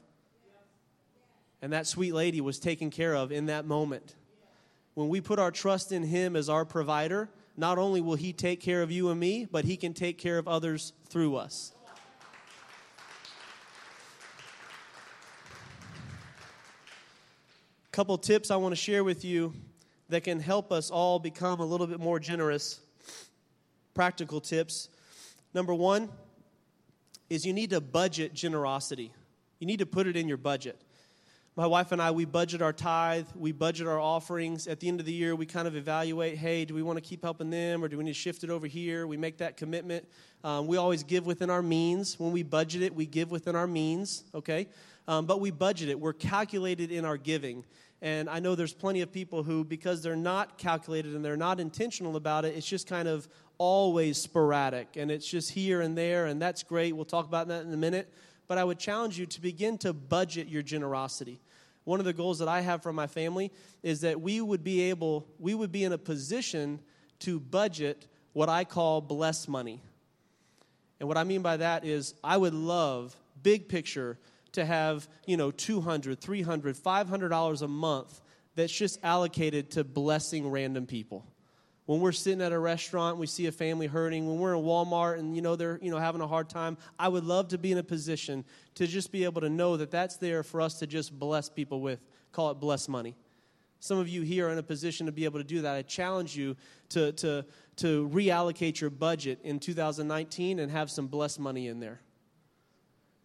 And 1.62 1.74
that 1.74 1.88
sweet 1.88 2.13
lady 2.13 2.41
was 2.41 2.60
taken 2.60 2.89
care 2.89 3.15
of 3.15 3.32
in 3.32 3.45
that 3.48 3.65
moment. 3.65 4.15
When 4.93 5.08
we 5.08 5.22
put 5.22 5.39
our 5.39 5.52
trust 5.52 5.91
in 5.91 6.04
Him 6.04 6.36
as 6.36 6.50
our 6.50 6.65
provider, 6.65 7.30
not 7.56 7.78
only 7.78 8.02
will 8.02 8.15
He 8.15 8.34
take 8.34 8.60
care 8.60 8.82
of 8.82 8.91
you 8.91 9.10
and 9.10 9.19
me, 9.19 9.48
but 9.50 9.65
He 9.65 9.78
can 9.78 9.93
take 9.93 10.17
care 10.17 10.38
of 10.38 10.48
others 10.48 10.93
through 11.10 11.36
us. 11.36 11.74
couple 18.00 18.17
tips 18.17 18.50
I 18.50 18.56
want 18.56 18.72
to 18.72 18.78
share 18.78 19.04
with 19.04 19.26
you 19.26 19.54
that 20.10 20.24
can 20.24 20.39
help 20.39 20.72
us 20.72 20.89
all 20.89 21.19
become 21.19 21.60
a 21.60 21.65
little 21.65 21.88
bit 21.88 22.00
more 22.00 22.19
generous. 22.19 22.80
Practical 23.93 24.41
tips. 24.41 24.89
Number 25.54 25.74
one 25.74 26.10
is 27.30 27.45
you 27.45 27.54
need 27.54 27.69
to 27.69 27.82
budget 27.82 28.34
generosity. 28.34 29.12
You 29.60 29.67
need 29.67 29.80
to 29.80 29.86
put 29.86 30.08
it 30.08 30.15
in 30.15 30.28
your 30.28 30.38
budget. 30.38 30.80
My 31.56 31.67
wife 31.67 31.91
and 31.91 32.02
I, 32.02 32.12
we 32.12 32.24
budget 32.24 32.62
our 32.62 32.72
tithe, 32.72 33.28
we 33.36 33.52
budget 33.52 33.86
our 33.86 34.00
offerings. 34.00 34.65
At 34.65 34.80
the 34.80 34.88
end 34.88 35.02
of 35.02 35.06
the 35.06 35.12
year, 35.12 35.36
we 35.36 35.45
kind 35.45 35.67
of 35.67 35.76
evaluate 35.76 36.38
hey, 36.38 36.63
do 36.63 36.74
we 36.74 36.82
want 36.82 36.98
to 36.98 37.02
keep 37.02 37.22
helping 37.22 37.50
them 37.50 37.84
or 37.84 37.89
do 37.89 37.98
we 37.98 38.04
need 38.06 38.12
to 38.12 38.19
shift 38.19 38.43
it 38.43 38.50
over 38.50 38.65
here? 38.65 39.08
We 39.08 39.17
make 39.17 39.38
that 39.39 39.58
commitment. 39.58 40.08
Um, 40.43 40.67
we 40.67 40.78
always 40.78 41.04
give 41.04 41.26
within 41.26 41.50
our 41.50 41.62
means. 41.62 42.17
When 42.17 42.32
we 42.32 42.43
budget 42.43 42.82
it, 42.82 42.95
we 42.95 43.06
give 43.06 43.30
within 43.30 43.58
our 43.58 43.67
means, 43.67 44.24
okay? 44.34 44.67
Um, 45.08 45.26
but 45.26 45.41
we 45.41 45.52
budget 45.52 45.89
it. 45.89 46.00
We're 46.00 46.13
calculated 46.13 46.91
in 46.91 47.04
our 47.04 47.17
giving. 47.17 47.65
And 48.01 48.29
I 48.29 48.39
know 48.39 48.55
there's 48.55 48.73
plenty 48.73 49.01
of 49.01 49.12
people 49.12 49.43
who, 49.43 49.63
because 49.63 50.01
they're 50.01 50.15
not 50.15 50.57
calculated 50.57 51.15
and 51.15 51.23
they're 51.23 51.35
not 51.35 51.59
intentional 51.59 52.15
about 52.15 52.45
it, 52.45 52.55
it's 52.55 52.67
just 52.67 52.88
kind 52.88 53.07
of 53.07 53.27
always 53.57 54.17
sporadic 54.17 54.95
and 54.95 55.12
it's 55.12 55.27
just 55.27 55.51
here 55.51 55.81
and 55.81 55.97
there, 55.97 56.27
and 56.27 56.41
that's 56.41 56.63
great. 56.63 56.95
We'll 56.95 57.05
talk 57.05 57.27
about 57.27 57.49
that 57.49 57.65
in 57.65 57.73
a 57.73 57.77
minute. 57.77 58.13
But 58.47 58.57
I 58.57 58.63
would 58.63 58.79
challenge 58.79 59.19
you 59.19 59.25
to 59.27 59.41
begin 59.41 59.77
to 59.79 59.93
budget 59.93 60.47
your 60.47 60.63
generosity. 60.63 61.41
One 61.83 61.99
of 61.99 62.05
the 62.05 62.13
goals 62.13 62.39
that 62.39 62.47
I 62.47 62.62
have 62.62 62.81
for 62.81 62.93
my 62.93 63.07
family 63.07 63.51
is 63.83 64.01
that 64.01 64.19
we 64.21 64.41
would 64.41 64.63
be 64.63 64.81
able, 64.89 65.27
we 65.38 65.53
would 65.53 65.71
be 65.71 65.83
in 65.83 65.91
a 65.91 65.97
position 65.97 66.79
to 67.19 67.39
budget 67.39 68.07
what 68.33 68.49
I 68.49 68.63
call 68.63 69.01
bless 69.01 69.47
money. 69.47 69.81
And 70.99 71.07
what 71.07 71.17
I 71.17 71.23
mean 71.23 71.41
by 71.41 71.57
that 71.57 71.85
is 71.85 72.13
I 72.23 72.38
would 72.38 72.53
love, 72.53 73.15
big 73.41 73.67
picture, 73.67 74.17
to 74.53 74.65
have, 74.65 75.07
you 75.25 75.38
know, 75.38 75.51
200, 75.51 76.19
300, 76.19 76.77
500 76.77 77.29
dollars 77.29 77.62
a 77.62 77.67
month 77.67 78.21
that's 78.55 78.73
just 78.73 78.99
allocated 79.03 79.71
to 79.71 79.83
blessing 79.83 80.49
random 80.49 80.85
people. 80.85 81.25
When 81.85 82.01
we're 82.01 82.12
sitting 82.12 82.41
at 82.41 82.51
a 82.51 82.59
restaurant, 82.59 83.17
we 83.17 83.25
see 83.25 83.47
a 83.47 83.51
family 83.51 83.88
hurting. 83.88 84.27
When 84.27 84.38
we're 84.38 84.53
in 84.53 84.63
Walmart 84.63 85.17
and 85.17 85.35
you 85.35 85.41
know 85.41 85.55
they're 85.55 85.79
you 85.81 85.89
know 85.89 85.97
having 85.97 86.21
a 86.21 86.27
hard 86.27 86.49
time, 86.49 86.77
I 86.99 87.07
would 87.07 87.23
love 87.23 87.47
to 87.47 87.57
be 87.57 87.71
in 87.71 87.77
a 87.79 87.83
position 87.83 88.45
to 88.75 88.85
just 88.85 89.12
be 89.12 89.23
able 89.23 89.41
to 89.41 89.49
know 89.49 89.77
that 89.77 89.89
that's 89.89 90.17
there 90.17 90.43
for 90.43 90.62
us 90.62 90.79
to 90.79 90.88
just 90.88 91.17
bless 91.17 91.49
people 91.49 91.81
with. 91.81 91.99
Call 92.31 92.51
it 92.51 92.55
bless 92.55 92.88
money. 92.88 93.15
Some 93.79 93.97
of 93.97 94.09
you 94.09 94.21
here 94.21 94.49
are 94.49 94.51
in 94.51 94.57
a 94.57 94.63
position 94.63 95.05
to 95.05 95.12
be 95.12 95.25
able 95.25 95.39
to 95.39 95.43
do 95.45 95.62
that. 95.62 95.75
I 95.75 95.81
challenge 95.81 96.35
you 96.35 96.57
to 96.89 97.12
to 97.13 97.45
to 97.77 98.09
reallocate 98.09 98.81
your 98.81 98.89
budget 98.89 99.39
in 99.43 99.59
2019 99.59 100.59
and 100.59 100.71
have 100.71 100.91
some 100.91 101.07
bless 101.07 101.39
money 101.39 101.67
in 101.67 101.79
there 101.79 102.01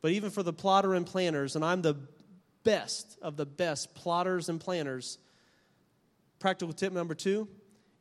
but 0.05 0.12
even 0.12 0.29
for 0.29 0.43
the 0.43 0.53
plotter 0.53 0.93
and 0.93 1.07
planners, 1.07 1.57
and 1.57 1.64
I'm 1.64 1.81
the 1.81 1.97
best 2.62 3.17
of 3.23 3.38
the 3.38 3.47
best 3.47 3.95
plotters 3.95 4.51
and 4.51 4.61
planners, 4.61 5.17
practical 6.38 6.75
tip 6.75 6.93
number 6.93 7.14
two 7.14 7.49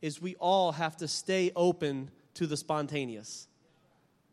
is 0.01 0.21
we 0.21 0.35
all 0.35 0.73
have 0.73 0.97
to 0.97 1.07
stay 1.07 1.53
open 1.55 2.11
to 2.33 2.45
the 2.45 2.57
spontaneous. 2.57 3.47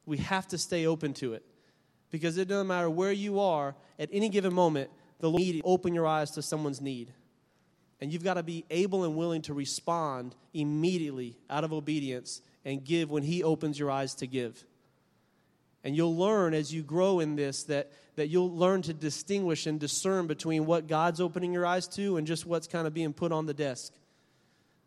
We 0.05 0.17
have 0.17 0.49
to 0.49 0.59
stay 0.59 0.85
open 0.89 1.15
to 1.15 1.35
it 1.35 1.45
because 2.11 2.39
it 2.39 2.49
doesn't 2.49 2.67
matter 2.67 2.91
where 2.91 3.13
you 3.13 3.39
are 3.39 3.77
at 4.01 4.09
any 4.11 4.31
given 4.31 4.53
moment, 4.53 4.91
the 5.21 5.31
Lord 5.31 5.41
need 5.41 5.63
open 5.65 5.95
your 5.95 6.09
eyes 6.09 6.33
to 6.33 6.43
someone's 6.43 6.81
need. 6.81 7.15
And 8.01 8.13
you've 8.13 8.25
got 8.25 8.35
to 8.35 8.43
be 8.43 8.65
able 8.69 9.05
and 9.05 9.15
willing 9.15 9.43
to 9.43 9.55
respond 9.55 10.35
immediately 10.53 11.39
out 11.49 11.63
of 11.63 11.73
obedience 11.73 12.43
and 12.65 12.83
give 12.83 13.13
when 13.13 13.23
He 13.23 13.45
opens 13.45 13.79
your 13.79 13.93
eyes 13.93 14.17
to 14.17 14.27
give. 14.27 14.65
And 15.83 15.97
you'll 15.97 16.17
learn 16.17 16.55
as 16.55 16.73
you 16.73 16.83
grow 16.83 17.21
in 17.21 17.37
this 17.37 17.65
that, 17.65 17.91
that 18.17 18.29
you'll 18.29 18.55
learn 18.55 18.83
to 18.83 18.93
distinguish 18.93 19.67
and 19.67 19.81
discern 19.81 20.27
between 20.27 20.67
what 20.67 20.87
God's 20.87 21.21
opening 21.21 21.53
your 21.53 21.65
eyes 21.65 21.89
to 21.89 22.17
and 22.17 22.27
just 22.27 22.45
what's 22.45 22.67
kind 22.67 22.87
of 22.87 22.93
being 22.93 23.13
put 23.13 23.33
on 23.33 23.47
the 23.47 23.55
desk. 23.55 23.93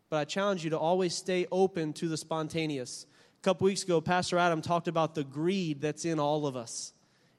But 0.08 0.18
I 0.18 0.24
challenge 0.24 0.62
you 0.62 0.70
to 0.70 0.78
always 0.78 1.14
stay 1.14 1.46
open 1.50 1.92
to 1.94 2.08
the 2.08 2.16
spontaneous. 2.16 3.06
A 3.40 3.42
couple 3.42 3.64
weeks 3.64 3.82
ago, 3.82 4.00
Pastor 4.00 4.38
Adam 4.38 4.62
talked 4.62 4.86
about 4.86 5.14
the 5.14 5.24
greed 5.24 5.80
that's 5.80 6.04
in 6.04 6.20
all 6.20 6.46
of 6.46 6.56
us. 6.56 6.92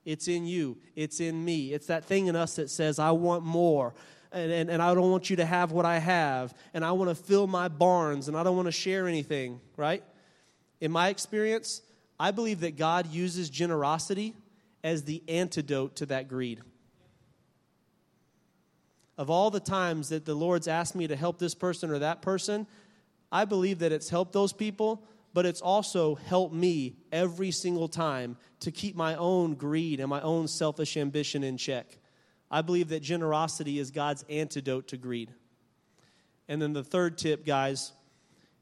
It's 0.04 0.28
in 0.28 0.46
you, 0.46 0.78
it's 0.96 1.20
in 1.20 1.44
me. 1.44 1.74
It's 1.74 1.88
that 1.88 2.06
thing 2.06 2.28
in 2.28 2.36
us 2.36 2.58
that 2.58 2.70
says, 2.70 3.00
I 3.00 3.12
want 3.12 3.44
more. 3.44 3.96
And, 4.32 4.52
and, 4.52 4.70
and 4.70 4.82
I 4.82 4.94
don't 4.94 5.10
want 5.10 5.30
you 5.30 5.38
to 5.38 5.46
have 5.46 5.72
what 5.72 5.86
I 5.86 5.98
have. 5.98 6.54
And 6.74 6.84
I 6.84 6.92
want 6.92 7.10
to 7.10 7.16
fill 7.16 7.48
my 7.48 7.70
barns 7.70 8.28
and 8.28 8.38
I 8.38 8.44
don't 8.44 8.56
want 8.56 8.68
to 8.68 8.74
share 8.74 9.08
anything, 9.08 9.62
right? 9.78 10.04
In 10.82 10.92
my 10.92 11.08
experience, 11.08 11.82
I 12.20 12.32
believe 12.32 12.62
that 12.62 12.78
God 12.78 13.08
uses 13.08 13.50
generosity 13.50 14.34
as 14.84 15.04
the 15.04 15.24
antidote 15.28 15.98
to 15.98 16.06
that 16.08 16.28
greed. 16.28 16.62
Of 19.18 19.30
all 19.30 19.50
the 19.50 19.60
times 19.60 20.10
that 20.10 20.26
the 20.26 20.36
Lord's 20.36 20.68
asked 20.68 20.96
me 20.96 21.08
to 21.08 21.16
help 21.16 21.40
this 21.40 21.56
person 21.56 21.90
or 21.90 22.00
that 22.00 22.22
person, 22.22 22.68
I 23.32 23.46
believe 23.46 23.80
that 23.80 23.92
it's 23.92 24.10
helped 24.10 24.34
those 24.34 24.54
people, 24.54 25.04
but 25.34 25.46
it's 25.46 25.62
also 25.62 26.16
helped 26.16 26.54
me 26.54 26.96
every 27.12 27.52
single 27.52 27.88
time 27.88 28.38
to 28.62 28.72
keep 28.72 28.96
my 28.96 29.16
own 29.16 29.56
greed 29.56 30.00
and 30.00 30.10
my 30.10 30.22
own 30.22 30.48
selfish 30.48 30.98
ambition 30.98 31.44
in 31.44 31.58
check. 31.58 31.98
I 32.52 32.62
believe 32.62 32.90
that 32.90 33.02
generosity 33.02 33.80
is 33.80 33.92
God's 33.92 34.24
antidote 34.30 34.90
to 34.90 34.98
greed. 34.98 35.32
And 36.48 36.62
then 36.62 36.74
the 36.74 36.84
third 36.84 37.18
tip, 37.18 37.46
guys, 37.46 37.92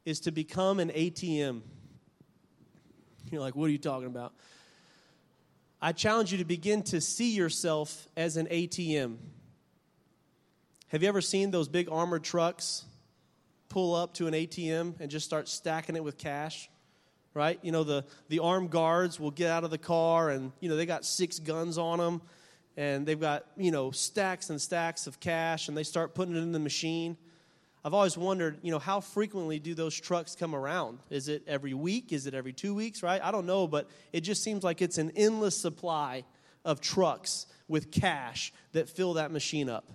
is 0.05 0.21
to 0.21 0.31
become 0.31 0.79
an 0.79 0.89
ATM. 0.89 1.61
You're 3.33 3.41
like, 3.41 3.55
what 3.55 3.65
are 3.65 3.71
you 3.71 3.79
talking 3.79 4.07
about? 4.07 4.33
I 5.81 5.91
challenge 5.91 6.31
you 6.31 6.37
to 6.37 6.45
begin 6.45 6.83
to 6.83 7.01
see 7.01 7.31
yourself 7.35 8.07
as 8.15 8.37
an 8.37 8.45
ATM. 8.45 9.17
Have 10.89 11.01
you 11.01 11.09
ever 11.09 11.19
seen 11.19 11.49
those 11.49 11.67
big 11.67 11.89
armored 11.91 12.23
trucks 12.23 12.85
pull 13.69 13.95
up 13.95 14.13
to 14.13 14.27
an 14.27 14.35
ATM 14.35 14.99
and 14.99 15.09
just 15.09 15.25
start 15.25 15.49
stacking 15.49 15.95
it 15.95 16.03
with 16.03 16.19
cash? 16.19 16.69
Right? 17.33 17.57
You 17.63 17.71
know, 17.71 17.83
the, 17.83 18.05
the 18.29 18.37
armed 18.37 18.69
guards 18.69 19.19
will 19.19 19.31
get 19.31 19.49
out 19.49 19.63
of 19.63 19.71
the 19.71 19.79
car 19.79 20.29
and, 20.29 20.51
you 20.59 20.69
know, 20.69 20.75
they 20.75 20.85
got 20.85 21.03
six 21.03 21.39
guns 21.39 21.79
on 21.79 21.97
them 21.97 22.21
and 22.77 23.03
they've 23.03 23.19
got, 23.19 23.45
you 23.57 23.71
know, 23.71 23.89
stacks 23.89 24.51
and 24.51 24.61
stacks 24.61 25.07
of 25.07 25.19
cash 25.19 25.67
and 25.67 25.75
they 25.75 25.83
start 25.83 26.13
putting 26.13 26.35
it 26.35 26.39
in 26.39 26.51
the 26.51 26.59
machine. 26.59 27.17
I've 27.85 27.93
always 27.93 28.17
wondered, 28.17 28.59
you 28.61 28.71
know, 28.71 28.79
how 28.79 29.01
frequently 29.01 29.59
do 29.59 29.75
those 29.75 29.99
trucks 29.99 30.35
come 30.35 30.55
around? 30.55 30.99
Is 31.09 31.27
it 31.27 31.43
every 31.47 31.73
week? 31.73 32.13
Is 32.13 32.27
it 32.27 32.33
every 32.33 32.53
two 32.53 32.73
weeks, 32.73 33.03
right? 33.03 33.21
I 33.21 33.31
don't 33.31 33.45
know, 33.45 33.67
but 33.67 33.89
it 34.13 34.21
just 34.21 34.41
seems 34.41 34.63
like 34.63 34.81
it's 34.81 34.97
an 34.97 35.11
endless 35.17 35.57
supply 35.57 36.23
of 36.63 36.79
trucks 36.79 37.45
with 37.67 37.91
cash 37.91 38.53
that 38.71 38.87
fill 38.87 39.13
that 39.15 39.31
machine 39.31 39.69
up. 39.69 39.91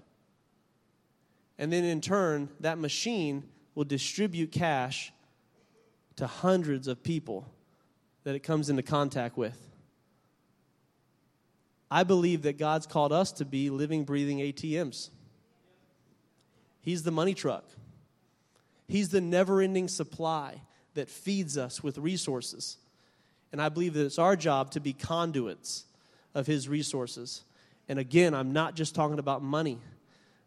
And 1.56 1.72
then 1.72 1.82
in 1.82 2.02
turn, 2.02 2.50
that 2.60 2.78
machine 2.78 3.44
will 3.74 3.84
distribute 3.84 4.52
cash 4.52 5.12
to 6.16 6.26
hundreds 6.26 6.88
of 6.88 7.02
people 7.02 7.50
that 8.24 8.34
it 8.34 8.40
comes 8.40 8.68
into 8.68 8.82
contact 8.82 9.38
with. 9.38 9.56
I 11.90 12.04
believe 12.04 12.42
that 12.42 12.58
God's 12.58 12.86
called 12.86 13.12
us 13.12 13.32
to 13.32 13.46
be 13.46 13.70
living, 13.70 14.04
breathing 14.04 14.38
ATMs. 14.38 15.08
He's 16.80 17.02
the 17.02 17.10
money 17.10 17.34
truck. 17.34 17.64
He's 18.86 19.10
the 19.10 19.20
never 19.20 19.60
ending 19.60 19.88
supply 19.88 20.62
that 20.94 21.08
feeds 21.08 21.58
us 21.58 21.82
with 21.82 21.98
resources. 21.98 22.78
And 23.52 23.62
I 23.62 23.68
believe 23.68 23.94
that 23.94 24.04
it's 24.04 24.18
our 24.18 24.36
job 24.36 24.70
to 24.72 24.80
be 24.80 24.92
conduits 24.92 25.84
of 26.34 26.46
His 26.46 26.68
resources. 26.68 27.44
And 27.88 27.98
again, 27.98 28.34
I'm 28.34 28.52
not 28.52 28.74
just 28.74 28.94
talking 28.94 29.18
about 29.18 29.42
money, 29.42 29.78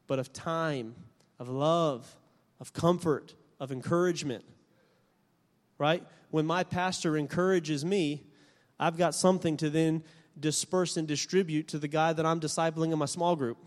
but 0.08 0.20
of 0.20 0.34
time, 0.34 0.96
of 1.40 1.50
love, 1.50 2.16
of 2.60 2.74
comfort, 2.74 3.34
of 3.60 3.72
encouragement. 3.72 4.44
Right? 5.78 6.04
When 6.30 6.46
my 6.46 6.64
pastor 6.64 7.18
encourages 7.18 7.84
me, 7.84 8.24
I've 8.80 8.98
got 8.98 9.16
something 9.16 9.58
to 9.58 9.70
then 9.70 10.04
disperse 10.40 10.98
and 10.98 11.08
distribute 11.08 11.68
to 11.70 11.80
the 11.80 11.88
guy 11.88 12.14
that 12.14 12.26
I'm 12.26 12.40
discipling 12.40 12.92
in 12.92 13.00
my 13.00 13.06
small 13.06 13.36
group. 13.36 13.58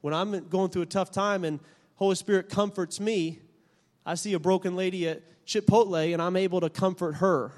When 0.00 0.14
I'm 0.14 0.48
going 0.48 0.70
through 0.70 0.82
a 0.82 0.86
tough 0.86 1.10
time 1.10 1.44
and 1.44 1.60
Holy 1.96 2.14
Spirit 2.14 2.48
comforts 2.48 3.00
me, 3.00 3.40
I 4.06 4.14
see 4.14 4.32
a 4.32 4.38
broken 4.38 4.76
lady 4.76 5.08
at 5.08 5.22
Chipotle 5.46 6.12
and 6.12 6.22
I'm 6.22 6.36
able 6.36 6.60
to 6.60 6.70
comfort 6.70 7.14
her. 7.14 7.52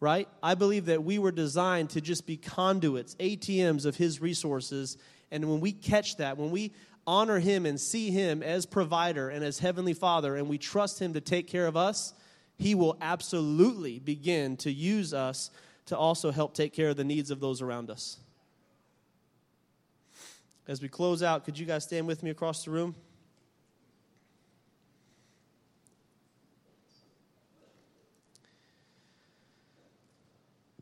Right? 0.00 0.28
I 0.40 0.54
believe 0.54 0.86
that 0.86 1.02
we 1.02 1.18
were 1.18 1.32
designed 1.32 1.90
to 1.90 2.00
just 2.00 2.24
be 2.24 2.36
conduits, 2.36 3.16
ATMs 3.16 3.84
of 3.84 3.96
His 3.96 4.20
resources. 4.20 4.96
And 5.32 5.50
when 5.50 5.58
we 5.58 5.72
catch 5.72 6.18
that, 6.18 6.38
when 6.38 6.52
we 6.52 6.72
honor 7.04 7.40
Him 7.40 7.66
and 7.66 7.80
see 7.80 8.10
Him 8.10 8.40
as 8.40 8.64
provider 8.64 9.28
and 9.28 9.44
as 9.44 9.58
Heavenly 9.58 9.94
Father, 9.94 10.36
and 10.36 10.48
we 10.48 10.56
trust 10.56 11.00
Him 11.00 11.14
to 11.14 11.20
take 11.20 11.48
care 11.48 11.66
of 11.66 11.76
us, 11.76 12.14
He 12.58 12.76
will 12.76 12.96
absolutely 13.00 13.98
begin 13.98 14.56
to 14.58 14.70
use 14.70 15.12
us 15.12 15.50
to 15.86 15.98
also 15.98 16.30
help 16.30 16.54
take 16.54 16.72
care 16.72 16.90
of 16.90 16.96
the 16.96 17.02
needs 17.02 17.32
of 17.32 17.40
those 17.40 17.60
around 17.60 17.90
us. 17.90 18.18
As 20.68 20.82
we 20.82 20.88
close 20.88 21.22
out, 21.22 21.46
could 21.46 21.58
you 21.58 21.64
guys 21.64 21.84
stand 21.84 22.06
with 22.06 22.22
me 22.22 22.28
across 22.28 22.66
the 22.66 22.70
room? 22.70 22.94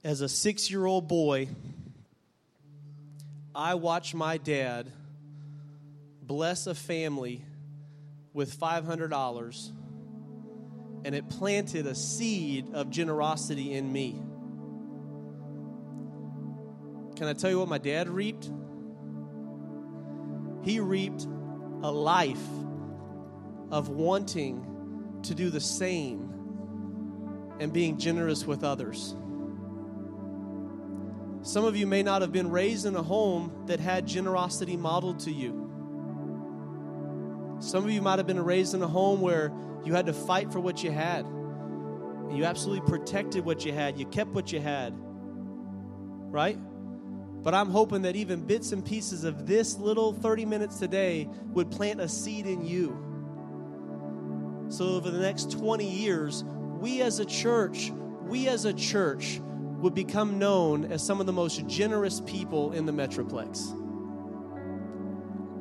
As 0.02 0.22
a 0.22 0.28
six 0.28 0.68
year 0.68 0.84
old 0.86 1.06
boy, 1.06 1.48
I 3.54 3.76
watched 3.76 4.12
my 4.12 4.38
dad 4.38 4.90
bless 6.20 6.66
a 6.66 6.74
family 6.74 7.44
with 8.32 8.58
$500, 8.58 9.70
and 11.04 11.14
it 11.14 11.28
planted 11.28 11.86
a 11.86 11.94
seed 11.94 12.74
of 12.74 12.90
generosity 12.90 13.74
in 13.74 13.92
me. 13.92 14.20
Can 17.14 17.28
I 17.28 17.34
tell 17.34 17.50
you 17.50 17.60
what 17.60 17.68
my 17.68 17.78
dad 17.78 18.08
reaped? 18.08 18.50
He 20.66 20.80
reaped 20.80 21.24
a 21.84 21.90
life 21.92 22.44
of 23.70 23.88
wanting 23.88 25.20
to 25.22 25.32
do 25.32 25.48
the 25.48 25.60
same 25.60 26.28
and 27.60 27.72
being 27.72 27.98
generous 27.98 28.44
with 28.44 28.64
others. 28.64 29.14
Some 31.42 31.64
of 31.64 31.76
you 31.76 31.86
may 31.86 32.02
not 32.02 32.20
have 32.20 32.32
been 32.32 32.50
raised 32.50 32.84
in 32.84 32.96
a 32.96 33.02
home 33.02 33.62
that 33.66 33.78
had 33.78 34.08
generosity 34.08 34.76
modeled 34.76 35.20
to 35.20 35.30
you. 35.30 35.52
Some 37.60 37.84
of 37.84 37.90
you 37.92 38.02
might 38.02 38.18
have 38.18 38.26
been 38.26 38.44
raised 38.44 38.74
in 38.74 38.82
a 38.82 38.88
home 38.88 39.20
where 39.20 39.52
you 39.84 39.94
had 39.94 40.06
to 40.06 40.12
fight 40.12 40.52
for 40.52 40.58
what 40.58 40.82
you 40.82 40.90
had. 40.90 41.24
You 42.32 42.44
absolutely 42.44 42.88
protected 42.90 43.44
what 43.44 43.64
you 43.64 43.72
had. 43.72 43.96
You 44.00 44.06
kept 44.06 44.32
what 44.32 44.50
you 44.50 44.58
had. 44.58 44.92
Right? 44.96 46.58
But 47.46 47.54
I'm 47.54 47.70
hoping 47.70 48.02
that 48.02 48.16
even 48.16 48.40
bits 48.40 48.72
and 48.72 48.84
pieces 48.84 49.22
of 49.22 49.46
this 49.46 49.78
little 49.78 50.12
30 50.12 50.44
minutes 50.46 50.80
today 50.80 51.28
would 51.50 51.70
plant 51.70 52.00
a 52.00 52.08
seed 52.08 52.44
in 52.44 52.66
you. 52.66 52.88
So 54.68 54.96
over 54.96 55.12
the 55.12 55.20
next 55.20 55.52
20 55.52 55.88
years, 55.88 56.42
we 56.80 57.02
as 57.02 57.20
a 57.20 57.24
church, 57.24 57.92
we 58.22 58.48
as 58.48 58.64
a 58.64 58.72
church 58.72 59.40
would 59.78 59.94
become 59.94 60.40
known 60.40 60.90
as 60.90 61.06
some 61.06 61.20
of 61.20 61.26
the 61.26 61.32
most 61.32 61.64
generous 61.68 62.20
people 62.26 62.72
in 62.72 62.84
the 62.84 62.90
Metroplex. 62.90 63.70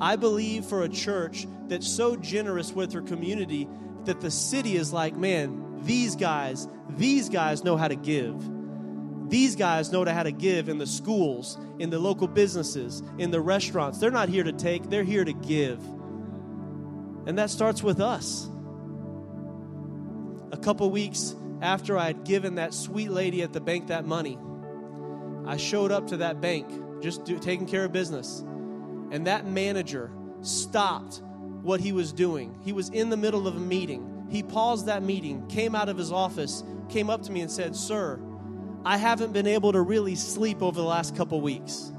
I 0.02 0.16
believe 0.16 0.66
for 0.66 0.82
a 0.82 0.90
church 0.90 1.46
that's 1.68 1.88
so 1.88 2.16
generous 2.16 2.72
with 2.74 2.94
her 2.94 3.04
community 3.04 3.68
that 4.06 4.22
the 4.22 4.32
city 4.32 4.76
is 4.76 4.92
like, 4.92 5.16
man, 5.16 5.84
these 5.84 6.16
guys, 6.16 6.68
these 6.98 7.30
guys 7.30 7.64
know 7.64 7.78
how 7.78 7.90
to 7.90 7.96
give. 7.96 8.55
These 9.28 9.56
guys 9.56 9.92
know 9.92 10.06
how 10.06 10.24
to 10.24 10.32
give 10.32 10.70
in 10.70 10.78
the 10.78 10.88
schools, 10.88 11.58
in 11.80 11.90
the 11.90 12.00
local 12.00 12.28
businesses, 12.28 13.02
in 13.18 13.32
the 13.32 13.42
restaurants. 13.42 13.98
They're 13.98 14.12
not 14.12 14.30
here 14.30 14.44
to 14.44 14.54
take, 14.54 14.90
they're 14.90 15.04
here 15.04 15.26
to 15.26 15.34
give. 15.34 15.80
And 17.26 17.38
that 17.38 17.50
starts 17.50 17.82
with 17.82 18.00
us. 18.00 18.48
A 20.52 20.58
couple 20.58 20.90
weeks 20.92 21.36
after 21.62 21.98
I 21.98 22.06
had 22.06 22.24
given 22.24 22.56
that 22.56 22.74
sweet 22.74 23.10
lady 23.10 23.42
at 23.42 23.52
the 23.52 23.62
bank 23.62 23.88
that 23.88 24.06
money, 24.06 24.38
I 25.46 25.58
showed 25.58 25.92
up 25.92 26.08
to 26.08 26.18
that 26.18 26.40
bank 26.40 26.68
just 27.02 27.24
do, 27.26 27.40
taking 27.40 27.68
care 27.68 27.86
of 27.86 27.92
business. 27.92 28.40
And 29.12 29.28
that 29.28 29.46
manager 29.48 30.12
stopped 30.42 31.22
what 31.62 31.80
he 31.80 31.92
was 31.92 32.14
doing. 32.14 32.58
He 32.64 32.74
was 32.74 32.90
in 32.90 33.10
the 33.10 33.18
middle 33.18 33.48
of 33.48 33.56
a 33.56 33.60
meeting. 33.60 34.28
He 34.30 34.44
paused 34.44 34.86
that 34.88 35.04
meeting, 35.04 35.46
came 35.48 35.76
out 35.76 35.90
of 35.90 35.98
his 35.98 36.12
office, 36.12 36.64
came 36.90 37.10
up 37.10 37.24
to 37.24 37.32
me 37.32 37.42
and 37.42 37.52
said, 37.52 37.76
Sir, 37.76 38.20
I 38.86 38.98
haven't 38.98 39.34
been 39.34 39.48
able 39.48 39.72
to 39.72 39.82
really 39.82 40.14
sleep 40.14 40.62
over 40.62 40.80
the 40.80 40.86
last 40.86 41.16
couple 41.16 41.42
weeks. 41.42 41.92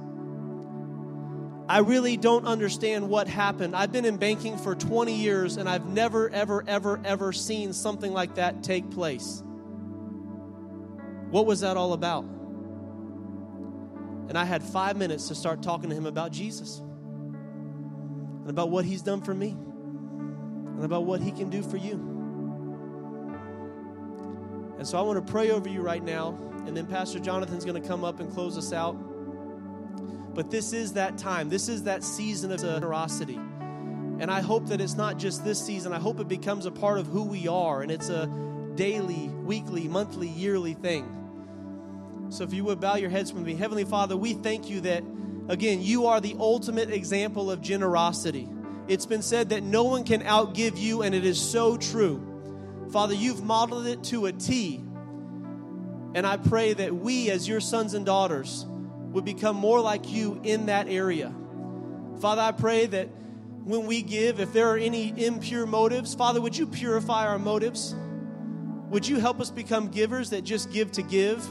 I 1.68 1.78
really 1.78 2.16
don't 2.16 2.46
understand 2.46 3.08
what 3.08 3.26
happened. 3.26 3.74
I've 3.74 3.90
been 3.90 4.04
in 4.04 4.18
banking 4.18 4.56
for 4.56 4.76
20 4.76 5.12
years 5.12 5.56
and 5.56 5.68
I've 5.68 5.86
never, 5.86 6.30
ever, 6.30 6.62
ever, 6.64 7.00
ever 7.04 7.32
seen 7.32 7.72
something 7.72 8.12
like 8.12 8.36
that 8.36 8.62
take 8.62 8.88
place. 8.92 9.42
What 11.30 11.44
was 11.44 11.62
that 11.62 11.76
all 11.76 11.92
about? 11.92 12.24
And 14.28 14.38
I 14.38 14.44
had 14.44 14.62
five 14.62 14.96
minutes 14.96 15.26
to 15.26 15.34
start 15.34 15.64
talking 15.64 15.90
to 15.90 15.96
him 15.96 16.06
about 16.06 16.30
Jesus 16.30 16.78
and 16.78 18.48
about 18.48 18.70
what 18.70 18.84
he's 18.84 19.02
done 19.02 19.22
for 19.22 19.34
me 19.34 19.48
and 19.48 20.84
about 20.84 21.04
what 21.04 21.20
he 21.20 21.32
can 21.32 21.50
do 21.50 21.62
for 21.62 21.78
you. 21.78 21.94
And 24.78 24.86
so 24.86 24.98
I 24.98 25.02
want 25.02 25.26
to 25.26 25.32
pray 25.32 25.50
over 25.50 25.68
you 25.68 25.82
right 25.82 26.02
now 26.02 26.38
and 26.66 26.76
then 26.76 26.86
Pastor 26.86 27.18
Jonathan's 27.18 27.64
going 27.64 27.80
to 27.80 27.86
come 27.86 28.04
up 28.04 28.20
and 28.20 28.32
close 28.32 28.58
us 28.58 28.72
out. 28.72 28.92
But 30.34 30.50
this 30.50 30.72
is 30.72 30.92
that 30.94 31.16
time, 31.16 31.48
this 31.48 31.68
is 31.68 31.84
that 31.84 32.04
season 32.04 32.52
of 32.52 32.60
generosity. 32.60 33.40
And 34.18 34.30
I 34.30 34.40
hope 34.40 34.66
that 34.68 34.80
it's 34.80 34.94
not 34.94 35.18
just 35.18 35.44
this 35.44 35.64
season, 35.64 35.92
I 35.92 35.98
hope 35.98 36.20
it 36.20 36.28
becomes 36.28 36.66
a 36.66 36.70
part 36.70 36.98
of 36.98 37.06
who 37.06 37.22
we 37.24 37.48
are, 37.48 37.82
and 37.82 37.90
it's 37.90 38.08
a 38.08 38.26
daily, 38.74 39.28
weekly, 39.28 39.88
monthly, 39.88 40.28
yearly 40.28 40.74
thing. 40.74 41.12
So 42.30 42.44
if 42.44 42.52
you 42.52 42.64
would 42.64 42.80
bow 42.80 42.96
your 42.96 43.10
heads 43.10 43.32
with 43.32 43.44
me, 43.44 43.54
Heavenly 43.54 43.84
Father, 43.84 44.16
we 44.16 44.32
thank 44.32 44.68
you 44.68 44.80
that, 44.82 45.04
again, 45.48 45.80
you 45.82 46.06
are 46.06 46.20
the 46.20 46.34
ultimate 46.38 46.90
example 46.90 47.50
of 47.50 47.60
generosity. 47.60 48.48
It's 48.88 49.06
been 49.06 49.22
said 49.22 49.50
that 49.50 49.62
no 49.62 49.84
one 49.84 50.04
can 50.04 50.22
outgive 50.22 50.78
you, 50.78 51.02
and 51.02 51.14
it 51.14 51.24
is 51.24 51.40
so 51.40 51.76
true. 51.76 52.88
Father, 52.92 53.14
you've 53.14 53.42
modeled 53.42 53.86
it 53.86 54.02
to 54.04 54.26
a 54.26 54.32
T. 54.32 54.82
And 56.16 56.26
I 56.26 56.38
pray 56.38 56.72
that 56.72 56.94
we, 56.94 57.30
as 57.30 57.46
your 57.46 57.60
sons 57.60 57.92
and 57.92 58.06
daughters, 58.06 58.64
would 59.10 59.26
become 59.26 59.54
more 59.54 59.82
like 59.82 60.10
you 60.10 60.40
in 60.42 60.64
that 60.64 60.88
area. 60.88 61.30
Father, 62.22 62.40
I 62.40 62.52
pray 62.52 62.86
that 62.86 63.08
when 63.64 63.84
we 63.84 64.00
give, 64.00 64.40
if 64.40 64.50
there 64.54 64.70
are 64.70 64.78
any 64.78 65.12
impure 65.22 65.66
motives, 65.66 66.14
Father, 66.14 66.40
would 66.40 66.56
you 66.56 66.66
purify 66.66 67.26
our 67.26 67.38
motives? 67.38 67.94
Would 68.88 69.06
you 69.06 69.20
help 69.20 69.42
us 69.42 69.50
become 69.50 69.88
givers 69.88 70.30
that 70.30 70.42
just 70.42 70.72
give 70.72 70.90
to 70.92 71.02
give 71.02 71.46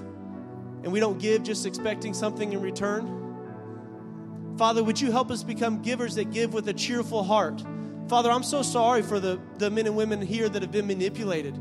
and 0.84 0.92
we 0.92 1.00
don't 1.00 1.20
give 1.20 1.44
just 1.44 1.68
expecting 1.68 2.16
something 2.16 2.52
in 2.52 2.60
return? 2.60 4.56
Father, 4.58 4.84
would 4.84 5.00
you 5.00 5.12
help 5.12 5.30
us 5.30 5.44
become 5.44 5.84
givers 5.84 6.16
that 6.16 6.32
give 6.32 6.56
with 6.56 6.68
a 6.70 6.74
cheerful 6.74 7.24
heart? 7.24 7.64
Father, 8.08 8.32
I'm 8.32 8.42
so 8.42 8.64
sorry 8.64 9.04
for 9.04 9.20
the, 9.20 9.40
the 9.60 9.70
men 9.70 9.86
and 9.86 9.96
women 9.96 10.24
here 10.24 10.50
that 10.50 10.64
have 10.64 10.72
been 10.72 10.88
manipulated. 10.88 11.56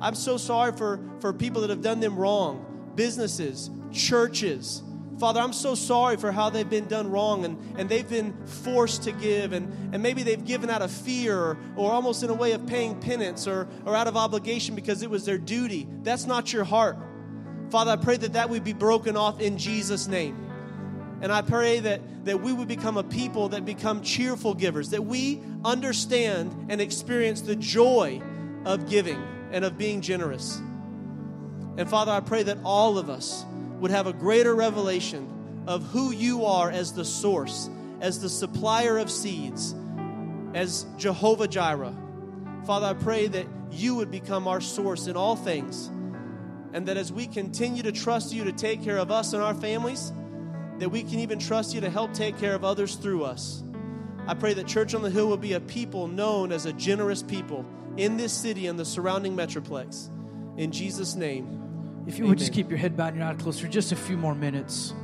I'm 0.00 0.14
so 0.14 0.36
sorry 0.36 0.72
for, 0.72 1.00
for 1.20 1.32
people 1.32 1.62
that 1.62 1.70
have 1.70 1.82
done 1.82 2.00
them 2.00 2.16
wrong, 2.16 2.92
businesses, 2.94 3.70
churches. 3.92 4.82
Father, 5.18 5.40
I'm 5.40 5.54
so 5.54 5.74
sorry 5.74 6.18
for 6.18 6.30
how 6.30 6.50
they've 6.50 6.68
been 6.68 6.86
done 6.86 7.10
wrong 7.10 7.46
and, 7.46 7.58
and 7.78 7.88
they've 7.88 8.08
been 8.08 8.36
forced 8.46 9.04
to 9.04 9.12
give, 9.12 9.52
and, 9.52 9.94
and 9.94 10.02
maybe 10.02 10.22
they've 10.22 10.44
given 10.44 10.68
out 10.68 10.82
of 10.82 10.90
fear 10.90 11.38
or, 11.38 11.58
or 11.76 11.90
almost 11.90 12.22
in 12.22 12.28
a 12.28 12.34
way 12.34 12.52
of 12.52 12.66
paying 12.66 13.00
penance 13.00 13.46
or, 13.46 13.66
or 13.86 13.96
out 13.96 14.08
of 14.08 14.16
obligation 14.16 14.74
because 14.74 15.02
it 15.02 15.08
was 15.08 15.24
their 15.24 15.38
duty. 15.38 15.88
That's 16.02 16.26
not 16.26 16.52
your 16.52 16.64
heart. 16.64 16.98
Father, 17.70 17.92
I 17.92 17.96
pray 17.96 18.18
that 18.18 18.34
that 18.34 18.50
would 18.50 18.62
be 18.62 18.74
broken 18.74 19.16
off 19.16 19.40
in 19.40 19.56
Jesus' 19.56 20.06
name. 20.06 20.42
And 21.22 21.32
I 21.32 21.40
pray 21.40 21.80
that, 21.80 22.26
that 22.26 22.42
we 22.42 22.52
would 22.52 22.68
become 22.68 22.98
a 22.98 23.02
people 23.02 23.48
that 23.48 23.64
become 23.64 24.02
cheerful 24.02 24.52
givers, 24.52 24.90
that 24.90 25.06
we 25.06 25.40
understand 25.64 26.66
and 26.68 26.78
experience 26.78 27.40
the 27.40 27.56
joy 27.56 28.20
of 28.66 28.86
giving 28.90 29.22
and 29.52 29.64
of 29.64 29.78
being 29.78 30.00
generous. 30.00 30.60
And 31.76 31.88
Father, 31.88 32.12
I 32.12 32.20
pray 32.20 32.42
that 32.44 32.58
all 32.64 32.98
of 32.98 33.10
us 33.10 33.44
would 33.80 33.90
have 33.90 34.06
a 34.06 34.12
greater 34.12 34.54
revelation 34.54 35.64
of 35.66 35.82
who 35.84 36.10
you 36.10 36.44
are 36.44 36.70
as 36.70 36.92
the 36.92 37.04
source, 37.04 37.68
as 38.00 38.20
the 38.20 38.28
supplier 38.28 38.98
of 38.98 39.10
seeds, 39.10 39.74
as 40.54 40.86
Jehovah 40.96 41.48
Jireh. 41.48 41.94
Father, 42.66 42.86
I 42.86 42.94
pray 42.94 43.26
that 43.26 43.46
you 43.70 43.94
would 43.96 44.10
become 44.10 44.48
our 44.48 44.60
source 44.60 45.06
in 45.06 45.16
all 45.16 45.36
things. 45.36 45.90
And 46.72 46.86
that 46.88 46.96
as 46.96 47.12
we 47.12 47.26
continue 47.26 47.82
to 47.82 47.92
trust 47.92 48.32
you 48.32 48.44
to 48.44 48.52
take 48.52 48.82
care 48.82 48.98
of 48.98 49.10
us 49.10 49.32
and 49.32 49.42
our 49.42 49.54
families, 49.54 50.12
that 50.78 50.90
we 50.90 51.02
can 51.02 51.20
even 51.20 51.38
trust 51.38 51.74
you 51.74 51.80
to 51.80 51.90
help 51.90 52.12
take 52.12 52.38
care 52.38 52.54
of 52.54 52.64
others 52.64 52.96
through 52.96 53.24
us. 53.24 53.62
I 54.26 54.34
pray 54.34 54.54
that 54.54 54.66
Church 54.66 54.94
on 54.94 55.02
the 55.02 55.10
Hill 55.10 55.28
will 55.28 55.36
be 55.36 55.54
a 55.54 55.60
people 55.60 56.08
known 56.08 56.52
as 56.52 56.66
a 56.66 56.72
generous 56.72 57.22
people 57.22 57.64
in 57.96 58.16
this 58.16 58.32
city 58.32 58.66
and 58.66 58.78
the 58.78 58.84
surrounding 58.84 59.36
metroplex. 59.36 60.10
In 60.56 60.72
Jesus' 60.72 61.14
name. 61.14 62.04
If 62.06 62.18
you 62.18 62.26
would 62.26 62.38
just 62.38 62.52
keep 62.52 62.70
your 62.70 62.78
head 62.78 62.96
bowed 62.96 63.08
and 63.08 63.16
your 63.18 63.26
eyes 63.26 63.36
closed 63.38 63.60
for 63.60 63.66
just 63.66 63.90
a 63.90 63.96
few 63.96 64.16
more 64.16 64.34
minutes. 64.34 64.94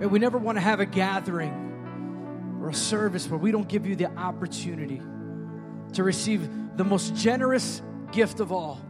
And 0.00 0.10
we 0.10 0.18
never 0.18 0.38
want 0.38 0.56
to 0.56 0.62
have 0.62 0.80
a 0.80 0.86
gathering 0.86 2.58
or 2.62 2.70
a 2.70 2.74
service 2.74 3.28
where 3.28 3.38
we 3.38 3.52
don't 3.52 3.68
give 3.68 3.86
you 3.86 3.94
the 3.94 4.10
opportunity 4.16 5.02
to 5.92 6.02
receive 6.02 6.48
the 6.76 6.84
most 6.84 7.14
generous 7.14 7.82
gift 8.10 8.40
of 8.40 8.52
all, 8.52 8.80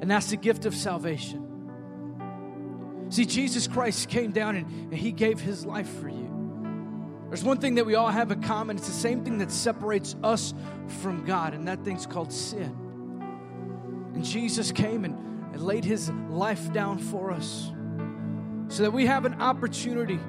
and 0.00 0.10
that's 0.10 0.30
the 0.30 0.36
gift 0.36 0.64
of 0.64 0.74
salvation. 0.74 1.48
See, 3.10 3.26
Jesus 3.26 3.68
Christ 3.68 4.08
came 4.08 4.32
down 4.32 4.56
and, 4.56 4.66
and 4.90 4.94
he 4.94 5.12
gave 5.12 5.38
his 5.38 5.66
life 5.66 5.88
for 6.00 6.08
you. 6.08 6.31
There's 7.32 7.44
one 7.44 7.56
thing 7.56 7.76
that 7.76 7.86
we 7.86 7.94
all 7.94 8.10
have 8.10 8.30
in 8.30 8.42
common. 8.42 8.76
It's 8.76 8.88
the 8.88 8.92
same 8.92 9.24
thing 9.24 9.38
that 9.38 9.50
separates 9.50 10.14
us 10.22 10.52
from 11.00 11.24
God, 11.24 11.54
and 11.54 11.66
that 11.66 11.82
thing's 11.82 12.04
called 12.04 12.30
sin. 12.30 12.76
And 14.12 14.22
Jesus 14.22 14.70
came 14.70 15.06
and, 15.06 15.14
and 15.54 15.62
laid 15.62 15.82
his 15.82 16.10
life 16.28 16.70
down 16.74 16.98
for 16.98 17.30
us 17.30 17.72
so 18.68 18.82
that 18.82 18.90
we 18.90 19.06
have 19.06 19.24
an 19.24 19.40
opportunity 19.40 20.20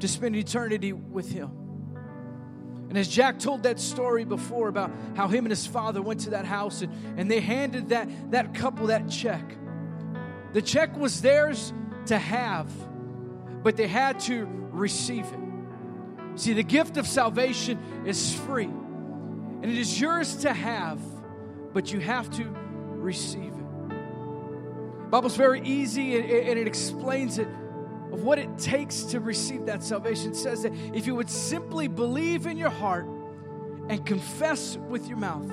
to 0.00 0.08
spend 0.08 0.34
eternity 0.34 0.94
with 0.94 1.30
him. 1.30 1.50
And 2.88 2.96
as 2.96 3.06
Jack 3.06 3.38
told 3.38 3.64
that 3.64 3.78
story 3.78 4.24
before 4.24 4.68
about 4.68 4.90
how 5.14 5.28
him 5.28 5.44
and 5.44 5.50
his 5.50 5.66
father 5.66 6.00
went 6.00 6.20
to 6.20 6.30
that 6.30 6.46
house 6.46 6.80
and, 6.80 7.18
and 7.18 7.30
they 7.30 7.40
handed 7.40 7.90
that, 7.90 8.08
that 8.30 8.54
couple 8.54 8.86
that 8.86 9.10
check. 9.10 9.58
The 10.54 10.62
check 10.62 10.96
was 10.96 11.20
theirs 11.20 11.74
to 12.06 12.16
have, 12.16 12.72
but 13.62 13.76
they 13.76 13.88
had 13.88 14.20
to 14.20 14.46
receive 14.70 15.26
it. 15.26 15.45
See, 16.36 16.52
the 16.52 16.62
gift 16.62 16.98
of 16.98 17.06
salvation 17.06 18.04
is 18.06 18.34
free, 18.34 18.64
and 18.64 19.64
it 19.64 19.78
is 19.78 19.98
yours 19.98 20.36
to 20.36 20.52
have, 20.52 21.00
but 21.72 21.92
you 21.92 21.98
have 22.00 22.30
to 22.36 22.44
receive 22.44 23.54
it. 23.54 25.10
Bible's 25.10 25.36
very 25.36 25.62
easy, 25.62 26.16
and 26.16 26.58
it 26.58 26.66
explains 26.66 27.38
it 27.38 27.48
of 28.12 28.22
what 28.22 28.38
it 28.38 28.58
takes 28.58 29.02
to 29.04 29.20
receive 29.20 29.64
that 29.66 29.82
salvation. 29.82 30.32
It 30.32 30.36
says 30.36 30.62
that 30.62 30.72
if 30.94 31.06
you 31.06 31.14
would 31.14 31.30
simply 31.30 31.88
believe 31.88 32.46
in 32.46 32.58
your 32.58 32.70
heart 32.70 33.06
and 33.88 34.04
confess 34.04 34.76
with 34.88 35.08
your 35.08 35.18
mouth 35.18 35.50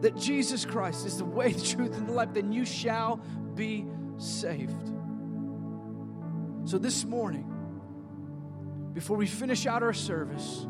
that 0.00 0.16
Jesus 0.16 0.64
Christ 0.64 1.06
is 1.06 1.18
the 1.18 1.24
way, 1.24 1.52
the 1.52 1.64
truth, 1.64 1.96
and 1.96 2.08
the 2.08 2.12
life, 2.12 2.34
then 2.34 2.50
you 2.50 2.64
shall 2.64 3.20
be 3.54 3.86
saved. 4.18 4.88
So 6.64 6.78
this 6.78 7.04
morning, 7.04 7.53
before 8.94 9.16
we 9.16 9.26
finish 9.26 9.66
out 9.66 9.82
our 9.82 9.92
service, 9.92 10.66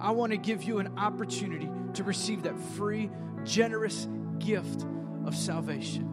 I 0.00 0.12
want 0.12 0.30
to 0.30 0.38
give 0.38 0.62
you 0.62 0.78
an 0.78 0.96
opportunity 0.96 1.68
to 1.94 2.04
receive 2.04 2.44
that 2.44 2.58
free, 2.76 3.10
generous 3.44 4.06
gift 4.38 4.86
of 5.26 5.34
salvation. 5.34 6.12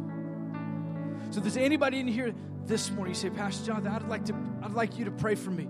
So, 1.30 1.38
if 1.38 1.44
there's 1.44 1.58
anybody 1.58 2.00
in 2.00 2.08
here 2.08 2.34
this 2.66 2.90
morning, 2.92 3.14
you 3.14 3.20
say, 3.20 3.30
Pastor 3.30 3.66
Jonathan, 3.66 3.92
I'd 3.92 4.08
like 4.08 4.26
to, 4.26 4.36
I'd 4.64 4.74
like 4.74 4.98
you 4.98 5.06
to 5.06 5.12
pray 5.12 5.36
for 5.36 5.52
me 5.52 5.68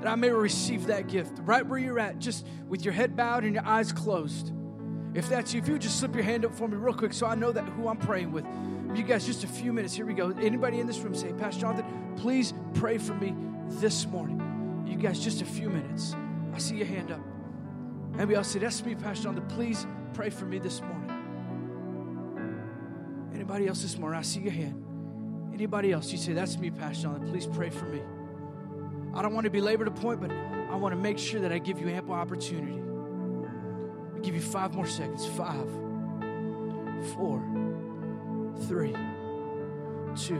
that 0.00 0.08
I 0.08 0.16
may 0.16 0.30
receive 0.30 0.86
that 0.86 1.06
gift 1.06 1.38
right 1.42 1.64
where 1.64 1.78
you're 1.78 1.98
at, 1.98 2.18
just 2.18 2.46
with 2.68 2.84
your 2.84 2.92
head 2.92 3.16
bowed 3.16 3.44
and 3.44 3.54
your 3.54 3.64
eyes 3.64 3.92
closed. 3.92 4.52
If 5.14 5.28
that's 5.28 5.54
you, 5.54 5.60
if 5.60 5.68
you 5.68 5.78
just 5.78 6.00
slip 6.00 6.14
your 6.14 6.24
hand 6.24 6.44
up 6.44 6.54
for 6.54 6.66
me 6.66 6.76
real 6.76 6.94
quick, 6.94 7.12
so 7.12 7.26
I 7.26 7.36
know 7.36 7.52
that 7.52 7.64
who 7.64 7.88
I'm 7.88 7.98
praying 7.98 8.32
with. 8.32 8.44
You 8.94 9.04
guys, 9.04 9.26
just 9.26 9.44
a 9.44 9.48
few 9.48 9.72
minutes. 9.72 9.94
Here 9.94 10.06
we 10.06 10.14
go. 10.14 10.30
Anybody 10.30 10.80
in 10.80 10.86
this 10.86 10.98
room 10.98 11.14
say, 11.14 11.32
Pastor 11.32 11.62
Jonathan, 11.62 12.14
please 12.16 12.52
pray 12.74 12.98
for 12.98 13.14
me 13.14 13.34
this 13.68 14.06
morning. 14.06 14.43
You 14.94 15.00
guys, 15.00 15.18
just 15.18 15.42
a 15.42 15.44
few 15.44 15.68
minutes. 15.70 16.14
I 16.54 16.58
see 16.58 16.76
your 16.76 16.86
hand 16.86 17.10
up. 17.10 17.18
Maybe 18.12 18.36
I'll 18.36 18.44
say, 18.44 18.60
That's 18.60 18.84
me, 18.84 18.94
Pastor 18.94 19.24
Jonathan. 19.24 19.48
Please 19.48 19.88
pray 20.12 20.30
for 20.30 20.44
me 20.44 20.60
this 20.60 20.80
morning. 20.82 21.10
Anybody 23.34 23.66
else 23.66 23.82
this 23.82 23.98
morning? 23.98 24.20
I 24.20 24.22
see 24.22 24.38
your 24.38 24.52
hand. 24.52 24.84
Anybody 25.52 25.90
else? 25.90 26.12
You 26.12 26.18
say, 26.18 26.32
That's 26.32 26.58
me, 26.58 26.70
Pastor 26.70 27.02
Jonathan. 27.02 27.28
Please 27.28 27.44
pray 27.44 27.70
for 27.70 27.86
me. 27.86 28.02
I 29.14 29.22
don't 29.22 29.34
want 29.34 29.46
to 29.46 29.50
belabor 29.50 29.84
the 29.84 29.90
point, 29.90 30.20
but 30.20 30.30
I 30.30 30.76
want 30.76 30.94
to 30.94 31.00
make 31.00 31.18
sure 31.18 31.40
that 31.40 31.50
I 31.50 31.58
give 31.58 31.80
you 31.80 31.88
ample 31.88 32.14
opportunity. 32.14 32.80
i 34.14 34.20
give 34.20 34.36
you 34.36 34.40
five 34.40 34.76
more 34.76 34.86
seconds. 34.86 35.26
Five, 35.26 35.68
four, 37.16 37.42
three, 38.68 38.94
two, 40.14 40.38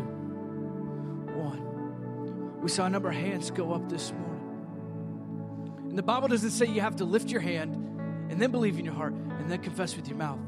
one. 1.34 2.60
We 2.62 2.68
saw 2.68 2.86
a 2.86 2.90
number 2.90 3.08
of 3.08 3.16
hands 3.16 3.50
go 3.50 3.72
up 3.72 3.88
this 3.88 4.12
morning. 4.12 4.33
And 5.94 5.98
the 6.00 6.02
Bible 6.02 6.26
doesn't 6.26 6.50
say 6.50 6.66
you 6.66 6.80
have 6.80 6.96
to 6.96 7.04
lift 7.04 7.30
your 7.30 7.40
hand 7.40 7.72
and 8.28 8.42
then 8.42 8.50
believe 8.50 8.80
in 8.80 8.84
your 8.84 8.94
heart 8.94 9.12
and 9.12 9.48
then 9.48 9.60
confess 9.60 9.94
with 9.94 10.08
your 10.08 10.16
mouth. 10.16 10.40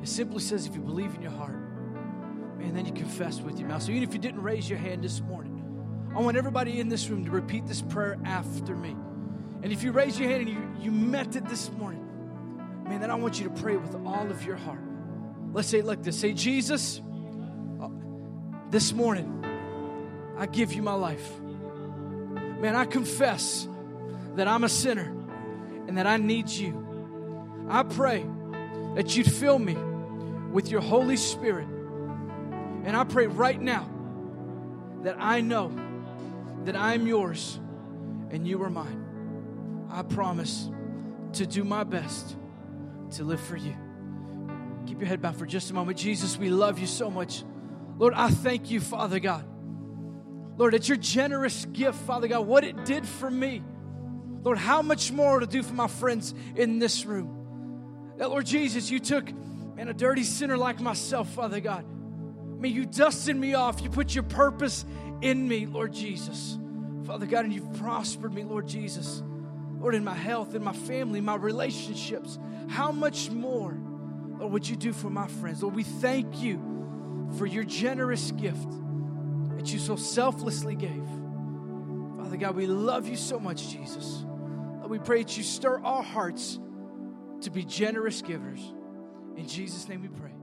It 0.00 0.08
simply 0.08 0.38
says 0.38 0.68
if 0.68 0.76
you 0.76 0.82
believe 0.82 1.16
in 1.16 1.20
your 1.20 1.32
heart 1.32 1.58
and 2.60 2.76
then 2.76 2.86
you 2.86 2.92
confess 2.92 3.40
with 3.40 3.58
your 3.58 3.68
mouth. 3.68 3.82
So 3.82 3.90
even 3.90 4.04
if 4.04 4.12
you 4.12 4.20
didn't 4.20 4.40
raise 4.40 4.70
your 4.70 4.78
hand 4.78 5.02
this 5.02 5.20
morning, 5.20 6.12
I 6.14 6.20
want 6.20 6.36
everybody 6.36 6.78
in 6.78 6.88
this 6.88 7.08
room 7.08 7.24
to 7.24 7.32
repeat 7.32 7.66
this 7.66 7.82
prayer 7.82 8.16
after 8.24 8.76
me. 8.76 8.94
And 9.64 9.72
if 9.72 9.82
you 9.82 9.90
raise 9.90 10.16
your 10.16 10.28
hand 10.28 10.42
and 10.42 10.50
you, 10.50 10.84
you 10.84 10.92
meant 10.92 11.34
it 11.34 11.48
this 11.48 11.72
morning, 11.72 12.06
man, 12.84 13.00
then 13.00 13.10
I 13.10 13.16
want 13.16 13.40
you 13.40 13.48
to 13.48 13.54
pray 13.62 13.74
with 13.74 13.96
all 14.06 14.30
of 14.30 14.44
your 14.44 14.54
heart. 14.54 14.78
Let's 15.52 15.66
say 15.66 15.80
it 15.80 15.86
like 15.86 16.04
this 16.04 16.20
Say, 16.20 16.34
Jesus, 16.34 17.00
uh, 17.82 17.88
this 18.70 18.92
morning, 18.92 19.44
I 20.38 20.46
give 20.46 20.72
you 20.72 20.82
my 20.82 20.94
life. 20.94 21.40
Man, 21.40 22.76
I 22.76 22.84
confess 22.84 23.66
that 24.36 24.48
I'm 24.48 24.64
a 24.64 24.68
sinner 24.68 25.12
and 25.86 25.98
that 25.98 26.06
I 26.06 26.16
need 26.16 26.48
you. 26.48 27.66
I 27.68 27.82
pray 27.82 28.24
that 28.94 29.16
you'd 29.16 29.30
fill 29.30 29.58
me 29.58 29.76
with 30.52 30.70
your 30.70 30.80
Holy 30.80 31.16
Spirit 31.16 31.68
and 32.84 32.96
I 32.96 33.04
pray 33.04 33.26
right 33.26 33.60
now 33.60 33.88
that 35.02 35.16
I 35.18 35.40
know 35.40 35.72
that 36.64 36.76
I 36.76 36.94
am 36.94 37.06
yours 37.06 37.58
and 38.30 38.46
you 38.46 38.62
are 38.62 38.70
mine. 38.70 39.86
I 39.90 40.02
promise 40.02 40.70
to 41.34 41.46
do 41.46 41.64
my 41.64 41.84
best 41.84 42.36
to 43.12 43.24
live 43.24 43.40
for 43.40 43.56
you. 43.56 43.74
Keep 44.86 45.00
your 45.00 45.08
head 45.08 45.22
bowed 45.22 45.36
for 45.36 45.46
just 45.46 45.70
a 45.70 45.74
moment. 45.74 45.98
Jesus, 45.98 46.36
we 46.36 46.50
love 46.50 46.78
you 46.78 46.86
so 46.86 47.10
much. 47.10 47.42
Lord, 47.96 48.12
I 48.14 48.28
thank 48.28 48.70
you, 48.70 48.80
Father 48.80 49.20
God. 49.20 49.44
Lord, 50.56 50.74
it's 50.74 50.88
your 50.88 50.98
generous 50.98 51.64
gift, 51.66 51.98
Father 52.00 52.28
God, 52.28 52.46
what 52.46 52.64
it 52.64 52.84
did 52.84 53.06
for 53.06 53.30
me. 53.30 53.62
Lord, 54.44 54.58
how 54.58 54.82
much 54.82 55.10
more 55.10 55.40
to 55.40 55.46
do 55.46 55.62
for 55.62 55.74
my 55.74 55.88
friends 55.88 56.34
in 56.54 56.78
this 56.78 57.04
room. 57.06 58.14
That, 58.18 58.30
Lord 58.30 58.46
Jesus, 58.46 58.90
you 58.90 59.00
took, 59.00 59.32
man, 59.74 59.88
a 59.88 59.94
dirty 59.94 60.22
sinner 60.22 60.56
like 60.56 60.80
myself, 60.80 61.30
Father 61.30 61.60
God, 61.60 61.84
me. 62.60 62.68
You 62.68 62.86
dusted 62.86 63.36
me 63.36 63.54
off. 63.54 63.80
You 63.82 63.90
put 63.90 64.14
your 64.14 64.24
purpose 64.24 64.84
in 65.20 65.48
me, 65.48 65.66
Lord 65.66 65.92
Jesus. 65.92 66.58
Father 67.04 67.26
God, 67.26 67.44
and 67.44 67.52
you've 67.52 67.72
prospered 67.74 68.32
me, 68.32 68.44
Lord 68.44 68.66
Jesus. 68.66 69.22
Lord, 69.78 69.94
in 69.94 70.04
my 70.04 70.14
health, 70.14 70.54
in 70.54 70.62
my 70.62 70.72
family, 70.72 71.20
my 71.20 71.34
relationships. 71.34 72.38
How 72.68 72.90
much 72.90 73.30
more, 73.30 73.76
Lord, 74.38 74.52
would 74.52 74.68
you 74.68 74.76
do 74.76 74.92
for 74.92 75.10
my 75.10 75.26
friends? 75.26 75.62
Lord, 75.62 75.74
we 75.74 75.82
thank 75.82 76.40
you 76.40 77.28
for 77.38 77.46
your 77.46 77.64
generous 77.64 78.30
gift 78.30 78.70
that 79.56 79.72
you 79.72 79.78
so 79.78 79.96
selflessly 79.96 80.74
gave. 80.74 81.06
Father 82.18 82.36
God, 82.38 82.56
we 82.56 82.66
love 82.66 83.06
you 83.06 83.16
so 83.16 83.38
much, 83.38 83.68
Jesus. 83.68 84.24
We 84.88 84.98
pray 84.98 85.22
that 85.22 85.36
you 85.36 85.42
stir 85.42 85.80
our 85.80 86.02
hearts 86.02 86.58
to 87.40 87.50
be 87.50 87.64
generous 87.64 88.22
givers. 88.22 88.60
In 89.36 89.48
Jesus' 89.48 89.88
name 89.88 90.02
we 90.02 90.08
pray. 90.08 90.33